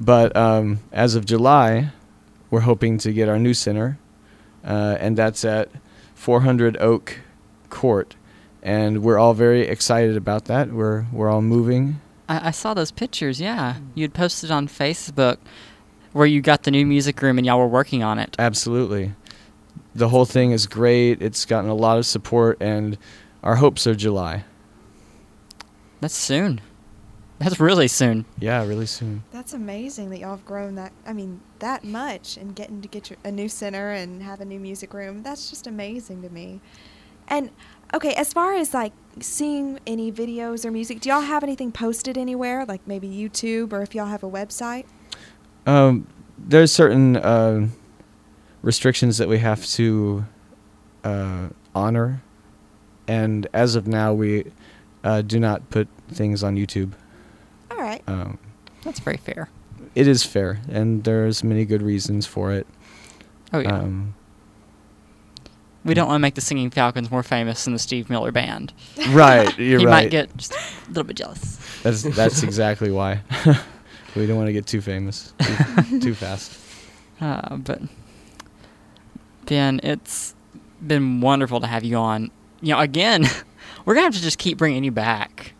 but 0.00 0.34
um, 0.36 0.78
as 0.92 1.14
of 1.14 1.24
july 1.26 1.90
we're 2.50 2.60
hoping 2.60 2.98
to 2.98 3.12
get 3.12 3.28
our 3.28 3.38
new 3.38 3.54
center 3.54 3.98
uh, 4.64 4.96
and 5.00 5.16
that's 5.16 5.44
at 5.44 5.68
400 6.14 6.76
oak 6.78 7.18
court 7.70 8.14
and 8.62 9.02
we're 9.02 9.18
all 9.18 9.34
very 9.34 9.62
excited 9.62 10.16
about 10.16 10.46
that 10.46 10.72
we're 10.72 11.06
we're 11.12 11.28
all 11.28 11.42
moving 11.42 12.00
I, 12.28 12.48
I 12.48 12.50
saw 12.50 12.74
those 12.74 12.90
pictures. 12.90 13.40
Yeah, 13.40 13.76
you 13.94 14.02
had 14.02 14.14
posted 14.14 14.50
on 14.50 14.68
Facebook 14.68 15.38
where 16.12 16.26
you 16.26 16.40
got 16.40 16.62
the 16.64 16.70
new 16.70 16.86
music 16.86 17.20
room 17.22 17.38
and 17.38 17.46
y'all 17.46 17.58
were 17.58 17.66
working 17.66 18.02
on 18.02 18.18
it. 18.18 18.36
Absolutely. 18.38 19.14
The 19.94 20.10
whole 20.10 20.26
thing 20.26 20.52
is 20.52 20.66
great. 20.66 21.22
It's 21.22 21.44
gotten 21.44 21.70
a 21.70 21.74
lot 21.74 21.98
of 21.98 22.06
support, 22.06 22.58
and 22.60 22.98
our 23.42 23.56
hopes 23.56 23.86
are 23.86 23.94
July. 23.94 24.44
That's 26.00 26.14
soon. 26.14 26.60
That's 27.38 27.58
really 27.58 27.88
soon. 27.88 28.24
Yeah, 28.38 28.64
really 28.64 28.86
soon. 28.86 29.22
That's 29.32 29.52
amazing 29.52 30.10
that 30.10 30.18
y'all 30.18 30.36
have 30.36 30.44
grown 30.44 30.74
that, 30.74 30.92
I 31.06 31.12
mean, 31.12 31.40
that 31.60 31.84
much 31.84 32.36
and 32.36 32.54
getting 32.54 32.82
to 32.82 32.88
get 32.88 33.10
your, 33.10 33.16
a 33.24 33.30
new 33.30 33.48
center 33.48 33.90
and 33.90 34.22
have 34.22 34.40
a 34.40 34.44
new 34.44 34.58
music 34.58 34.92
room. 34.92 35.22
That's 35.22 35.48
just 35.50 35.66
amazing 35.66 36.22
to 36.22 36.30
me. 36.30 36.60
And, 37.28 37.50
okay, 37.94 38.14
as 38.14 38.32
far 38.32 38.54
as 38.54 38.74
like 38.74 38.92
seeing 39.20 39.78
any 39.86 40.12
videos 40.12 40.64
or 40.64 40.70
music, 40.70 41.00
do 41.00 41.08
y'all 41.08 41.20
have 41.20 41.42
anything 41.42 41.72
posted 41.72 42.16
anywhere, 42.18 42.64
like 42.64 42.86
maybe 42.86 43.08
YouTube 43.08 43.72
or 43.72 43.82
if 43.82 43.94
y'all 43.94 44.06
have 44.06 44.22
a 44.22 44.30
website? 44.30 44.84
Um, 45.66 46.06
there's 46.38 46.72
certain 46.72 47.16
uh, 47.16 47.68
restrictions 48.62 49.18
that 49.18 49.28
we 49.28 49.38
have 49.38 49.66
to 49.66 50.24
uh, 51.04 51.48
honor, 51.74 52.22
and 53.06 53.46
as 53.52 53.74
of 53.74 53.86
now, 53.86 54.12
we 54.12 54.44
uh, 55.04 55.22
do 55.22 55.40
not 55.40 55.68
put 55.70 55.88
things 56.10 56.42
on 56.42 56.56
YouTube. 56.56 56.92
All 57.70 57.78
right. 57.78 58.02
Um, 58.06 58.38
That's 58.82 59.00
very 59.00 59.16
fair. 59.16 59.48
it 59.94 60.06
is 60.08 60.24
fair, 60.24 60.60
and 60.70 61.04
there's 61.04 61.42
many 61.44 61.64
good 61.64 61.82
reasons 61.82 62.26
for 62.26 62.52
it. 62.52 62.66
Oh 63.52 63.60
yeah. 63.60 63.78
Um, 63.78 64.14
we 65.88 65.94
don't 65.94 66.06
want 66.06 66.16
to 66.16 66.22
make 66.22 66.34
the 66.34 66.40
Singing 66.40 66.70
Falcons 66.70 67.10
more 67.10 67.22
famous 67.22 67.64
than 67.64 67.72
the 67.72 67.78
Steve 67.78 68.10
Miller 68.10 68.30
Band. 68.30 68.72
Right, 69.08 69.58
you're 69.58 69.80
he 69.80 69.86
right. 69.86 70.04
might 70.04 70.10
get 70.10 70.36
just 70.36 70.52
a 70.52 70.88
little 70.88 71.04
bit 71.04 71.16
jealous. 71.16 71.58
That's 71.82 72.02
that's 72.02 72.42
exactly 72.44 72.90
why. 72.90 73.22
we 74.14 74.26
don't 74.26 74.36
want 74.36 74.48
to 74.48 74.52
get 74.52 74.66
too 74.66 74.80
famous 74.80 75.32
too, 75.88 76.00
too 76.00 76.14
fast. 76.14 76.60
Uh, 77.20 77.56
but 77.56 77.80
Ben, 79.46 79.80
it's 79.82 80.34
been 80.86 81.20
wonderful 81.20 81.60
to 81.60 81.66
have 81.66 81.82
you 81.84 81.96
on. 81.96 82.30
You 82.60 82.74
know, 82.74 82.80
again, 82.80 83.26
we're 83.84 83.94
gonna 83.94 84.04
have 84.04 84.14
to 84.14 84.22
just 84.22 84.38
keep 84.38 84.58
bringing 84.58 84.84
you 84.84 84.92
back. 84.92 85.54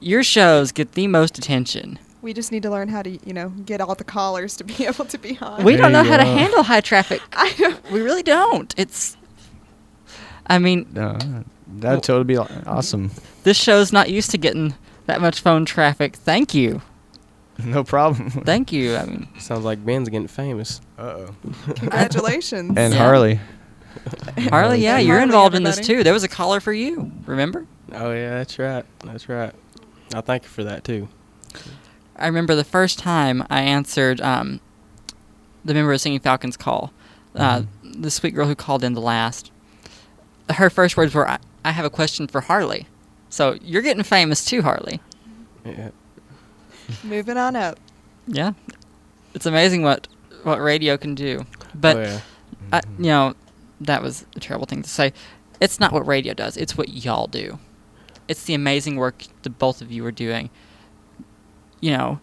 Your 0.00 0.22
shows 0.22 0.72
get 0.72 0.92
the 0.92 1.06
most 1.06 1.36
attention. 1.36 1.98
We 2.22 2.32
just 2.32 2.50
need 2.50 2.62
to 2.62 2.70
learn 2.70 2.88
how 2.88 3.02
to, 3.02 3.10
you 3.10 3.34
know, 3.34 3.50
get 3.50 3.82
all 3.82 3.94
the 3.94 4.04
callers 4.04 4.56
to 4.56 4.64
be 4.64 4.86
able 4.86 5.04
to 5.04 5.18
be 5.18 5.36
on. 5.42 5.62
We 5.62 5.76
don't 5.76 5.92
know 5.92 6.00
you 6.00 6.10
how 6.10 6.16
to 6.16 6.24
handle 6.24 6.62
high 6.62 6.80
traffic. 6.80 7.20
I 7.34 7.52
don't. 7.58 7.90
We 7.90 8.00
really 8.00 8.22
don't. 8.22 8.74
It's. 8.78 9.18
I 10.46 10.58
mean, 10.58 10.86
No, 10.92 11.16
that'd 11.78 12.02
totally 12.02 12.24
be 12.24 12.36
awesome. 12.38 13.10
this 13.44 13.56
show's 13.56 13.92
not 13.92 14.10
used 14.10 14.30
to 14.32 14.38
getting 14.38 14.74
that 15.06 15.20
much 15.20 15.40
phone 15.40 15.64
traffic. 15.64 16.16
Thank 16.16 16.54
you. 16.54 16.82
No 17.64 17.84
problem. 17.84 18.30
Thank 18.44 18.72
you. 18.72 18.96
I 18.96 19.04
mean, 19.06 19.28
Sounds 19.38 19.64
like 19.64 19.84
Ben's 19.86 20.08
getting 20.08 20.26
famous. 20.26 20.80
Uh 20.98 21.02
oh. 21.02 21.34
Congratulations. 21.76 22.72
And 22.76 22.92
Harley. 22.92 23.38
Harley, 24.50 24.80
yeah, 24.80 24.98
you're 24.98 25.20
involved 25.20 25.54
in 25.54 25.62
this 25.62 25.78
too. 25.78 26.02
There 26.02 26.12
was 26.12 26.24
a 26.24 26.28
caller 26.28 26.58
for 26.58 26.72
you. 26.72 27.12
Remember? 27.26 27.64
Oh 27.92 28.10
yeah, 28.10 28.30
that's 28.38 28.58
right. 28.58 28.84
That's 29.04 29.28
right. 29.28 29.52
I 30.12 30.20
thank 30.20 30.42
you 30.42 30.48
for 30.48 30.64
that 30.64 30.82
too. 30.82 31.08
I 32.16 32.26
remember 32.26 32.56
the 32.56 32.64
first 32.64 32.98
time 32.98 33.44
I 33.48 33.60
answered 33.60 34.20
um, 34.20 34.58
the 35.64 35.74
member 35.74 35.92
of 35.92 36.00
Singing 36.00 36.18
Falcons 36.18 36.56
call. 36.56 36.92
Uh, 37.36 37.62
The 37.84 38.10
sweet 38.10 38.34
girl 38.34 38.48
who 38.48 38.56
called 38.56 38.82
in 38.82 38.94
the 38.94 39.00
last. 39.00 39.52
Her 40.50 40.68
first 40.70 40.96
words 40.96 41.14
were, 41.14 41.28
I, 41.28 41.38
"I 41.64 41.70
have 41.72 41.84
a 41.84 41.90
question 41.90 42.26
for 42.26 42.40
Harley." 42.42 42.86
So 43.30 43.56
you're 43.62 43.82
getting 43.82 44.02
famous 44.02 44.44
too, 44.44 44.62
Harley. 44.62 45.00
Yeah. 45.64 45.90
Moving 47.02 47.36
on 47.38 47.56
up. 47.56 47.78
Yeah, 48.26 48.52
it's 49.34 49.46
amazing 49.46 49.82
what 49.82 50.06
what 50.42 50.60
radio 50.60 50.96
can 50.96 51.14
do. 51.14 51.46
But 51.74 51.96
Oh, 51.96 52.00
yeah. 52.02 52.20
I, 52.72 52.80
you 52.98 53.04
know, 53.06 53.34
that 53.80 54.02
was 54.02 54.26
a 54.36 54.40
terrible 54.40 54.66
thing 54.66 54.82
to 54.82 54.88
say. 54.88 55.12
It's 55.60 55.80
not 55.80 55.92
what 55.92 56.06
radio 56.06 56.34
does. 56.34 56.56
It's 56.56 56.76
what 56.76 56.88
y'all 56.90 57.26
do. 57.26 57.58
It's 58.28 58.44
the 58.44 58.54
amazing 58.54 58.96
work 58.96 59.24
the 59.42 59.50
both 59.50 59.80
of 59.80 59.90
you 59.90 60.04
are 60.06 60.12
doing. 60.12 60.50
You 61.80 61.92
know, 61.96 62.20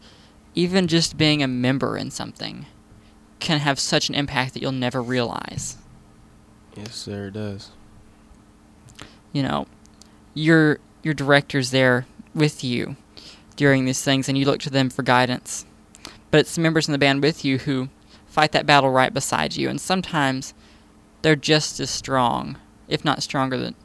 even 0.55 0.87
just 0.87 1.17
being 1.17 1.41
a 1.41 1.47
member 1.47 1.97
in 1.97 2.11
something 2.11 2.65
can 3.39 3.59
have 3.59 3.79
such 3.79 4.09
an 4.09 4.15
impact 4.15 4.53
that 4.53 4.61
you'll 4.61 4.71
never 4.71 5.01
realize. 5.01 5.77
Yes, 6.75 6.95
sir, 6.95 7.27
it 7.27 7.33
does. 7.33 7.71
You 9.31 9.43
know, 9.43 9.67
your 10.33 10.79
your 11.03 11.13
director's 11.13 11.71
there 11.71 12.05
with 12.33 12.63
you 12.63 12.95
during 13.55 13.85
these 13.85 14.03
things, 14.03 14.29
and 14.29 14.37
you 14.37 14.45
look 14.45 14.59
to 14.61 14.69
them 14.69 14.89
for 14.89 15.03
guidance. 15.03 15.65
But 16.29 16.41
it's 16.41 16.55
the 16.55 16.61
members 16.61 16.87
in 16.87 16.91
the 16.91 16.97
band 16.97 17.21
with 17.21 17.43
you 17.43 17.59
who 17.59 17.89
fight 18.25 18.53
that 18.53 18.65
battle 18.65 18.89
right 18.89 19.13
beside 19.13 19.55
you, 19.55 19.69
and 19.69 19.79
sometimes 19.79 20.53
they're 21.21 21.35
just 21.35 21.79
as 21.79 21.89
strong, 21.89 22.57
if 22.87 23.03
not 23.03 23.21
stronger, 23.23 23.57
than 23.57 23.75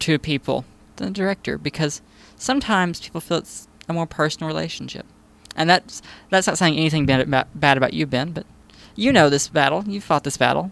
to 0.00 0.18
people 0.18 0.64
than 0.96 1.08
the 1.08 1.12
director, 1.12 1.58
because 1.58 2.00
sometimes 2.36 3.00
people 3.00 3.20
feel 3.20 3.38
it's 3.38 3.66
a 3.88 3.92
more 3.92 4.06
personal 4.06 4.48
relationship, 4.48 5.06
and 5.56 5.68
that's 5.68 6.00
that's 6.30 6.46
not 6.46 6.58
saying 6.58 6.76
anything 6.76 7.06
bad 7.06 7.28
bad 7.54 7.76
about 7.76 7.94
you, 7.94 8.06
Ben, 8.06 8.32
but 8.32 8.46
you 8.94 9.12
know 9.12 9.28
this 9.28 9.48
battle, 9.48 9.84
You've 9.86 10.04
fought 10.04 10.24
this 10.24 10.36
battle. 10.36 10.70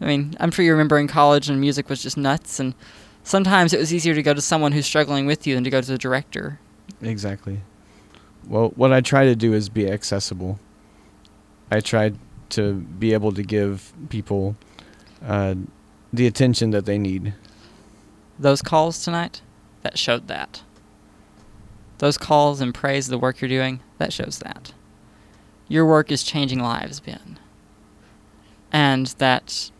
I 0.00 0.06
mean, 0.06 0.34
I'm 0.40 0.50
sure 0.50 0.64
you 0.64 0.72
remember 0.72 0.98
in 0.98 1.08
college 1.08 1.48
and 1.48 1.60
music 1.60 1.88
was 1.88 2.02
just 2.02 2.16
nuts, 2.16 2.58
and 2.60 2.74
sometimes 3.22 3.72
it 3.72 3.78
was 3.78 3.92
easier 3.92 4.14
to 4.14 4.22
go 4.22 4.34
to 4.34 4.40
someone 4.40 4.72
who's 4.72 4.86
struggling 4.86 5.26
with 5.26 5.46
you 5.46 5.54
than 5.54 5.64
to 5.64 5.70
go 5.70 5.80
to 5.80 5.86
the 5.86 5.98
director. 5.98 6.58
Exactly. 7.00 7.60
Well, 8.46 8.72
what 8.76 8.92
I 8.92 9.00
try 9.00 9.24
to 9.24 9.34
do 9.36 9.54
is 9.54 9.68
be 9.68 9.88
accessible. 9.88 10.58
I 11.70 11.80
try 11.80 12.12
to 12.50 12.74
be 12.74 13.12
able 13.12 13.32
to 13.32 13.42
give 13.42 13.92
people 14.08 14.56
uh, 15.24 15.54
the 16.12 16.26
attention 16.26 16.70
that 16.70 16.86
they 16.86 16.98
need. 16.98 17.34
Those 18.38 18.62
calls 18.62 19.02
tonight, 19.02 19.42
that 19.82 19.98
showed 19.98 20.28
that. 20.28 20.62
Those 21.98 22.18
calls 22.18 22.60
and 22.60 22.74
praise 22.74 23.06
the 23.08 23.18
work 23.18 23.40
you're 23.40 23.48
doing, 23.48 23.80
that 23.98 24.12
shows 24.12 24.40
that. 24.40 24.72
Your 25.68 25.86
work 25.86 26.12
is 26.12 26.22
changing 26.22 26.60
lives, 26.60 27.00
Ben. 27.00 27.38
And 28.72 29.06
that 29.18 29.70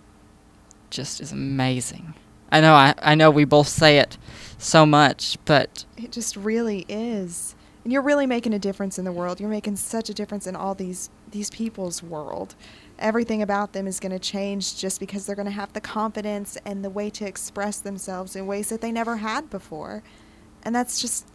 just 0.94 1.20
is 1.20 1.32
amazing. 1.32 2.14
I 2.50 2.60
know 2.60 2.74
I, 2.74 2.94
I 3.02 3.14
know 3.14 3.30
we 3.30 3.44
both 3.44 3.68
say 3.68 3.98
it 3.98 4.16
so 4.58 4.86
much, 4.86 5.36
but 5.44 5.84
It 5.96 6.12
just 6.12 6.36
really 6.36 6.86
is. 6.88 7.54
And 7.82 7.92
you're 7.92 8.02
really 8.02 8.26
making 8.26 8.54
a 8.54 8.58
difference 8.58 8.98
in 8.98 9.04
the 9.04 9.12
world. 9.12 9.40
You're 9.40 9.50
making 9.50 9.76
such 9.76 10.08
a 10.08 10.14
difference 10.14 10.46
in 10.46 10.56
all 10.56 10.74
these 10.74 11.10
these 11.30 11.50
people's 11.50 12.02
world. 12.02 12.54
Everything 12.98 13.42
about 13.42 13.72
them 13.72 13.88
is 13.88 13.98
going 13.98 14.12
to 14.12 14.20
change 14.20 14.76
just 14.76 15.00
because 15.00 15.26
they're 15.26 15.34
going 15.34 15.46
to 15.46 15.52
have 15.52 15.72
the 15.72 15.80
confidence 15.80 16.56
and 16.64 16.84
the 16.84 16.90
way 16.90 17.10
to 17.10 17.26
express 17.26 17.80
themselves 17.80 18.36
in 18.36 18.46
ways 18.46 18.68
that 18.68 18.80
they 18.80 18.92
never 18.92 19.16
had 19.16 19.50
before. 19.50 20.02
And 20.62 20.74
that's 20.74 21.00
just 21.00 21.26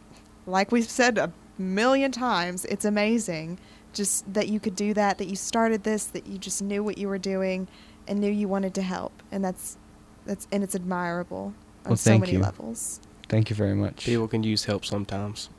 like 0.46 0.72
we've 0.72 0.90
said 0.90 1.18
a 1.18 1.32
million 1.58 2.12
times, 2.12 2.66
it's 2.66 2.86
amazing 2.86 3.60
just 3.92 4.32
that 4.34 4.48
you 4.48 4.60
could 4.60 4.76
do 4.76 4.94
that, 4.94 5.18
that 5.18 5.28
you 5.28 5.36
started 5.36 5.84
this, 5.84 6.06
that 6.06 6.28
you 6.28 6.38
just 6.38 6.62
knew 6.62 6.84
what 6.84 6.98
you 6.98 7.08
were 7.08 7.18
doing 7.18 7.68
and 8.10 8.20
knew 8.20 8.30
you 8.32 8.50
wanted 8.50 8.74
to 8.74 8.82
help. 8.82 9.14
And 9.32 9.46
that's 9.46 9.78
that's 10.26 10.48
and 10.52 10.64
it's 10.64 10.76
admirable 10.76 11.54
on 11.86 11.92
Well, 11.92 11.98
so 11.98 12.18
many 12.18 12.34
you. 12.34 12.40
levels. 12.40 13.00
Thank 13.30 13.50
you 13.50 13.56
very 13.56 13.76
much. 13.76 14.06
People 14.06 14.28
can 14.28 14.44
use 14.44 14.66
help 14.66 14.84
sometimes. 14.84 15.50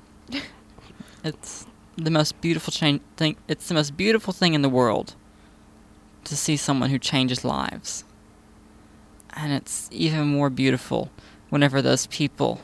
it's 1.24 1.66
the 1.96 2.10
most 2.10 2.40
beautiful 2.40 2.70
change 2.72 3.00
thing 3.16 3.36
it's 3.48 3.68
the 3.68 3.74
most 3.74 3.96
beautiful 3.96 4.32
thing 4.32 4.54
in 4.54 4.62
the 4.62 4.68
world 4.68 5.14
to 6.24 6.36
see 6.36 6.56
someone 6.56 6.90
who 6.90 6.98
changes 6.98 7.44
lives. 7.44 8.04
And 9.34 9.52
it's 9.52 9.88
even 9.92 10.26
more 10.26 10.50
beautiful 10.50 11.10
whenever 11.48 11.80
those 11.80 12.06
people 12.06 12.60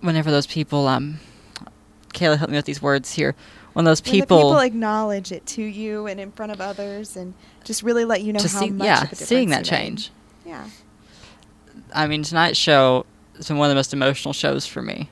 whenever 0.00 0.30
those 0.30 0.46
people 0.46 0.86
um 0.86 1.18
Kayla 2.14 2.38
help 2.38 2.50
me 2.50 2.56
with 2.56 2.66
these 2.66 2.82
words 2.82 3.12
here. 3.14 3.34
When 3.72 3.84
those 3.84 4.02
When 4.02 4.12
the 4.12 4.20
people, 4.20 4.38
people 4.38 4.58
acknowledge 4.58 5.32
it 5.32 5.46
to 5.46 5.62
you 5.62 6.06
and 6.06 6.20
in 6.20 6.30
front 6.32 6.52
of 6.52 6.60
others 6.60 7.16
and 7.16 7.34
just 7.64 7.82
really 7.82 8.04
let 8.04 8.22
you 8.22 8.32
know 8.32 8.40
to 8.40 8.48
how 8.48 8.60
see, 8.60 8.70
much 8.70 8.84
yeah, 8.84 8.98
of 8.98 9.02
a 9.02 9.10
difference 9.10 9.28
seeing 9.28 9.48
that 9.50 9.66
you 9.66 9.72
made. 9.72 9.78
change. 9.78 10.10
Yeah. 10.44 10.68
I 11.94 12.06
mean, 12.06 12.22
tonight's 12.22 12.58
show 12.58 13.06
has 13.36 13.48
been 13.48 13.56
one 13.58 13.66
of 13.66 13.70
the 13.70 13.74
most 13.76 13.92
emotional 13.94 14.32
shows 14.34 14.66
for 14.66 14.82
me. 14.82 15.08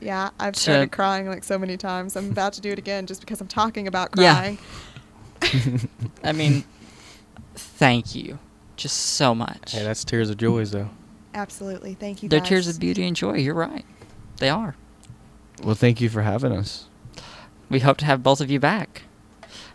Yeah, 0.00 0.30
I've 0.40 0.54
To- 0.54 0.60
started 0.60 0.90
crying 0.92 1.28
like 1.28 1.44
so 1.44 1.58
many 1.58 1.76
times. 1.76 2.16
I'm 2.16 2.30
about 2.30 2.54
to 2.54 2.60
do 2.60 2.70
it 2.72 2.78
again 2.78 3.06
just 3.06 3.20
because 3.20 3.40
I'm 3.40 3.46
talking 3.48 3.86
about 3.86 4.10
Yeah. 4.16 4.34
crying. 4.34 4.58
I 6.24 6.32
mean, 6.32 6.64
thank 7.54 8.14
you, 8.14 8.38
just 8.76 8.96
so 8.96 9.34
much. 9.34 9.72
Hey, 9.72 9.82
that's 9.84 10.04
tears 10.04 10.28
of 10.30 10.36
joys, 10.38 10.70
though. 10.72 10.88
Absolutely. 11.34 11.94
Thank 11.94 12.22
you 12.22 12.28
They're 12.28 12.40
guys. 12.40 12.48
tears 12.48 12.68
of 12.68 12.78
beauty 12.80 13.06
and 13.06 13.14
joy. 13.16 13.34
You're 13.36 13.54
right. 13.54 13.84
They 14.38 14.48
are. 14.50 14.74
Well, 15.62 15.74
thank 15.74 16.00
you 16.00 16.08
for 16.08 16.22
having 16.22 16.52
us. 16.52 16.86
We 17.72 17.80
hope 17.80 17.96
to 17.98 18.04
have 18.04 18.22
both 18.22 18.42
of 18.42 18.50
you 18.50 18.60
back. 18.60 19.02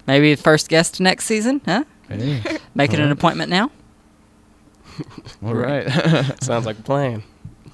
Maybe 0.05 0.35
the 0.35 0.41
first 0.41 0.69
guest 0.69 1.01
next 1.01 1.25
season, 1.25 1.61
huh? 1.65 1.83
Hey. 2.07 2.59
Make 2.75 2.93
it 2.93 2.99
an 2.99 3.11
appointment 3.11 3.49
now. 3.49 3.71
All 5.43 5.55
right. 5.55 5.89
Sounds 6.43 6.67
like 6.67 6.77
a 6.77 6.83
plan. 6.83 7.23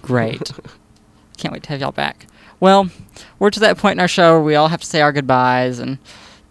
Great. 0.01 0.53
Can't 1.37 1.51
wait 1.51 1.63
to 1.63 1.69
have 1.69 1.81
y'all 1.81 1.91
back. 1.91 2.27
Well, 2.61 2.89
we're 3.37 3.49
to 3.49 3.59
that 3.59 3.77
point 3.77 3.97
in 3.97 3.99
our 3.99 4.07
show 4.07 4.35
where 4.35 4.43
we 4.43 4.55
all 4.55 4.69
have 4.69 4.79
to 4.79 4.87
say 4.87 5.01
our 5.01 5.11
goodbyes 5.11 5.79
and 5.79 5.97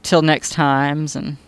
till 0.02 0.20
next 0.20 0.52
times 0.52 1.16
and 1.16 1.38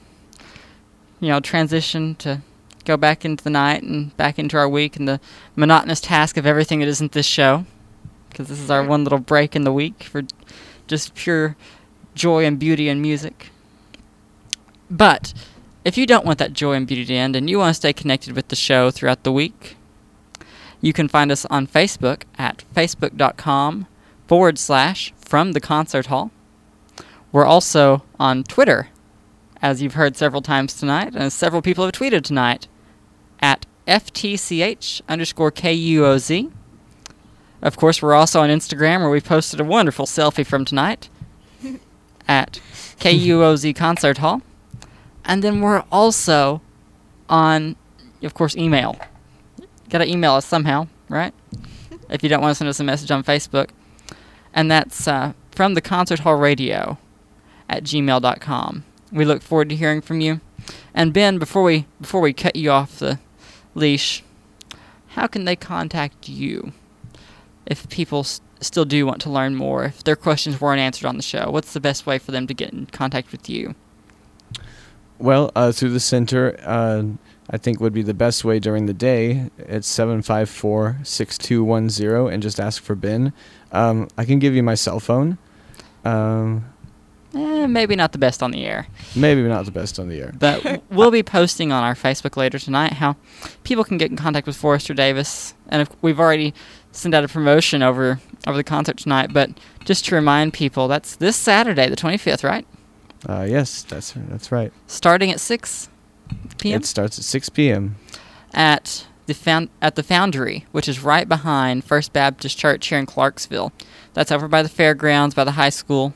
you 1.21 1.29
know, 1.29 1.41
transition 1.41 2.15
to 2.17 2.41
go 2.87 2.97
back 2.97 3.25
into 3.25 3.45
the 3.45 3.51
night 3.51 3.83
and 3.83 4.17
back 4.17 4.39
into 4.39 4.57
our 4.57 4.69
week 4.69 4.97
and 4.97 5.07
the 5.07 5.21
monotonous 5.57 6.01
task 6.01 6.39
of 6.39 6.47
everything 6.47 6.81
that 6.81 6.89
isn't 6.89 7.13
this 7.13 7.27
show. 7.27 7.67
Because 8.31 8.49
this 8.49 8.61
is 8.61 8.71
our 8.71 8.83
one 8.83 9.05
little 9.05 9.19
break 9.19 9.55
in 9.55 9.65
the 9.65 9.73
week 9.73 10.03
for 10.05 10.23
just 10.87 11.15
pure 11.15 11.57
joy 12.15 12.45
and 12.45 12.59
beauty 12.59 12.89
and 12.89 13.01
music. 13.03 13.51
But 14.91 15.35
if 15.85 15.99
you 15.99 16.07
don't 16.07 16.25
want 16.25 16.39
that 16.39 16.53
joy 16.53 16.75
and 16.75 16.87
beauty 16.87 17.05
to 17.05 17.15
end 17.15 17.37
and 17.37 17.49
you 17.49 17.59
want 17.59 17.71
to 17.71 17.75
stay 17.75 17.93
connected 17.93 18.35
with 18.35 18.49
the 18.49 18.57
show 18.57 18.91
throughout 18.91 19.25
the 19.25 19.33
week, 19.33 19.77
you 20.81 20.93
can 20.93 21.09
find 21.09 21.33
us 21.33 21.45
on 21.47 21.67
Facebook 21.67 22.23
at 22.39 22.65
facebook.com 22.75 23.87
forward 24.27 24.59
slash 24.59 25.13
from 25.17 25.53
the 25.53 25.61
concert 25.61 26.07
hall. 26.07 26.31
We're 27.33 27.45
also 27.45 28.05
on 28.21 28.45
Twitter, 28.45 28.89
as 29.61 29.83
you've 29.83 29.95
heard 29.95 30.17
several 30.17 30.43
times 30.43 30.75
tonight, 30.75 31.15
and 31.15 31.25
as 31.25 31.35
several 31.35 31.63
people 31.63 31.85
have 31.85 31.93
tweeted 31.93 32.23
tonight, 32.23 32.69
at 33.41 33.67
FTCH 33.89 35.03
underscore 35.09 35.51
KUOZ. 35.51 36.53
Of 37.61 37.77
course, 37.77 38.01
we're 38.01 38.15
also 38.15 38.41
on 38.41 38.51
Instagram, 38.51 39.01
where 39.01 39.11
we 39.11 39.21
posted 39.21 39.61
a 39.61 39.65
wonderful 39.65 40.07
selfie 40.07 40.47
from 40.47 40.65
tonight 40.65 41.09
at 42.29 42.61
KUOZ 43.01 43.75
Concert 43.77 44.19
Hall. 44.19 44.43
And 45.25 45.43
then 45.43 45.61
we're 45.61 45.85
also 45.91 46.61
on, 47.29 47.77
of 48.23 48.35
course, 48.35 48.57
email. 48.57 48.99
Gotta 49.89 50.09
email 50.09 50.35
us 50.35 50.47
somehow, 50.47 50.89
right? 51.09 51.33
if 52.11 52.23
you 52.23 52.29
don't 52.29 52.41
want 52.41 52.53
to 52.53 52.55
send 52.55 52.69
us 52.69 52.81
a 52.81 52.85
message 52.85 53.11
on 53.11 53.25
Facebook. 53.25 53.71
And 54.53 54.71
that's 54.71 55.09
uh, 55.09 55.33
from 55.51 55.75
the 55.75 55.81
Concert 55.81 56.21
Hall 56.21 56.37
Radio 56.37 56.99
at 57.69 57.85
gmail.com. 57.85 58.85
We 59.13 59.25
look 59.25 59.43
forward 59.43 59.69
to 59.71 59.77
hearing 59.77 60.01
from 60.01 60.21
you. 60.21 60.41
And 60.95 61.13
Ben, 61.13 61.39
before 61.39 61.63
we 61.63 61.87
before 62.01 62.21
we 62.21 62.33
cut 62.33 62.57
you 62.57 62.71
off 62.71 62.99
the 62.99 63.19
leash, 63.75 64.23
how 65.09 65.27
can 65.27 65.45
they 65.45 65.57
contact 65.57 66.29
you 66.29 66.73
if 67.67 67.89
people 67.89 68.25
still 68.65 68.85
do 68.85 69.07
want 69.07 69.21
to 69.23 69.31
learn 69.31 69.55
more? 69.55 69.85
If 69.85 70.05
their 70.05 70.17
questions 70.17 70.61
weren't 70.61 70.81
answered 70.81 71.07
on 71.07 71.17
the 71.17 71.23
show, 71.23 71.51
what's 71.51 71.73
the 71.73 71.81
best 71.81 72.07
way 72.07 72.19
for 72.19 72.33
them 72.33 72.47
to 72.47 72.55
get 72.55 72.73
in 72.73 72.87
contact 72.87 73.33
with 73.33 73.49
you? 73.49 73.75
Well, 75.19 75.53
uh, 75.55 75.73
through 75.73 75.91
the 75.91 76.01
center, 76.01 76.59
uh, 76.63 77.05
I 77.51 77.59
think 77.59 77.81
would 77.81 77.93
be 77.93 78.03
the 78.03 78.15
best 78.15 78.45
way 78.45 78.59
during 78.59 78.87
the 78.87 78.95
day. 78.95 79.51
It's 79.59 79.87
754 79.87 80.99
6210 81.05 82.33
and 82.33 82.43
just 82.43 82.59
ask 82.59 82.83
for 82.83 82.95
Ben. 82.95 83.33
Um, 83.71 84.09
I 84.19 84.25
can 84.25 84.39
give 84.39 84.55
you 84.55 84.63
my 84.63 84.75
cell 84.75 85.01
phone. 85.01 85.39
Um, 86.05 86.67
Eh, 87.35 87.67
maybe 87.67 87.97
not 87.97 88.13
the 88.13 88.19
best 88.19 88.43
on 88.43 88.53
the 88.53 88.65
air. 88.65 88.87
maybe 89.17 89.43
not 89.43 89.65
the 89.65 89.71
best 89.73 89.99
on 89.99 90.09
the 90.09 90.21
air. 90.21 90.33
But 90.39 90.83
we'll 90.91 91.11
be 91.11 91.23
posting 91.23 91.73
on 91.73 91.83
our 91.83 91.95
Facebook 91.95 92.37
later 92.37 92.59
tonight 92.59 92.93
how 92.95 93.17
people 93.65 93.83
can 93.83 93.99
get 93.99 94.11
in 94.11 94.17
contact 94.17 94.47
with 94.47 94.57
Forrester 94.57 94.95
Davis, 94.95 95.55
and 95.69 95.83
if 95.83 95.89
we've 96.01 96.21
already 96.21 96.55
sent 96.95 97.15
out 97.15 97.25
a 97.25 97.29
promotion 97.29 97.83
over 97.83 98.21
over 98.47 98.57
the 98.57 98.65
concert 98.65 98.97
tonight. 98.99 99.33
But 99.33 99.51
just 99.85 100.05
to 100.07 100.15
remind 100.15 100.53
people, 100.53 100.89
that's 100.89 101.17
this 101.17 101.37
Saturday, 101.37 101.89
the 101.89 101.97
25th, 101.97 102.45
right? 102.45 102.67
Uh, 103.29 103.47
yes, 103.49 103.83
that's 103.83 104.13
that's 104.13 104.53
right. 104.53 104.73
Starting 104.87 105.31
at 105.31 105.41
6 105.41 105.89
p.m. 106.59 106.81
It 106.81 106.87
starts 106.87 107.19
at 107.19 107.25
6 107.25 107.49
p.m. 107.51 107.97
at 108.53 109.07
the 109.27 109.35
found 109.35 109.71
at 109.81 109.95
the 109.95 110.03
Foundry, 110.03 110.67
which 110.73 110.89
is 110.89 111.01
right 111.01 111.29
behind 111.29 111.85
First 111.85 112.13
Baptist 112.13 112.59
Church 112.59 112.87
here 112.89 112.99
in 112.99 113.07
Clarksville. 113.07 113.73
That's 114.13 114.31
over 114.31 114.49
by 114.49 114.63
the 114.63 114.69
fairgrounds, 114.69 115.35
by 115.35 115.45
the 115.45 115.53
high 115.53 115.71
school. 115.71 116.15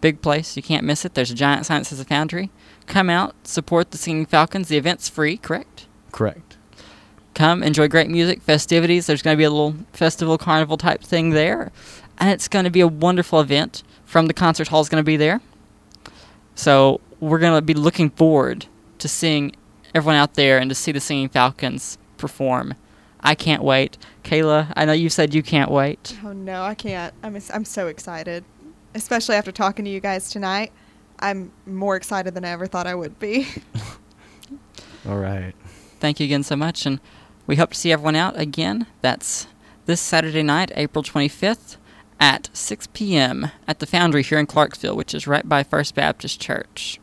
Big 0.00 0.20
place, 0.22 0.56
you 0.56 0.62
can't 0.62 0.84
miss 0.84 1.04
it. 1.04 1.14
There's 1.14 1.30
a 1.30 1.34
giant 1.34 1.66
sign 1.66 1.80
that 1.80 1.86
says 1.86 1.98
the 1.98 2.04
Foundry. 2.04 2.50
Come 2.86 3.10
out, 3.10 3.34
support 3.46 3.90
the 3.90 3.98
Singing 3.98 4.26
Falcons. 4.26 4.68
The 4.68 4.76
event's 4.76 5.08
free, 5.08 5.36
correct? 5.36 5.86
Correct. 6.12 6.55
Come, 7.36 7.62
enjoy 7.62 7.86
great 7.88 8.08
music, 8.08 8.40
festivities. 8.40 9.06
There's 9.06 9.20
going 9.20 9.34
to 9.34 9.38
be 9.38 9.44
a 9.44 9.50
little 9.50 9.74
festival, 9.92 10.38
carnival 10.38 10.78
type 10.78 11.02
thing 11.02 11.30
there. 11.30 11.70
And 12.16 12.30
it's 12.30 12.48
going 12.48 12.64
to 12.64 12.70
be 12.70 12.80
a 12.80 12.88
wonderful 12.88 13.40
event. 13.40 13.82
From 14.06 14.24
the 14.26 14.32
concert 14.32 14.68
hall 14.68 14.80
is 14.80 14.88
going 14.88 15.02
to 15.02 15.06
be 15.06 15.18
there. 15.18 15.42
So 16.54 17.02
we're 17.20 17.38
going 17.38 17.54
to 17.54 17.60
be 17.60 17.74
looking 17.74 18.08
forward 18.08 18.64
to 19.00 19.06
seeing 19.06 19.54
everyone 19.94 20.16
out 20.16 20.32
there 20.32 20.56
and 20.56 20.70
to 20.70 20.74
see 20.74 20.92
the 20.92 20.98
Singing 21.00 21.28
Falcons 21.28 21.98
perform. 22.16 22.72
I 23.20 23.34
can't 23.34 23.62
wait. 23.62 23.98
Kayla, 24.24 24.72
I 24.74 24.86
know 24.86 24.94
you 24.94 25.10
said 25.10 25.34
you 25.34 25.42
can't 25.42 25.70
wait. 25.70 26.16
Oh 26.24 26.32
no, 26.32 26.62
I 26.62 26.74
can't. 26.74 27.12
I'm 27.22 27.36
I'm 27.52 27.66
so 27.66 27.88
excited, 27.88 28.44
especially 28.94 29.34
after 29.34 29.52
talking 29.52 29.84
to 29.84 29.90
you 29.90 30.00
guys 30.00 30.30
tonight. 30.30 30.72
I'm 31.18 31.52
more 31.66 31.96
excited 31.96 32.32
than 32.32 32.46
I 32.46 32.50
ever 32.50 32.66
thought 32.66 32.86
I 32.86 32.94
would 32.94 33.18
be. 33.18 33.46
All 35.06 35.18
right. 35.18 35.52
Thank 35.98 36.20
you 36.20 36.24
again 36.24 36.42
so 36.42 36.56
much, 36.56 36.86
and 36.86 37.00
we 37.46 37.56
hope 37.56 37.70
to 37.70 37.78
see 37.78 37.92
everyone 37.92 38.16
out 38.16 38.38
again. 38.38 38.86
That's 39.00 39.46
this 39.86 40.00
Saturday 40.00 40.42
night, 40.42 40.72
April 40.74 41.02
25th, 41.02 41.76
at 42.18 42.50
6 42.52 42.88
p.m. 42.92 43.50
at 43.68 43.78
the 43.78 43.86
Foundry 43.86 44.22
here 44.22 44.38
in 44.38 44.46
Clarksville, 44.46 44.96
which 44.96 45.14
is 45.14 45.26
right 45.26 45.48
by 45.48 45.62
First 45.62 45.94
Baptist 45.94 46.40
Church. 46.40 46.98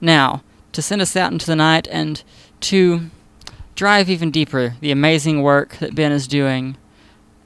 Now, 0.00 0.42
to 0.72 0.82
send 0.82 1.02
us 1.02 1.16
out 1.16 1.32
into 1.32 1.46
the 1.46 1.56
night 1.56 1.88
and 1.90 2.22
to 2.60 3.10
drive 3.74 4.08
even 4.08 4.30
deeper 4.30 4.74
the 4.80 4.90
amazing 4.90 5.42
work 5.42 5.78
that 5.78 5.94
Ben 5.94 6.12
is 6.12 6.28
doing 6.28 6.76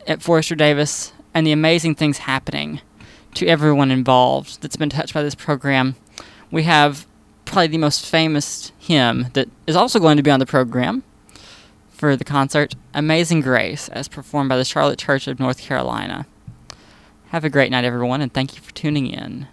at 0.06 0.22
Forrester 0.22 0.54
Davis 0.54 1.12
and 1.32 1.46
the 1.46 1.52
amazing 1.52 1.94
things 1.94 2.18
happening 2.18 2.80
to 3.34 3.46
everyone 3.46 3.90
involved 3.90 4.60
that's 4.60 4.76
been 4.76 4.90
touched 4.90 5.14
by 5.14 5.22
this 5.22 5.34
program, 5.34 5.96
we 6.50 6.64
have 6.64 7.06
probably 7.44 7.68
the 7.68 7.78
most 7.78 8.06
famous 8.06 8.72
hymn 8.78 9.28
that 9.32 9.48
is 9.66 9.76
also 9.76 9.98
going 9.98 10.16
to 10.16 10.22
be 10.22 10.30
on 10.30 10.40
the 10.40 10.46
program 10.46 11.02
for 11.94 12.16
the 12.16 12.24
concert 12.24 12.74
Amazing 12.92 13.40
Grace, 13.40 13.88
as 13.88 14.08
performed 14.08 14.48
by 14.48 14.56
the 14.56 14.64
Charlotte 14.64 14.98
Church 14.98 15.28
of 15.28 15.38
North 15.40 15.60
Carolina. 15.60 16.26
Have 17.28 17.44
a 17.44 17.50
great 17.50 17.70
night, 17.70 17.84
everyone, 17.84 18.20
and 18.20 18.32
thank 18.32 18.54
you 18.54 18.60
for 18.60 18.74
tuning 18.74 19.06
in. 19.06 19.46